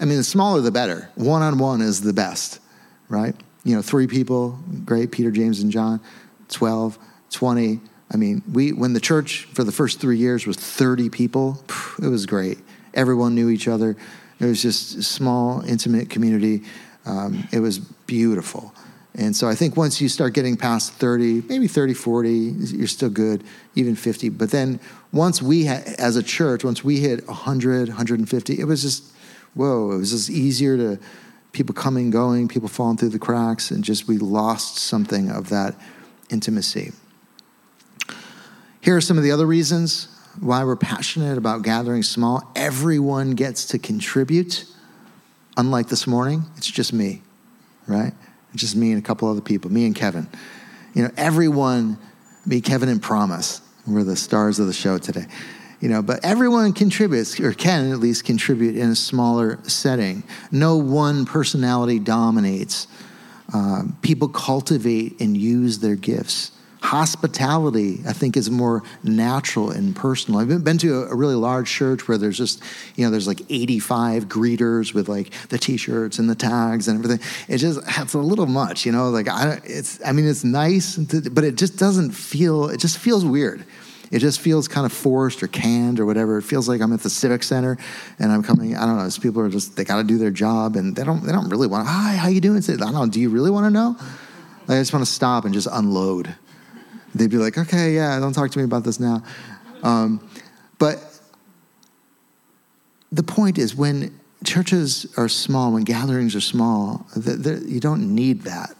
I 0.00 0.06
mean 0.06 0.16
the 0.16 0.24
smaller 0.24 0.60
the 0.60 0.70
better. 0.70 1.10
One 1.14 1.42
on 1.42 1.58
one 1.58 1.82
is 1.82 2.00
the 2.00 2.12
best, 2.12 2.60
right? 3.08 3.34
You 3.64 3.76
know, 3.76 3.82
three 3.82 4.06
people, 4.06 4.58
great. 4.84 5.12
Peter, 5.12 5.30
James, 5.30 5.60
and 5.60 5.70
John. 5.70 6.00
12, 6.48 6.98
20, 7.30 7.80
I 8.12 8.16
mean, 8.16 8.42
we 8.52 8.72
when 8.72 8.92
the 8.92 9.00
church 9.00 9.48
for 9.52 9.64
the 9.64 9.72
first 9.72 10.00
three 10.00 10.16
years 10.16 10.46
was 10.46 10.56
30 10.56 11.10
people, 11.10 11.62
it 12.00 12.06
was 12.06 12.24
great. 12.24 12.58
Everyone 12.94 13.34
knew 13.34 13.50
each 13.50 13.68
other. 13.68 13.96
It 14.38 14.44
was 14.44 14.62
just 14.62 14.96
a 14.96 15.02
small, 15.02 15.62
intimate 15.62 16.08
community. 16.08 16.62
Um, 17.04 17.48
it 17.52 17.60
was 17.60 17.78
beautiful. 17.78 18.74
And 19.16 19.34
so 19.34 19.48
I 19.48 19.54
think 19.54 19.76
once 19.76 20.00
you 20.00 20.08
start 20.08 20.34
getting 20.34 20.56
past 20.56 20.92
30, 20.94 21.42
maybe 21.48 21.66
30, 21.66 21.94
40, 21.94 22.30
you're 22.30 22.86
still 22.86 23.08
good, 23.08 23.42
even 23.74 23.96
50. 23.96 24.28
But 24.28 24.50
then 24.50 24.78
once 25.10 25.40
we, 25.40 25.64
ha- 25.64 25.82
as 25.98 26.16
a 26.16 26.22
church, 26.22 26.64
once 26.64 26.84
we 26.84 27.00
hit 27.00 27.26
100, 27.26 27.88
150, 27.88 28.60
it 28.60 28.64
was 28.64 28.82
just, 28.82 29.04
whoa, 29.54 29.92
it 29.92 29.96
was 29.96 30.10
just 30.10 30.28
easier 30.28 30.76
to, 30.76 30.98
people 31.56 31.74
coming, 31.74 32.10
going, 32.10 32.48
people 32.48 32.68
falling 32.68 32.98
through 32.98 33.08
the 33.08 33.18
cracks, 33.18 33.70
and 33.70 33.82
just 33.82 34.06
we 34.06 34.18
lost 34.18 34.76
something 34.76 35.30
of 35.30 35.48
that 35.48 35.74
intimacy. 36.28 36.92
Here 38.82 38.94
are 38.94 39.00
some 39.00 39.16
of 39.16 39.24
the 39.24 39.32
other 39.32 39.46
reasons 39.46 40.08
why 40.38 40.62
we're 40.64 40.76
passionate 40.76 41.38
about 41.38 41.62
gathering 41.62 42.02
small. 42.02 42.52
Everyone 42.54 43.30
gets 43.30 43.64
to 43.68 43.78
contribute. 43.78 44.66
Unlike 45.56 45.88
this 45.88 46.06
morning, 46.06 46.44
it's 46.58 46.70
just 46.70 46.92
me, 46.92 47.22
right? 47.86 48.12
Just 48.54 48.76
me 48.76 48.92
and 48.92 49.02
a 49.02 49.06
couple 49.06 49.28
other 49.28 49.40
people, 49.40 49.70
me 49.70 49.84
and 49.86 49.94
Kevin. 49.94 50.28
You 50.94 51.02
know, 51.02 51.10
everyone, 51.16 51.98
me, 52.46 52.60
Kevin, 52.60 52.88
and 52.88 53.02
Promise, 53.02 53.60
we're 53.86 54.04
the 54.04 54.16
stars 54.16 54.58
of 54.58 54.66
the 54.66 54.72
show 54.72 54.98
today. 54.98 55.26
You 55.80 55.90
know, 55.90 56.02
but 56.02 56.24
everyone 56.24 56.72
contributes, 56.72 57.38
or 57.38 57.52
can 57.52 57.92
at 57.92 57.98
least 57.98 58.24
contribute 58.24 58.76
in 58.76 58.90
a 58.90 58.96
smaller 58.96 59.58
setting. 59.64 60.22
No 60.50 60.76
one 60.76 61.26
personality 61.26 61.98
dominates 61.98 62.86
Um, 63.54 63.96
people 64.02 64.26
cultivate 64.28 65.20
and 65.20 65.36
use 65.36 65.78
their 65.78 65.94
gifts. 65.94 66.50
Hospitality, 66.82 68.00
I 68.06 68.12
think, 68.12 68.36
is 68.36 68.50
more 68.50 68.82
natural 69.02 69.70
and 69.70 69.96
personal. 69.96 70.40
I've 70.40 70.64
been 70.64 70.78
to 70.78 71.04
a, 71.04 71.14
really 71.14 71.34
large 71.34 71.70
church 71.70 72.06
where 72.06 72.18
there's 72.18 72.36
just, 72.36 72.62
you 72.94 73.04
know, 73.04 73.10
there's 73.10 73.26
like 73.26 73.40
85 73.48 74.26
greeters 74.26 74.92
with 74.92 75.08
like 75.08 75.30
the 75.48 75.58
T-shirts 75.58 76.18
and 76.18 76.28
the 76.28 76.34
tags 76.34 76.86
and 76.86 77.02
everything. 77.02 77.26
It 77.48 77.58
just 77.58 77.80
it's 77.86 78.14
a 78.14 78.18
little 78.18 78.46
much, 78.46 78.84
you 78.84 78.92
know. 78.92 79.08
Like 79.08 79.28
I, 79.28 79.60
it's, 79.64 80.04
I 80.04 80.12
mean, 80.12 80.28
it's 80.28 80.44
nice, 80.44 80.96
but 80.96 81.44
it 81.44 81.56
just 81.56 81.78
doesn't 81.78 82.12
feel. 82.12 82.68
It 82.68 82.78
just 82.78 82.98
feels 82.98 83.24
weird. 83.24 83.64
It 84.10 84.20
just 84.20 84.40
feels 84.40 84.68
kind 84.68 84.86
of 84.86 84.92
forced 84.92 85.42
or 85.42 85.48
canned 85.48 85.98
or 85.98 86.06
whatever. 86.06 86.38
It 86.38 86.42
feels 86.42 86.68
like 86.68 86.80
I'm 86.80 86.92
at 86.92 87.00
the 87.00 87.10
civic 87.10 87.42
center 87.42 87.76
and 88.18 88.30
I'm 88.30 88.42
coming. 88.42 88.76
I 88.76 88.86
don't 88.86 88.98
know. 88.98 89.04
These 89.04 89.18
people 89.18 89.42
are 89.42 89.48
just 89.48 89.76
they 89.76 89.84
got 89.84 89.96
to 89.96 90.04
do 90.04 90.18
their 90.18 90.30
job 90.30 90.76
and 90.76 90.94
they 90.94 91.04
don't 91.04 91.24
they 91.24 91.32
don't 91.32 91.48
really 91.48 91.66
want. 91.66 91.88
Hi, 91.88 92.16
how 92.16 92.28
you 92.28 92.40
doing? 92.40 92.62
I 92.68 92.76
don't 92.76 92.92
know. 92.92 93.06
Do 93.06 93.20
you 93.20 93.30
really 93.30 93.50
want 93.50 93.66
to 93.66 93.70
know? 93.70 93.96
I 94.68 94.80
just 94.80 94.92
want 94.92 95.04
to 95.04 95.10
stop 95.10 95.44
and 95.44 95.54
just 95.54 95.68
unload. 95.70 96.34
They'd 97.18 97.30
be 97.30 97.38
like, 97.38 97.56
okay, 97.56 97.94
yeah, 97.94 98.18
don't 98.20 98.32
talk 98.32 98.50
to 98.50 98.58
me 98.58 98.64
about 98.64 98.84
this 98.84 99.00
now. 99.00 99.22
Um, 99.82 100.28
but 100.78 101.02
the 103.10 103.22
point 103.22 103.58
is, 103.58 103.74
when 103.74 104.18
churches 104.44 105.06
are 105.16 105.28
small, 105.28 105.72
when 105.72 105.84
gatherings 105.84 106.34
are 106.34 106.40
small, 106.40 107.06
you 107.16 107.80
don't 107.80 108.14
need 108.14 108.42
that. 108.42 108.74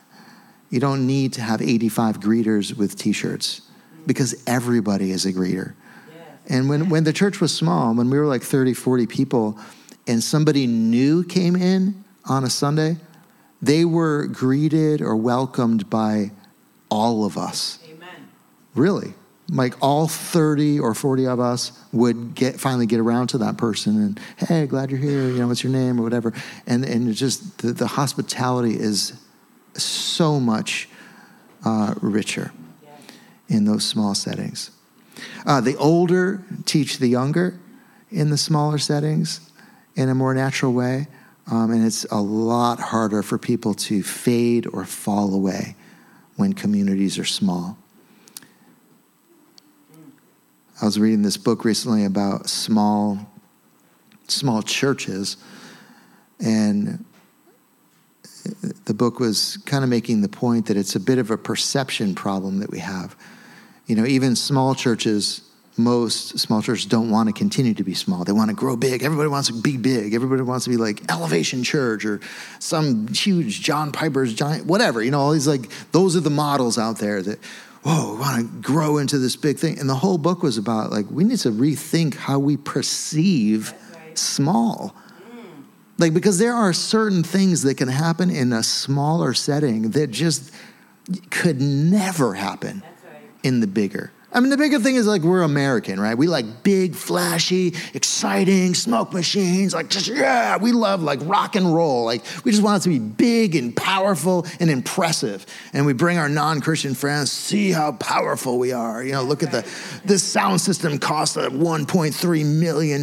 You 0.70 0.80
don't 0.80 1.06
need 1.06 1.32
to 1.34 1.42
have 1.42 1.62
85 1.62 2.20
greeters 2.20 2.76
with 2.76 2.98
t 2.98 3.12
shirts 3.12 3.62
because 4.06 4.42
everybody 4.46 5.10
is 5.10 5.24
a 5.24 5.32
greeter. 5.32 5.74
And 6.48 6.68
when, 6.68 6.88
when 6.88 7.04
the 7.04 7.12
church 7.12 7.40
was 7.40 7.52
small, 7.54 7.94
when 7.94 8.10
we 8.10 8.18
were 8.18 8.26
like 8.26 8.42
30, 8.42 8.74
40 8.74 9.06
people, 9.06 9.58
and 10.06 10.22
somebody 10.22 10.66
new 10.66 11.24
came 11.24 11.56
in 11.56 12.04
on 12.24 12.44
a 12.44 12.50
Sunday, 12.50 12.98
they 13.60 13.84
were 13.84 14.26
greeted 14.26 15.00
or 15.00 15.16
welcomed 15.16 15.90
by 15.90 16.30
all 16.88 17.24
of 17.24 17.36
us. 17.36 17.78
Really. 18.76 19.14
Like 19.48 19.74
all 19.80 20.08
30 20.08 20.80
or 20.80 20.92
40 20.94 21.26
of 21.26 21.40
us 21.40 21.72
would 21.92 22.34
get 22.34 22.58
finally 22.58 22.86
get 22.86 22.98
around 23.00 23.28
to 23.28 23.38
that 23.38 23.56
person 23.56 23.96
and, 23.96 24.20
hey, 24.36 24.66
glad 24.66 24.90
you're 24.90 25.00
here, 25.00 25.28
you 25.28 25.38
know, 25.38 25.46
what's 25.46 25.62
your 25.62 25.72
name 25.72 26.00
or 26.00 26.02
whatever. 26.02 26.32
And, 26.66 26.84
and 26.84 27.14
just 27.14 27.58
the, 27.58 27.72
the 27.72 27.86
hospitality 27.86 28.74
is 28.74 29.12
so 29.74 30.40
much 30.40 30.88
uh, 31.64 31.94
richer 32.00 32.52
in 33.48 33.64
those 33.64 33.84
small 33.84 34.14
settings. 34.14 34.70
Uh, 35.46 35.60
the 35.60 35.76
older 35.76 36.42
teach 36.64 36.98
the 36.98 37.08
younger 37.08 37.58
in 38.10 38.30
the 38.30 38.36
smaller 38.36 38.78
settings 38.78 39.50
in 39.94 40.08
a 40.08 40.14
more 40.14 40.34
natural 40.34 40.72
way. 40.72 41.06
Um, 41.48 41.70
and 41.70 41.86
it's 41.86 42.04
a 42.10 42.20
lot 42.20 42.80
harder 42.80 43.22
for 43.22 43.38
people 43.38 43.74
to 43.74 44.02
fade 44.02 44.66
or 44.72 44.84
fall 44.84 45.32
away 45.32 45.76
when 46.34 46.52
communities 46.52 47.18
are 47.18 47.24
small. 47.24 47.78
I 50.80 50.84
was 50.84 50.98
reading 50.98 51.22
this 51.22 51.36
book 51.36 51.64
recently 51.64 52.04
about 52.04 52.48
small, 52.48 53.18
small 54.28 54.62
churches, 54.62 55.36
and 56.38 57.04
the 58.84 58.94
book 58.94 59.18
was 59.18 59.56
kind 59.66 59.82
of 59.82 59.90
making 59.90 60.20
the 60.20 60.28
point 60.28 60.66
that 60.66 60.76
it's 60.76 60.94
a 60.94 61.00
bit 61.00 61.18
of 61.18 61.30
a 61.30 61.38
perception 61.38 62.14
problem 62.14 62.58
that 62.58 62.70
we 62.70 62.78
have 62.78 63.16
you 63.86 63.94
know, 63.94 64.04
even 64.04 64.36
small 64.36 64.74
churches, 64.74 65.42
most 65.76 66.38
small 66.38 66.60
churches 66.60 66.86
don't 66.86 67.10
want 67.10 67.28
to 67.28 67.32
continue 67.32 67.74
to 67.74 67.84
be 67.84 67.94
small. 67.94 68.24
They 68.24 68.32
want 68.32 68.50
to 68.50 68.56
grow 68.56 68.76
big. 68.76 69.02
Everybody 69.02 69.28
wants 69.28 69.48
to 69.48 69.54
be 69.54 69.76
big. 69.76 70.14
Everybody 70.14 70.42
wants 70.42 70.64
to 70.64 70.70
be 70.70 70.76
like 70.76 71.10
Elevation 71.10 71.62
Church 71.62 72.04
or 72.04 72.20
some 72.58 73.08
huge 73.08 73.60
John 73.60 73.92
Piper's 73.92 74.34
giant, 74.34 74.66
whatever. 74.66 75.02
You 75.02 75.10
know, 75.10 75.20
all 75.20 75.32
these 75.32 75.46
like, 75.46 75.68
those 75.92 76.16
are 76.16 76.20
the 76.20 76.30
models 76.30 76.78
out 76.78 76.98
there 76.98 77.22
that, 77.22 77.38
whoa, 77.86 78.14
we 78.14 78.20
want 78.20 78.40
to 78.40 78.60
grow 78.60 78.98
into 78.98 79.16
this 79.18 79.36
big 79.36 79.58
thing. 79.58 79.78
And 79.78 79.88
the 79.88 79.94
whole 79.94 80.18
book 80.18 80.42
was 80.42 80.58
about 80.58 80.90
like, 80.90 81.06
we 81.08 81.22
need 81.22 81.38
to 81.38 81.50
rethink 81.50 82.14
how 82.14 82.40
we 82.40 82.56
perceive 82.56 83.72
right. 83.94 84.18
small. 84.18 84.96
Mm. 85.30 85.64
Like, 85.98 86.12
because 86.12 86.38
there 86.38 86.54
are 86.54 86.72
certain 86.72 87.22
things 87.22 87.62
that 87.62 87.76
can 87.76 87.86
happen 87.86 88.28
in 88.30 88.52
a 88.52 88.64
smaller 88.64 89.34
setting 89.34 89.90
that 89.90 90.10
just 90.10 90.52
could 91.30 91.60
never 91.60 92.34
happen 92.34 92.82
in 93.44 93.60
the 93.60 93.68
bigger. 93.68 94.10
I 94.36 94.40
mean, 94.40 94.50
the 94.50 94.58
bigger 94.58 94.78
thing 94.78 94.96
is 94.96 95.06
like 95.06 95.22
we're 95.22 95.40
American, 95.40 95.98
right? 95.98 96.16
We 96.16 96.26
like 96.26 96.62
big, 96.62 96.94
flashy, 96.94 97.72
exciting 97.94 98.74
smoke 98.74 99.14
machines. 99.14 99.72
Like, 99.72 99.88
just, 99.88 100.08
yeah, 100.08 100.58
we 100.58 100.72
love 100.72 101.02
like 101.02 101.20
rock 101.22 101.56
and 101.56 101.74
roll. 101.74 102.04
Like, 102.04 102.22
we 102.44 102.50
just 102.50 102.62
want 102.62 102.82
it 102.82 102.84
to 102.84 102.90
be 102.90 102.98
big 102.98 103.56
and 103.56 103.74
powerful 103.74 104.46
and 104.60 104.68
impressive. 104.68 105.46
And 105.72 105.86
we 105.86 105.94
bring 105.94 106.18
our 106.18 106.28
non 106.28 106.60
Christian 106.60 106.94
friends, 106.94 107.32
see 107.32 107.70
how 107.70 107.92
powerful 107.92 108.58
we 108.58 108.72
are. 108.72 109.02
You 109.02 109.12
know, 109.12 109.22
look 109.22 109.42
at 109.42 109.52
the, 109.52 109.66
this 110.04 110.22
sound 110.22 110.60
system 110.60 110.98
cost 110.98 111.38
uh, 111.38 111.48
$1.3 111.48 112.44
million. 112.44 113.02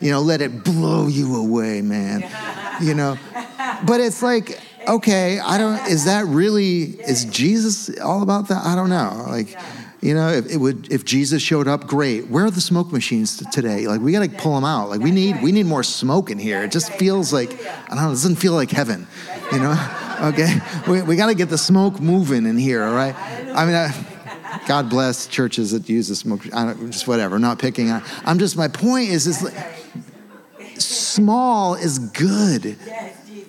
You 0.00 0.10
know, 0.10 0.20
let 0.20 0.40
it 0.40 0.64
blow 0.64 1.06
you 1.06 1.36
away, 1.36 1.82
man. 1.82 2.28
You 2.82 2.94
know, 2.94 3.16
but 3.86 4.00
it's 4.00 4.24
like, 4.24 4.58
okay, 4.88 5.38
I 5.38 5.56
don't, 5.56 5.86
is 5.86 6.06
that 6.06 6.26
really, 6.26 6.82
is 6.82 7.26
Jesus 7.26 7.96
all 8.00 8.24
about 8.24 8.48
that? 8.48 8.64
I 8.66 8.74
don't 8.74 8.90
know. 8.90 9.24
Like, 9.28 9.56
you 10.02 10.14
know, 10.14 10.28
if 10.28 10.50
it 10.50 10.56
would, 10.56 10.92
if 10.92 11.04
Jesus 11.04 11.40
showed 11.40 11.68
up, 11.68 11.86
great. 11.86 12.26
Where 12.26 12.44
are 12.44 12.50
the 12.50 12.60
smoke 12.60 12.92
machines 12.92 13.36
today? 13.52 13.86
Like, 13.86 14.00
we 14.00 14.10
got 14.10 14.24
to 14.24 14.28
pull 14.28 14.54
them 14.56 14.64
out. 14.64 14.90
Like, 14.90 15.00
we 15.00 15.12
need, 15.12 15.40
we 15.42 15.52
need 15.52 15.66
more 15.66 15.84
smoke 15.84 16.28
in 16.28 16.38
here. 16.38 16.64
It 16.64 16.72
just 16.72 16.92
feels 16.94 17.32
like, 17.32 17.52
I 17.64 17.94
don't 17.94 17.96
know, 17.96 18.08
it 18.08 18.14
doesn't 18.14 18.36
feel 18.36 18.52
like 18.52 18.70
heaven, 18.70 19.06
you 19.52 19.60
know? 19.60 19.98
Okay, 20.22 20.54
we, 20.86 21.02
we 21.02 21.16
got 21.16 21.26
to 21.26 21.34
get 21.34 21.48
the 21.48 21.58
smoke 21.58 21.98
moving 21.98 22.46
in 22.46 22.56
here, 22.56 22.84
all 22.84 22.94
right? 22.94 23.12
I 23.56 23.66
mean, 23.66 23.74
I, 23.74 24.60
God 24.68 24.88
bless 24.88 25.26
churches 25.26 25.72
that 25.72 25.88
use 25.88 26.06
the 26.06 26.14
smoke, 26.14 26.46
I 26.54 26.66
don't, 26.66 26.92
just 26.92 27.08
whatever, 27.08 27.40
not 27.40 27.58
picking 27.58 27.90
on. 27.90 28.04
I'm 28.24 28.38
just, 28.38 28.56
my 28.56 28.68
point 28.68 29.08
is, 29.08 29.26
is 29.26 29.52
small 30.78 31.74
is 31.74 31.98
good 31.98 32.78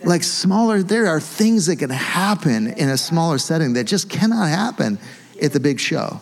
like 0.04 0.24
smaller, 0.24 0.84
there 0.84 1.08
are 1.08 1.20
things 1.20 1.68
that 1.68 1.78
can 1.78 1.90
happen 1.90 2.68
in 2.68 2.90
a 2.90 2.98
smaller 2.98 3.38
setting 3.38 3.74
that 3.74 3.86
just 3.86 4.10
cannot 4.10 4.50
happen 4.50 5.00
at 5.42 5.54
the 5.54 5.60
big 5.60 5.80
show. 5.80 6.20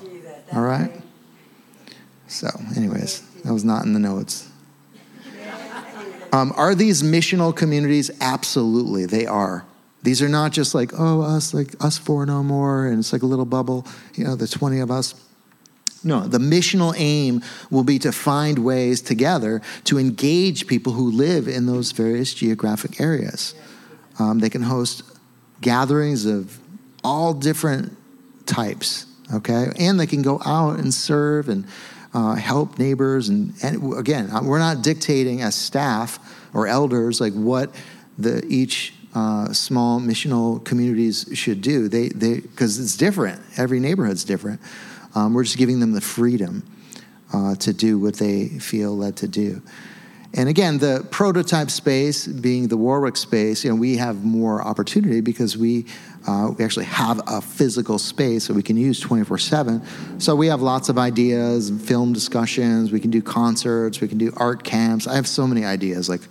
All 0.53 0.61
right? 0.61 0.91
So, 2.27 2.47
anyways, 2.75 3.21
that 3.43 3.53
was 3.53 3.63
not 3.63 3.85
in 3.85 3.93
the 3.93 3.99
notes. 3.99 4.49
Um, 6.33 6.53
are 6.55 6.73
these 6.73 7.03
missional 7.03 7.55
communities? 7.55 8.09
Absolutely, 8.21 9.05
they 9.05 9.25
are. 9.25 9.65
These 10.03 10.21
are 10.21 10.29
not 10.29 10.51
just 10.51 10.73
like, 10.73 10.91
oh, 10.97 11.21
us, 11.21 11.53
like 11.53 11.75
us 11.83 11.97
four 11.97 12.25
no 12.25 12.41
more, 12.41 12.87
and 12.87 12.99
it's 12.99 13.13
like 13.13 13.21
a 13.21 13.25
little 13.25 13.45
bubble, 13.45 13.85
you 14.15 14.23
know, 14.23 14.35
the 14.35 14.47
20 14.47 14.79
of 14.79 14.89
us. 14.89 15.13
No, 16.03 16.21
the 16.21 16.39
missional 16.39 16.95
aim 16.97 17.43
will 17.69 17.83
be 17.83 17.99
to 17.99 18.11
find 18.11 18.59
ways 18.59 19.01
together 19.01 19.61
to 19.83 19.99
engage 19.99 20.65
people 20.65 20.93
who 20.93 21.11
live 21.11 21.47
in 21.47 21.67
those 21.67 21.91
various 21.91 22.33
geographic 22.33 22.99
areas. 22.99 23.53
Um, 24.17 24.39
they 24.39 24.49
can 24.49 24.63
host 24.63 25.03
gatherings 25.61 26.25
of 26.25 26.59
all 27.03 27.33
different 27.33 27.95
types, 28.47 29.05
okay? 29.33 29.71
And 29.77 29.99
they 29.99 30.07
can 30.07 30.21
go 30.21 30.41
out 30.45 30.79
and 30.79 30.93
serve 30.93 31.49
and 31.49 31.65
uh, 32.13 32.35
help 32.35 32.77
neighbors. 32.77 33.29
And, 33.29 33.53
and 33.63 33.93
again, 33.93 34.29
uh, 34.31 34.41
we're 34.43 34.59
not 34.59 34.81
dictating 34.83 35.41
as 35.41 35.55
staff 35.55 36.19
or 36.53 36.67
elders 36.67 37.21
like 37.21 37.33
what 37.33 37.73
the 38.17 38.45
each 38.47 38.93
uh, 39.13 39.51
small 39.53 39.99
missional 39.99 40.63
communities 40.63 41.27
should 41.33 41.61
do. 41.61 41.87
They 41.87 42.09
they 42.09 42.39
because 42.39 42.79
it's 42.79 42.95
different. 42.95 43.41
Every 43.57 43.79
neighborhood's 43.79 44.23
different. 44.23 44.61
Um, 45.15 45.33
we're 45.33 45.43
just 45.43 45.57
giving 45.57 45.79
them 45.79 45.91
the 45.91 46.01
freedom 46.01 46.63
uh, 47.33 47.55
to 47.55 47.73
do 47.73 47.99
what 47.99 48.15
they 48.15 48.47
feel 48.47 48.95
led 48.95 49.17
to 49.17 49.27
do. 49.27 49.61
And 50.33 50.47
again, 50.47 50.77
the 50.77 51.05
prototype 51.11 51.69
space 51.69 52.25
being 52.25 52.69
the 52.69 52.77
Warwick 52.77 53.17
space, 53.17 53.65
you 53.65 53.69
know, 53.69 53.75
we 53.75 53.97
have 53.97 54.23
more 54.23 54.61
opportunity 54.61 55.19
because 55.19 55.57
we 55.57 55.85
uh, 56.27 56.51
we 56.55 56.63
actually 56.63 56.85
have 56.85 57.19
a 57.27 57.41
physical 57.41 57.97
space 57.97 58.47
that 58.47 58.53
we 58.53 58.61
can 58.61 58.77
use 58.77 58.99
24 58.99 59.39
7. 59.39 60.19
So 60.19 60.35
we 60.35 60.47
have 60.47 60.61
lots 60.61 60.87
of 60.87 60.97
ideas, 60.97 61.71
film 61.71 62.13
discussions, 62.13 62.91
we 62.91 62.99
can 62.99 63.09
do 63.09 63.21
concerts, 63.21 63.99
we 63.99 64.07
can 64.07 64.19
do 64.19 64.31
art 64.37 64.63
camps. 64.63 65.07
I 65.07 65.15
have 65.15 65.27
so 65.27 65.47
many 65.47 65.65
ideas, 65.65 66.09
like 66.09 66.21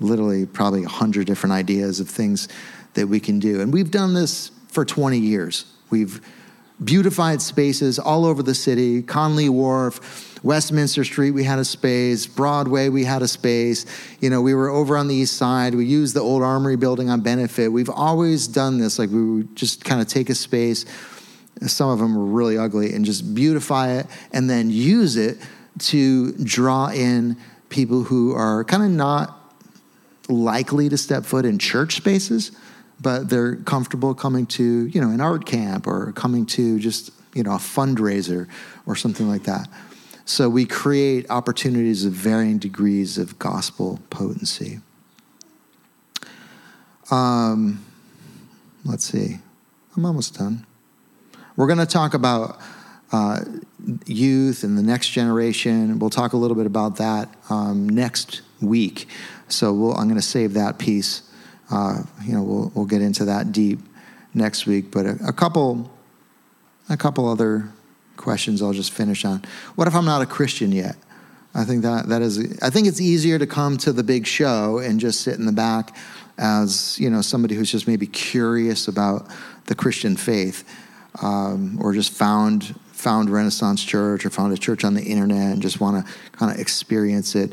literally 0.00 0.46
probably 0.46 0.80
100 0.80 1.26
different 1.26 1.52
ideas 1.52 2.00
of 2.00 2.08
things 2.08 2.48
that 2.94 3.06
we 3.06 3.20
can 3.20 3.38
do. 3.38 3.60
And 3.60 3.72
we've 3.72 3.90
done 3.90 4.14
this 4.14 4.50
for 4.68 4.84
20 4.84 5.18
years. 5.18 5.66
We've 5.90 6.20
beautified 6.82 7.40
spaces 7.40 7.98
all 7.98 8.24
over 8.24 8.42
the 8.42 8.54
city, 8.54 9.02
Conley 9.02 9.48
Wharf 9.48 10.33
Westminster 10.44 11.02
Street, 11.02 11.32
we 11.32 11.42
had 11.42 11.58
a 11.58 11.64
space. 11.64 12.26
Broadway, 12.26 12.88
we 12.88 13.04
had 13.04 13.22
a 13.22 13.28
space. 13.28 13.86
You 14.20 14.30
know, 14.30 14.40
we 14.40 14.54
were 14.54 14.68
over 14.68 14.96
on 14.96 15.08
the 15.08 15.14
east 15.14 15.36
side. 15.36 15.74
We 15.74 15.86
used 15.86 16.14
the 16.14 16.20
old 16.20 16.42
Armory 16.42 16.76
building 16.76 17.10
on 17.10 17.22
Benefit. 17.22 17.68
We've 17.68 17.90
always 17.90 18.46
done 18.46 18.78
this. 18.78 18.98
Like, 18.98 19.10
we 19.10 19.22
would 19.22 19.56
just 19.56 19.84
kind 19.84 20.00
of 20.00 20.06
take 20.06 20.30
a 20.30 20.34
space, 20.36 20.84
some 21.66 21.88
of 21.88 21.98
them 21.98 22.14
were 22.14 22.24
really 22.24 22.56
ugly, 22.56 22.92
and 22.92 23.04
just 23.04 23.34
beautify 23.34 23.92
it 23.92 24.06
and 24.32 24.48
then 24.48 24.70
use 24.70 25.16
it 25.16 25.38
to 25.78 26.32
draw 26.32 26.88
in 26.88 27.36
people 27.70 28.04
who 28.04 28.32
are 28.34 28.64
kind 28.64 28.84
of 28.84 28.90
not 28.90 29.40
likely 30.28 30.88
to 30.88 30.96
step 30.96 31.24
foot 31.24 31.44
in 31.44 31.58
church 31.58 31.96
spaces 31.96 32.52
but 33.00 33.28
they're 33.28 33.56
comfortable 33.56 34.14
coming 34.14 34.46
to, 34.46 34.86
you 34.86 35.00
know, 35.00 35.10
an 35.10 35.20
art 35.20 35.46
camp 35.46 35.86
or 35.86 36.12
coming 36.12 36.46
to 36.46 36.78
just, 36.78 37.10
you 37.34 37.42
know, 37.42 37.52
a 37.52 37.58
fundraiser 37.58 38.48
or 38.86 38.96
something 38.96 39.28
like 39.28 39.44
that. 39.44 39.68
So 40.26 40.48
we 40.48 40.64
create 40.64 41.28
opportunities 41.30 42.04
of 42.04 42.12
varying 42.12 42.58
degrees 42.58 43.18
of 43.18 43.38
gospel 43.38 44.00
potency. 44.08 44.80
Um, 47.10 47.84
let's 48.84 49.04
see. 49.04 49.38
I'm 49.96 50.06
almost 50.06 50.38
done. 50.38 50.66
We're 51.56 51.66
going 51.66 51.78
to 51.78 51.86
talk 51.86 52.14
about 52.14 52.58
uh, 53.12 53.40
youth 54.06 54.64
and 54.64 54.78
the 54.78 54.82
next 54.82 55.10
generation. 55.10 55.98
We'll 55.98 56.10
talk 56.10 56.32
a 56.32 56.36
little 56.36 56.56
bit 56.56 56.66
about 56.66 56.96
that 56.96 57.28
um, 57.50 57.88
next 57.88 58.40
week. 58.60 59.06
So 59.48 59.72
we'll, 59.72 59.92
I'm 59.92 60.08
going 60.08 60.16
to 60.16 60.22
save 60.22 60.54
that 60.54 60.78
piece. 60.78 61.30
Uh, 61.70 62.02
you 62.24 62.32
know, 62.32 62.42
we'll, 62.42 62.72
we'll 62.74 62.86
get 62.86 63.02
into 63.02 63.26
that 63.26 63.52
deep 63.52 63.78
next 64.32 64.66
week. 64.66 64.90
But 64.90 65.06
a, 65.06 65.18
a 65.28 65.32
couple, 65.32 65.92
a 66.88 66.96
couple 66.96 67.28
other 67.28 67.68
questions 68.16 68.62
I'll 68.62 68.72
just 68.72 68.92
finish 68.92 69.24
on. 69.24 69.42
What 69.74 69.88
if 69.88 69.94
I'm 69.94 70.04
not 70.04 70.22
a 70.22 70.26
Christian 70.26 70.72
yet? 70.72 70.96
I 71.54 71.64
think 71.64 71.82
that 71.82 72.08
that 72.08 72.20
is. 72.20 72.58
I 72.62 72.70
think 72.70 72.88
it's 72.88 73.00
easier 73.00 73.38
to 73.38 73.46
come 73.46 73.76
to 73.78 73.92
the 73.92 74.02
big 74.02 74.26
show 74.26 74.78
and 74.78 74.98
just 74.98 75.20
sit 75.20 75.38
in 75.38 75.46
the 75.46 75.52
back 75.52 75.96
as 76.36 76.98
you 76.98 77.08
know 77.08 77.20
somebody 77.20 77.54
who's 77.54 77.70
just 77.70 77.86
maybe 77.86 78.06
curious 78.06 78.88
about 78.88 79.28
the 79.66 79.74
Christian 79.74 80.16
faith, 80.16 80.68
um, 81.22 81.78
or 81.80 81.92
just 81.92 82.12
found 82.12 82.74
found 82.92 83.30
Renaissance 83.30 83.84
Church 83.84 84.24
or 84.24 84.30
found 84.30 84.52
a 84.52 84.56
church 84.56 84.82
on 84.82 84.94
the 84.94 85.02
internet 85.02 85.52
and 85.52 85.62
just 85.62 85.80
want 85.80 86.04
to 86.04 86.12
kind 86.32 86.52
of 86.52 86.58
experience 86.58 87.34
it. 87.34 87.52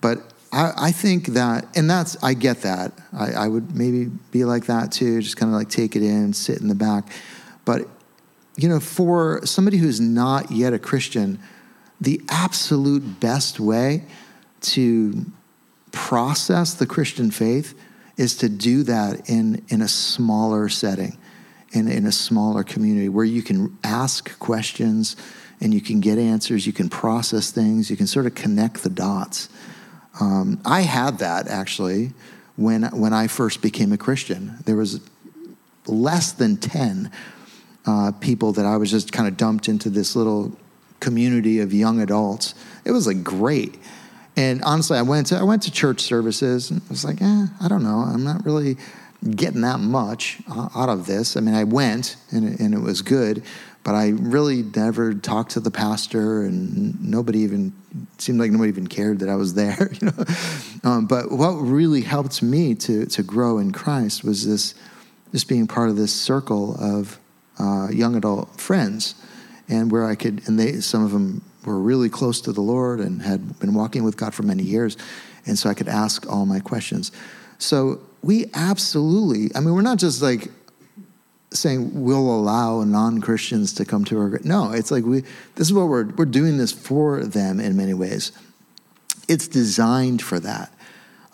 But 0.00 0.18
I, 0.52 0.72
I, 0.76 0.92
think 0.92 1.28
that, 1.28 1.66
and 1.76 1.88
that's 1.88 2.22
I 2.22 2.34
get 2.34 2.62
that. 2.62 2.92
I, 3.12 3.32
I 3.32 3.48
would 3.48 3.74
maybe 3.74 4.10
be 4.30 4.44
like 4.44 4.66
that 4.66 4.92
too, 4.92 5.22
just 5.22 5.36
kind 5.36 5.50
of 5.50 5.56
like 5.56 5.70
take 5.70 5.96
it 5.96 6.02
in, 6.02 6.32
sit 6.32 6.60
in 6.60 6.68
the 6.68 6.74
back. 6.74 7.04
But 7.64 7.88
you 8.62 8.68
know, 8.68 8.80
for 8.80 9.44
somebody 9.46 9.78
who's 9.78 10.00
not 10.00 10.50
yet 10.50 10.72
a 10.72 10.78
Christian, 10.78 11.38
the 12.00 12.20
absolute 12.28 13.20
best 13.20 13.60
way 13.60 14.04
to 14.60 15.26
process 15.92 16.74
the 16.74 16.86
Christian 16.86 17.30
faith 17.30 17.78
is 18.16 18.36
to 18.36 18.48
do 18.48 18.82
that 18.82 19.28
in, 19.28 19.64
in 19.68 19.80
a 19.80 19.88
smaller 19.88 20.68
setting, 20.68 21.16
in, 21.72 21.88
in 21.88 22.06
a 22.06 22.12
smaller 22.12 22.62
community 22.62 23.08
where 23.08 23.24
you 23.24 23.42
can 23.42 23.78
ask 23.82 24.38
questions 24.38 25.16
and 25.60 25.72
you 25.72 25.80
can 25.80 26.00
get 26.00 26.18
answers, 26.18 26.66
you 26.66 26.72
can 26.72 26.88
process 26.88 27.50
things, 27.50 27.90
you 27.90 27.96
can 27.96 28.06
sort 28.06 28.26
of 28.26 28.34
connect 28.34 28.82
the 28.82 28.90
dots. 28.90 29.48
Um, 30.20 30.60
I 30.64 30.82
had 30.82 31.18
that 31.18 31.48
actually 31.48 32.12
when, 32.56 32.82
when 32.84 33.12
I 33.12 33.26
first 33.26 33.62
became 33.62 33.92
a 33.92 33.98
Christian. 33.98 34.56
There 34.64 34.76
was 34.76 35.00
less 35.86 36.32
than 36.32 36.56
10 36.56 37.10
uh, 37.86 38.12
people 38.20 38.52
that 38.52 38.66
I 38.66 38.76
was 38.76 38.90
just 38.90 39.12
kind 39.12 39.28
of 39.28 39.36
dumped 39.36 39.68
into 39.68 39.90
this 39.90 40.14
little 40.14 40.52
community 41.00 41.60
of 41.60 41.72
young 41.72 42.00
adults. 42.00 42.54
It 42.84 42.92
was 42.92 43.06
like 43.06 43.24
great. 43.24 43.78
And 44.36 44.62
honestly, 44.62 44.96
I 44.96 45.02
went 45.02 45.28
to 45.28 45.36
I 45.36 45.42
went 45.42 45.62
to 45.62 45.70
church 45.70 46.00
services 46.00 46.70
and 46.70 46.80
I 46.82 46.88
was 46.88 47.04
like, 47.04 47.20
eh, 47.20 47.46
I 47.60 47.68
don't 47.68 47.82
know, 47.82 47.98
I'm 47.98 48.24
not 48.24 48.44
really 48.44 48.76
getting 49.36 49.60
that 49.62 49.80
much 49.80 50.38
out 50.48 50.88
of 50.88 51.06
this. 51.06 51.36
I 51.36 51.40
mean, 51.40 51.54
I 51.54 51.64
went 51.64 52.16
and 52.30 52.54
it, 52.54 52.60
and 52.60 52.74
it 52.74 52.80
was 52.80 53.02
good, 53.02 53.42
but 53.84 53.94
I 53.94 54.08
really 54.08 54.62
never 54.62 55.14
talked 55.14 55.52
to 55.52 55.60
the 55.60 55.70
pastor, 55.70 56.42
and 56.42 57.00
nobody 57.02 57.40
even 57.40 57.72
seemed 58.18 58.40
like 58.40 58.50
nobody 58.50 58.68
even 58.68 58.86
cared 58.86 59.18
that 59.20 59.28
I 59.28 59.36
was 59.36 59.54
there. 59.54 59.90
You 60.00 60.06
know, 60.06 60.24
um, 60.84 61.06
but 61.06 61.30
what 61.30 61.52
really 61.52 62.00
helped 62.00 62.42
me 62.42 62.74
to 62.76 63.04
to 63.06 63.22
grow 63.22 63.58
in 63.58 63.72
Christ 63.72 64.24
was 64.24 64.46
this, 64.46 64.74
just 65.32 65.48
being 65.48 65.66
part 65.66 65.90
of 65.90 65.96
this 65.96 66.12
circle 66.12 66.76
of 66.80 67.19
uh, 67.60 67.88
young 67.90 68.16
adult 68.16 68.60
friends, 68.60 69.14
and 69.68 69.92
where 69.92 70.06
I 70.06 70.14
could, 70.14 70.42
and 70.48 70.58
they, 70.58 70.80
some 70.80 71.04
of 71.04 71.12
them 71.12 71.42
were 71.64 71.78
really 71.78 72.08
close 72.08 72.40
to 72.42 72.52
the 72.52 72.60
Lord 72.62 73.00
and 73.00 73.22
had 73.22 73.58
been 73.60 73.74
walking 73.74 74.02
with 74.02 74.16
God 74.16 74.34
for 74.34 74.42
many 74.42 74.62
years, 74.62 74.96
and 75.46 75.58
so 75.58 75.68
I 75.68 75.74
could 75.74 75.88
ask 75.88 76.28
all 76.30 76.46
my 76.46 76.60
questions. 76.60 77.12
So 77.58 78.00
we 78.22 78.46
absolutely, 78.54 79.54
I 79.54 79.60
mean, 79.60 79.74
we're 79.74 79.82
not 79.82 79.98
just 79.98 80.22
like 80.22 80.50
saying 81.52 82.04
we'll 82.04 82.30
allow 82.30 82.82
non-Christians 82.84 83.74
to 83.74 83.84
come 83.84 84.04
to 84.06 84.18
our. 84.18 84.40
No, 84.44 84.72
it's 84.72 84.90
like 84.90 85.04
we. 85.04 85.22
This 85.56 85.66
is 85.68 85.72
what 85.72 85.88
we're 85.88 86.06
we're 86.16 86.24
doing 86.24 86.58
this 86.58 86.72
for 86.72 87.24
them 87.24 87.60
in 87.60 87.76
many 87.76 87.94
ways. 87.94 88.32
It's 89.28 89.48
designed 89.48 90.22
for 90.22 90.40
that. 90.40 90.72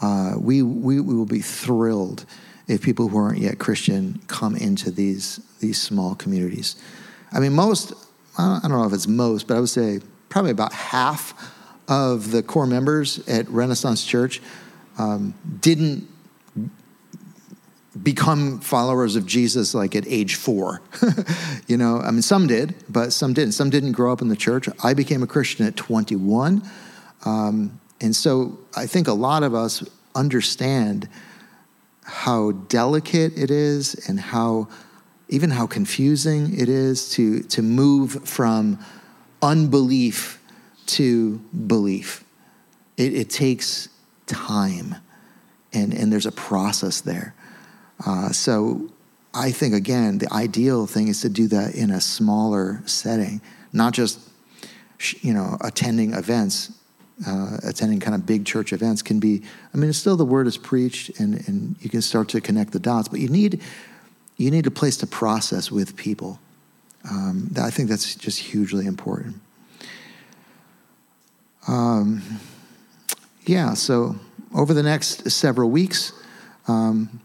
Uh, 0.03 0.35
we, 0.39 0.63
we 0.63 1.01
we 1.01 1.15
will 1.15 1.27
be 1.27 1.41
thrilled 1.41 2.27
if 2.69 2.83
people 2.83 3.09
who 3.09 3.19
aren't 3.19 3.39
yet 3.39 3.59
Christian 3.59 4.21
come 4.27 4.57
into 4.57 4.91
these 4.91 5.41
these 5.61 5.81
small 5.81 6.15
communities. 6.15 6.77
I 7.33 7.41
mean, 7.41 7.55
most, 7.55 7.93
I 8.39 8.61
don't 8.63 8.73
know 8.73 8.85
if 8.85 8.93
it's 8.93 9.09
most, 9.09 9.47
but 9.47 9.57
I 9.57 9.61
would 9.61 9.69
say 9.69 10.01
probably 10.29 10.51
about 10.51 10.73
half 10.73 11.53
of 11.89 12.31
the 12.31 12.43
core 12.43 12.67
members 12.67 13.27
at 13.29 13.49
Renaissance 13.49 14.05
Church 14.05 14.41
um, 14.99 15.35
didn't 15.61 16.09
become 18.03 18.61
followers 18.61 19.17
of 19.17 19.27
Jesus 19.27 19.75
like 19.75 19.97
at 19.97 20.07
age 20.07 20.35
four. 20.35 20.83
you 21.67 21.77
know, 21.77 21.99
I 21.99 22.11
mean, 22.11 22.23
some 22.23 22.47
did, 22.47 22.75
but 22.89 23.13
some 23.13 23.33
didn't. 23.33 23.53
Some 23.53 23.71
didn't 23.71 23.93
grow 23.93 24.13
up 24.13 24.21
in 24.21 24.29
the 24.29 24.37
church. 24.37 24.69
I 24.83 24.95
became 24.95 25.23
a 25.23 25.27
Christian 25.27 25.67
at 25.67 25.77
21. 25.77 26.63
Um, 27.25 27.81
and 28.01 28.15
so 28.15 28.59
I 28.77 28.87
think 28.87 29.09
a 29.09 29.13
lot 29.13 29.43
of 29.43 29.55
us 29.55 29.83
understand 30.15 31.09
how 32.07 32.53
delicate 32.53 33.37
it 33.37 33.51
is 33.51 34.09
and 34.09 34.19
how 34.19 34.69
even 35.29 35.51
how 35.51 35.67
confusing 35.67 36.57
it 36.57 36.69
is 36.69 37.11
to, 37.11 37.43
to 37.43 37.61
move 37.61 38.29
from 38.29 38.79
unbelief 39.43 40.41
to 40.87 41.39
belief. 41.67 42.23
It, 42.97 43.13
it 43.13 43.29
takes 43.29 43.89
time, 44.27 44.95
and, 45.73 45.93
and 45.93 46.13
there's 46.13 46.27
a 46.27 46.33
process 46.33 47.01
there. 47.01 47.35
Uh, 48.07 48.31
so 48.31 48.89
I 49.35 49.51
think, 49.51 49.75
again, 49.75 50.19
the 50.19 50.33
ideal 50.33 50.87
thing 50.87 51.09
is 51.09 51.21
to 51.23 51.29
do 51.29 51.49
that 51.49 51.75
in 51.75 51.91
a 51.91 52.01
smaller 52.01 52.83
setting, 52.87 53.41
not 53.73 53.95
just 53.95 54.21
you 55.21 55.35
know 55.35 55.59
attending 55.61 56.15
events 56.15 56.73
uh, 57.27 57.59
attending 57.63 58.01
kind 58.01 58.15
of 58.15 58.27
big 58.27 58.45
church 58.45 58.73
events 58.73 59.01
can 59.01 59.19
be 59.19 59.43
i 59.73 59.77
mean 59.77 59.89
it's 59.89 59.99
still 59.99 60.17
the 60.17 60.25
word 60.25 60.47
is 60.47 60.59
preached 60.59 61.19
and, 61.19 61.47
and 61.49 61.77
you 61.81 61.89
can 61.89 62.03
start 62.03 62.29
to 62.29 62.41
connect 62.41 62.73
the 62.73 62.79
dots 62.79 63.09
but 63.09 63.21
you 63.21 63.29
need 63.29 63.63
you 64.37 64.51
need 64.51 64.67
a 64.67 64.71
place 64.71 64.97
to 64.99 65.07
process 65.07 65.71
with 65.71 65.97
people. 65.97 66.39
Um, 67.09 67.51
I 67.59 67.71
think 67.71 67.89
that's 67.89 68.15
just 68.15 68.39
hugely 68.39 68.87
important. 68.87 69.37
Um, 71.69 72.23
yeah, 73.45 73.75
so 73.75 74.17
over 74.55 74.75
the 74.75 74.83
next 74.83 75.31
several 75.31 75.71
weeks, 75.71 76.13
um, 76.69 77.21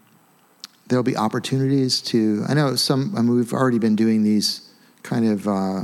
there'll 0.87 1.03
be 1.03 1.17
opportunities 1.17 2.01
to. 2.01 2.43
I 2.47 2.53
know 2.53 2.75
some. 2.75 3.13
I 3.15 3.21
mean, 3.21 3.35
we've 3.35 3.53
already 3.53 3.79
been 3.79 3.95
doing 3.95 4.23
these 4.23 4.69
kind 5.03 5.27
of, 5.27 5.47
uh, 5.47 5.81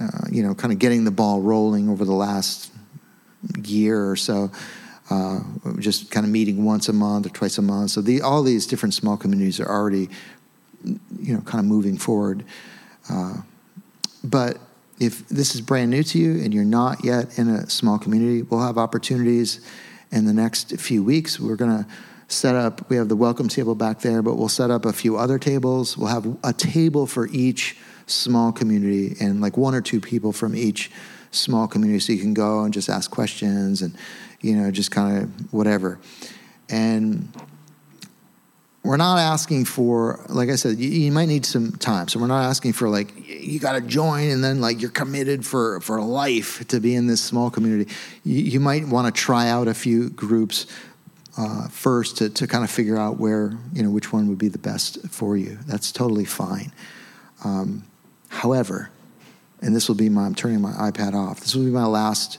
uh, 0.00 0.26
you 0.30 0.42
know, 0.42 0.54
kind 0.54 0.72
of 0.72 0.78
getting 0.78 1.04
the 1.04 1.10
ball 1.10 1.40
rolling 1.40 1.88
over 1.88 2.04
the 2.04 2.12
last 2.12 2.72
year 3.64 4.10
or 4.10 4.16
so 4.16 4.50
uh, 5.10 5.40
just 5.78 6.10
kind 6.10 6.26
of 6.26 6.32
meeting 6.32 6.64
once 6.64 6.88
a 6.88 6.92
month 6.92 7.26
or 7.26 7.30
twice 7.30 7.58
a 7.58 7.62
month. 7.62 7.90
So 7.90 8.00
the, 8.00 8.20
all 8.20 8.42
these 8.42 8.66
different 8.66 8.94
small 8.94 9.16
communities 9.16 9.60
are 9.60 9.68
already, 9.68 10.08
you 10.84 11.34
know, 11.34 11.40
kind 11.42 11.60
of 11.60 11.64
moving 11.64 11.96
forward. 11.96 12.44
Uh, 13.10 13.38
but 14.22 14.58
if 14.98 15.26
this 15.28 15.54
is 15.54 15.60
brand 15.60 15.90
new 15.90 16.02
to 16.02 16.18
you 16.18 16.42
and 16.42 16.52
you're 16.52 16.64
not 16.64 17.04
yet 17.04 17.38
in 17.38 17.48
a 17.48 17.68
small 17.70 17.98
community, 17.98 18.42
we'll 18.42 18.60
have 18.60 18.76
opportunities 18.76 19.60
in 20.10 20.24
the 20.24 20.32
next 20.32 20.78
few 20.78 21.02
weeks. 21.02 21.40
We're 21.40 21.56
going 21.56 21.84
to 21.84 21.90
set 22.26 22.54
up, 22.54 22.90
we 22.90 22.96
have 22.96 23.08
the 23.08 23.16
welcome 23.16 23.48
table 23.48 23.74
back 23.74 24.00
there, 24.00 24.20
but 24.20 24.34
we'll 24.34 24.48
set 24.48 24.70
up 24.70 24.84
a 24.84 24.92
few 24.92 25.16
other 25.16 25.38
tables. 25.38 25.96
We'll 25.96 26.08
have 26.08 26.36
a 26.44 26.52
table 26.52 27.06
for 27.06 27.28
each 27.28 27.76
small 28.08 28.52
community 28.52 29.16
and 29.20 29.40
like 29.40 29.56
one 29.56 29.74
or 29.74 29.80
two 29.80 30.00
people 30.00 30.32
from 30.32 30.56
each 30.56 30.90
small 31.30 31.68
community 31.68 32.00
so 32.00 32.12
you 32.12 32.20
can 32.20 32.34
go 32.34 32.64
and 32.64 32.72
just 32.72 32.88
ask 32.88 33.10
questions 33.10 33.82
and 33.82 33.96
you 34.40 34.56
know, 34.56 34.70
just 34.70 34.90
kind 34.90 35.22
of 35.22 35.52
whatever. 35.52 35.98
And 36.68 37.32
we're 38.84 38.96
not 38.96 39.18
asking 39.18 39.64
for, 39.64 40.24
like 40.28 40.48
I 40.48 40.54
said, 40.54 40.78
you, 40.78 40.88
you, 40.88 41.12
might 41.12 41.26
need 41.26 41.44
some 41.44 41.72
time. 41.72 42.08
So 42.08 42.20
we're 42.20 42.26
not 42.26 42.44
asking 42.44 42.74
for 42.74 42.88
like 42.88 43.12
you 43.26 43.58
got 43.58 43.72
to 43.72 43.80
join 43.80 44.28
and 44.28 44.42
then 44.42 44.60
like 44.60 44.80
you're 44.80 44.90
committed 44.90 45.44
for 45.44 45.80
for 45.80 46.00
life 46.00 46.66
to 46.68 46.80
be 46.80 46.94
in 46.94 47.06
this 47.06 47.20
small 47.20 47.50
community. 47.50 47.92
You, 48.24 48.42
you 48.42 48.60
might 48.60 48.86
want 48.86 49.12
to 49.12 49.20
try 49.20 49.48
out 49.48 49.68
a 49.68 49.74
few 49.74 50.10
groups 50.10 50.66
uh, 51.36 51.68
first 51.68 52.18
to 52.18 52.30
to 52.30 52.46
kind 52.46 52.64
of 52.64 52.70
figure 52.70 52.96
out 52.96 53.18
where 53.18 53.52
you 53.72 53.82
know 53.82 53.90
which 53.90 54.12
one 54.12 54.28
would 54.28 54.38
be 54.38 54.48
the 54.48 54.58
best 54.58 55.06
for 55.08 55.36
you. 55.36 55.58
That's 55.66 55.92
totally 55.92 56.24
fine. 56.24 56.72
Um, 57.44 57.84
However, 58.28 58.90
and 59.60 59.74
this 59.74 59.88
will 59.88 59.96
be 59.96 60.08
my, 60.08 60.26
I'm 60.26 60.34
turning 60.34 60.60
my 60.60 60.72
iPad 60.72 61.14
off, 61.14 61.40
this 61.40 61.54
will 61.54 61.64
be 61.64 61.70
my 61.70 61.86
last 61.86 62.38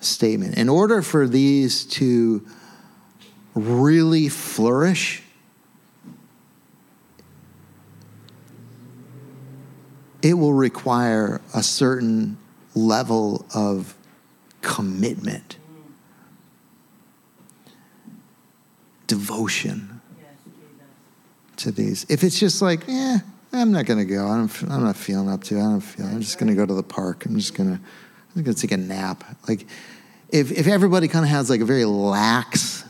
statement. 0.00 0.56
In 0.58 0.68
order 0.68 1.00
for 1.02 1.26
these 1.26 1.84
to 1.86 2.46
really 3.54 4.28
flourish, 4.28 5.22
it 10.22 10.34
will 10.34 10.54
require 10.54 11.40
a 11.54 11.62
certain 11.62 12.38
level 12.74 13.44
of 13.54 13.94
commitment, 14.60 15.56
devotion 19.06 20.00
to 21.56 21.70
these. 21.70 22.06
If 22.08 22.24
it's 22.24 22.38
just 22.38 22.62
like, 22.62 22.88
eh, 22.88 23.18
I'm 23.62 23.70
not 23.70 23.86
going 23.86 24.00
to 24.00 24.04
go. 24.04 24.26
I'm, 24.26 24.50
I'm 24.68 24.82
not 24.82 24.96
feeling 24.96 25.30
up 25.30 25.44
to 25.44 25.54
it. 25.54 25.60
I 25.60 25.62
don't 25.62 25.80
feel. 25.80 26.06
I'm 26.06 26.20
just 26.20 26.38
going 26.38 26.48
to 26.48 26.56
go 26.56 26.66
to 26.66 26.74
the 26.74 26.82
park. 26.82 27.24
I'm 27.24 27.36
just 27.36 27.54
going 27.54 27.76
to. 27.76 27.80
I'm 28.34 28.42
going 28.42 28.54
to 28.54 28.60
take 28.60 28.72
a 28.72 28.76
nap. 28.76 29.24
Like, 29.48 29.66
if 30.30 30.50
if 30.50 30.66
everybody 30.66 31.06
kind 31.06 31.24
of 31.24 31.30
has 31.30 31.48
like 31.48 31.60
a 31.60 31.64
very 31.64 31.84
lax 31.84 32.84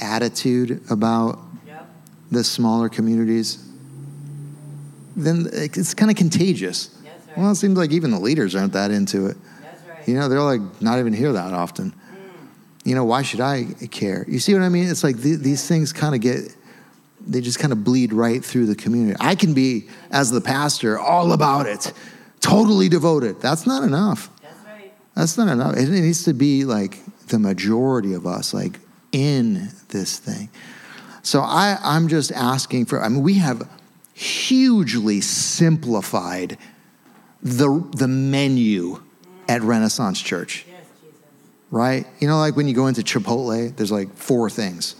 attitude 0.00 0.82
about 0.90 1.40
yep. 1.66 1.86
the 2.30 2.42
smaller 2.42 2.88
communities, 2.88 3.68
then 5.14 5.48
it's 5.52 5.92
kind 5.92 6.10
of 6.10 6.16
contagious. 6.16 6.96
Right. 7.04 7.38
Well, 7.38 7.50
it 7.50 7.56
seems 7.56 7.76
like 7.76 7.92
even 7.92 8.12
the 8.12 8.20
leaders 8.20 8.54
aren't 8.54 8.72
that 8.72 8.90
into 8.90 9.26
it. 9.26 9.36
Right. 9.62 10.08
You 10.08 10.14
know, 10.14 10.28
they're 10.28 10.40
like 10.40 10.60
not 10.80 11.00
even 11.00 11.12
here 11.12 11.32
that 11.32 11.52
often. 11.52 11.90
Mm. 11.90 12.48
You 12.84 12.94
know, 12.94 13.04
why 13.04 13.22
should 13.22 13.40
I 13.40 13.64
care? 13.90 14.24
You 14.26 14.38
see 14.38 14.54
what 14.54 14.62
I 14.62 14.70
mean? 14.70 14.88
It's 14.88 15.04
like 15.04 15.20
th- 15.20 15.40
these 15.40 15.68
things 15.68 15.92
kind 15.92 16.14
of 16.14 16.22
get 16.22 16.56
they 17.26 17.40
just 17.40 17.58
kind 17.58 17.72
of 17.72 17.84
bleed 17.84 18.12
right 18.12 18.44
through 18.44 18.66
the 18.66 18.74
community. 18.74 19.16
I 19.20 19.34
can 19.34 19.54
be, 19.54 19.88
as 20.10 20.30
the 20.30 20.40
pastor, 20.40 20.98
all 20.98 21.32
about 21.32 21.66
it, 21.66 21.92
totally 22.40 22.88
devoted. 22.88 23.40
That's 23.40 23.66
not 23.66 23.82
enough. 23.82 24.30
That's 24.42 24.64
right. 24.66 24.92
That's 25.14 25.38
not 25.38 25.48
enough. 25.48 25.76
It 25.76 25.88
needs 25.88 26.24
to 26.24 26.32
be 26.32 26.64
like 26.64 26.98
the 27.28 27.38
majority 27.38 28.14
of 28.14 28.26
us, 28.26 28.52
like 28.52 28.78
in 29.12 29.68
this 29.88 30.18
thing. 30.18 30.48
So 31.22 31.40
I, 31.40 31.78
I'm 31.82 32.08
just 32.08 32.32
asking 32.32 32.86
for, 32.86 33.02
I 33.02 33.08
mean, 33.08 33.22
we 33.22 33.34
have 33.34 33.68
hugely 34.14 35.20
simplified 35.20 36.58
the, 37.42 37.88
the 37.96 38.08
menu 38.08 39.02
at 39.48 39.62
Renaissance 39.62 40.20
Church. 40.20 40.64
Yes, 40.68 40.84
right? 41.70 42.06
You 42.20 42.28
know, 42.28 42.38
like 42.38 42.56
when 42.56 42.68
you 42.68 42.74
go 42.74 42.86
into 42.88 43.02
Chipotle, 43.02 43.74
there's 43.76 43.92
like 43.92 44.12
four 44.14 44.50
things. 44.50 44.96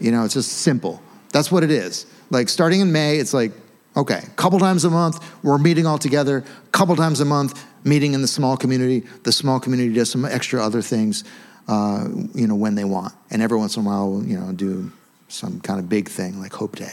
You 0.00 0.10
know, 0.10 0.24
it's 0.24 0.34
just 0.34 0.52
simple. 0.52 1.02
That's 1.32 1.50
what 1.50 1.64
it 1.64 1.70
is. 1.70 2.06
Like 2.30 2.48
starting 2.48 2.80
in 2.80 2.92
May, 2.92 3.18
it's 3.18 3.34
like, 3.34 3.52
okay, 3.96 4.20
a 4.26 4.30
couple 4.30 4.58
times 4.58 4.84
a 4.84 4.90
month, 4.90 5.24
we're 5.42 5.58
meeting 5.58 5.86
all 5.86 5.98
together, 5.98 6.38
a 6.38 6.70
couple 6.70 6.94
times 6.96 7.20
a 7.20 7.24
month, 7.24 7.64
meeting 7.84 8.14
in 8.14 8.22
the 8.22 8.28
small 8.28 8.56
community. 8.56 9.00
The 9.22 9.32
small 9.32 9.60
community 9.60 9.92
does 9.94 10.10
some 10.10 10.24
extra 10.24 10.62
other 10.62 10.82
things, 10.82 11.24
uh, 11.68 12.06
you 12.34 12.46
know, 12.46 12.54
when 12.54 12.74
they 12.74 12.84
want. 12.84 13.14
And 13.30 13.42
every 13.42 13.58
once 13.58 13.76
in 13.76 13.84
a 13.84 13.86
while, 13.86 14.22
you 14.24 14.38
know, 14.38 14.52
do 14.52 14.92
some 15.28 15.60
kind 15.60 15.80
of 15.80 15.88
big 15.88 16.08
thing 16.08 16.40
like 16.40 16.52
Hope 16.52 16.76
Day. 16.76 16.92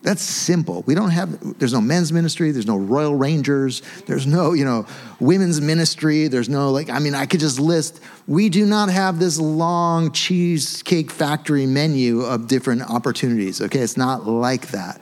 That's 0.00 0.22
simple. 0.22 0.84
We 0.86 0.94
don't 0.94 1.10
have, 1.10 1.58
there's 1.58 1.72
no 1.72 1.80
men's 1.80 2.12
ministry, 2.12 2.52
there's 2.52 2.66
no 2.66 2.76
Royal 2.76 3.16
Rangers, 3.16 3.82
there's 4.06 4.28
no, 4.28 4.52
you 4.52 4.64
know, 4.64 4.86
women's 5.18 5.60
ministry, 5.60 6.28
there's 6.28 6.48
no, 6.48 6.70
like, 6.70 6.88
I 6.88 7.00
mean, 7.00 7.16
I 7.16 7.26
could 7.26 7.40
just 7.40 7.58
list, 7.58 8.00
we 8.28 8.48
do 8.48 8.64
not 8.64 8.90
have 8.90 9.18
this 9.18 9.40
long 9.40 10.12
cheesecake 10.12 11.10
factory 11.10 11.66
menu 11.66 12.20
of 12.20 12.46
different 12.46 12.82
opportunities, 12.82 13.60
okay? 13.60 13.80
It's 13.80 13.96
not 13.96 14.24
like 14.24 14.68
that. 14.68 15.00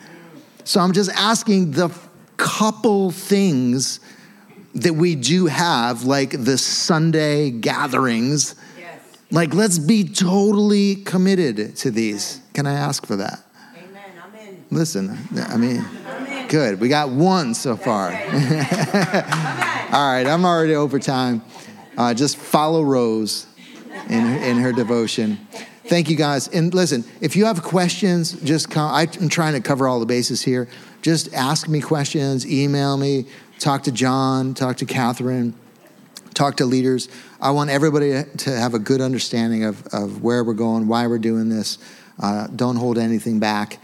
So 0.64 0.80
I'm 0.80 0.92
just 0.92 1.10
asking 1.10 1.72
the 1.72 1.90
couple 2.38 3.10
things 3.10 4.00
that 4.74 4.94
we 4.94 5.14
do 5.14 5.46
have, 5.46 6.04
like 6.04 6.30
the 6.30 6.58
Sunday 6.58 7.50
gatherings. 7.50 8.54
Yes. 8.78 9.00
Like, 9.30 9.54
let's 9.54 9.78
be 9.78 10.04
totally 10.04 10.96
committed 10.96 11.76
to 11.76 11.90
these. 11.90 12.40
Can 12.54 12.66
I 12.66 12.72
ask 12.72 13.06
for 13.06 13.16
that? 13.16 13.45
Listen, 14.70 15.16
I 15.36 15.56
mean, 15.56 15.84
good. 16.48 16.80
We 16.80 16.88
got 16.88 17.10
one 17.10 17.54
so 17.54 17.76
far. 17.76 18.10
All 18.10 20.12
right, 20.12 20.26
I'm 20.26 20.44
already 20.44 20.74
over 20.74 20.98
time. 20.98 21.42
Uh, 21.96 22.12
just 22.12 22.36
follow 22.36 22.82
Rose 22.82 23.46
in, 24.08 24.26
in 24.26 24.58
her 24.58 24.72
devotion. 24.72 25.38
Thank 25.86 26.10
you 26.10 26.16
guys. 26.16 26.48
And 26.48 26.74
listen, 26.74 27.04
if 27.20 27.36
you 27.36 27.44
have 27.44 27.62
questions, 27.62 28.32
just 28.42 28.70
come. 28.70 28.92
I'm 28.92 29.28
trying 29.28 29.54
to 29.54 29.60
cover 29.60 29.86
all 29.86 30.00
the 30.00 30.06
bases 30.06 30.42
here. 30.42 30.68
Just 31.00 31.32
ask 31.32 31.68
me 31.68 31.80
questions, 31.80 32.44
email 32.44 32.96
me, 32.96 33.26
talk 33.60 33.84
to 33.84 33.92
John, 33.92 34.54
talk 34.54 34.78
to 34.78 34.84
Catherine, 34.84 35.54
talk 36.34 36.56
to 36.56 36.66
leaders. 36.66 37.08
I 37.40 37.52
want 37.52 37.70
everybody 37.70 38.24
to 38.24 38.50
have 38.50 38.74
a 38.74 38.80
good 38.80 39.00
understanding 39.00 39.62
of, 39.62 39.86
of 39.88 40.22
where 40.22 40.42
we're 40.42 40.54
going, 40.54 40.88
why 40.88 41.06
we're 41.06 41.18
doing 41.18 41.48
this. 41.48 41.78
Uh, 42.20 42.48
don't 42.48 42.76
hold 42.76 42.98
anything 42.98 43.38
back. 43.38 43.78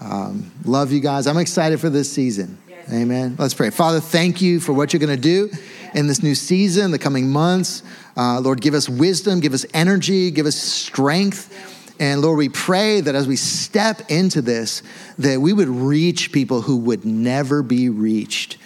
Um, 0.00 0.52
love 0.64 0.92
you 0.92 1.00
guys. 1.00 1.26
I'm 1.26 1.38
excited 1.38 1.80
for 1.80 1.90
this 1.90 2.10
season. 2.10 2.58
Yes. 2.68 2.92
Amen. 2.92 3.36
Let's 3.38 3.54
pray. 3.54 3.70
Father, 3.70 4.00
thank 4.00 4.40
you 4.40 4.60
for 4.60 4.72
what 4.72 4.92
you're 4.92 5.00
going 5.00 5.14
to 5.14 5.20
do 5.20 5.50
in 5.94 6.06
this 6.06 6.22
new 6.22 6.34
season, 6.34 6.90
the 6.90 6.98
coming 6.98 7.30
months. 7.30 7.82
Uh, 8.16 8.40
Lord, 8.40 8.60
give 8.60 8.74
us 8.74 8.88
wisdom, 8.88 9.40
give 9.40 9.54
us 9.54 9.66
energy, 9.74 10.30
give 10.30 10.46
us 10.46 10.56
strength. 10.56 11.54
And 12.00 12.22
Lord, 12.22 12.38
we 12.38 12.48
pray 12.48 13.00
that 13.00 13.14
as 13.14 13.26
we 13.26 13.36
step 13.36 14.02
into 14.08 14.40
this, 14.40 14.82
that 15.18 15.40
we 15.40 15.52
would 15.52 15.68
reach 15.68 16.30
people 16.30 16.62
who 16.62 16.76
would 16.78 17.04
never 17.04 17.62
be 17.62 17.88
reached, 17.88 18.56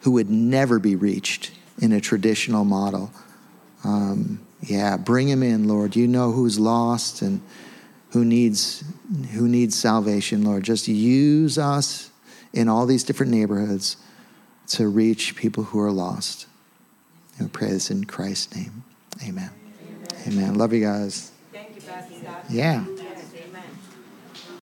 who 0.00 0.10
would 0.12 0.28
never 0.28 0.78
be 0.78 0.96
reached 0.96 1.50
in 1.80 1.92
a 1.92 2.00
traditional 2.00 2.64
model. 2.64 3.10
Um, 3.84 4.46
yeah, 4.60 4.96
bring 4.96 5.28
them 5.28 5.42
in, 5.42 5.66
Lord. 5.66 5.96
You 5.96 6.06
know 6.06 6.32
who's 6.32 6.58
lost 6.58 7.22
and 7.22 7.40
who 8.14 8.24
needs 8.24 8.84
who 9.32 9.48
needs 9.48 9.74
salvation, 9.74 10.44
Lord. 10.44 10.62
Just 10.62 10.86
use 10.86 11.58
us 11.58 12.10
in 12.52 12.68
all 12.68 12.86
these 12.86 13.02
different 13.02 13.32
neighborhoods 13.32 13.96
to 14.68 14.86
reach 14.86 15.34
people 15.34 15.64
who 15.64 15.80
are 15.80 15.90
lost. 15.90 16.46
And 17.36 17.48
we 17.48 17.50
pray 17.50 17.70
this 17.70 17.90
in 17.90 18.04
Christ's 18.04 18.54
name. 18.54 18.84
Amen. 19.26 19.50
Amen. 19.82 20.06
Amen. 20.28 20.54
Love 20.54 20.72
you 20.72 20.80
guys. 20.80 21.32
Thank 21.52 21.74
you. 21.74 21.82
Yeah. 22.48 22.84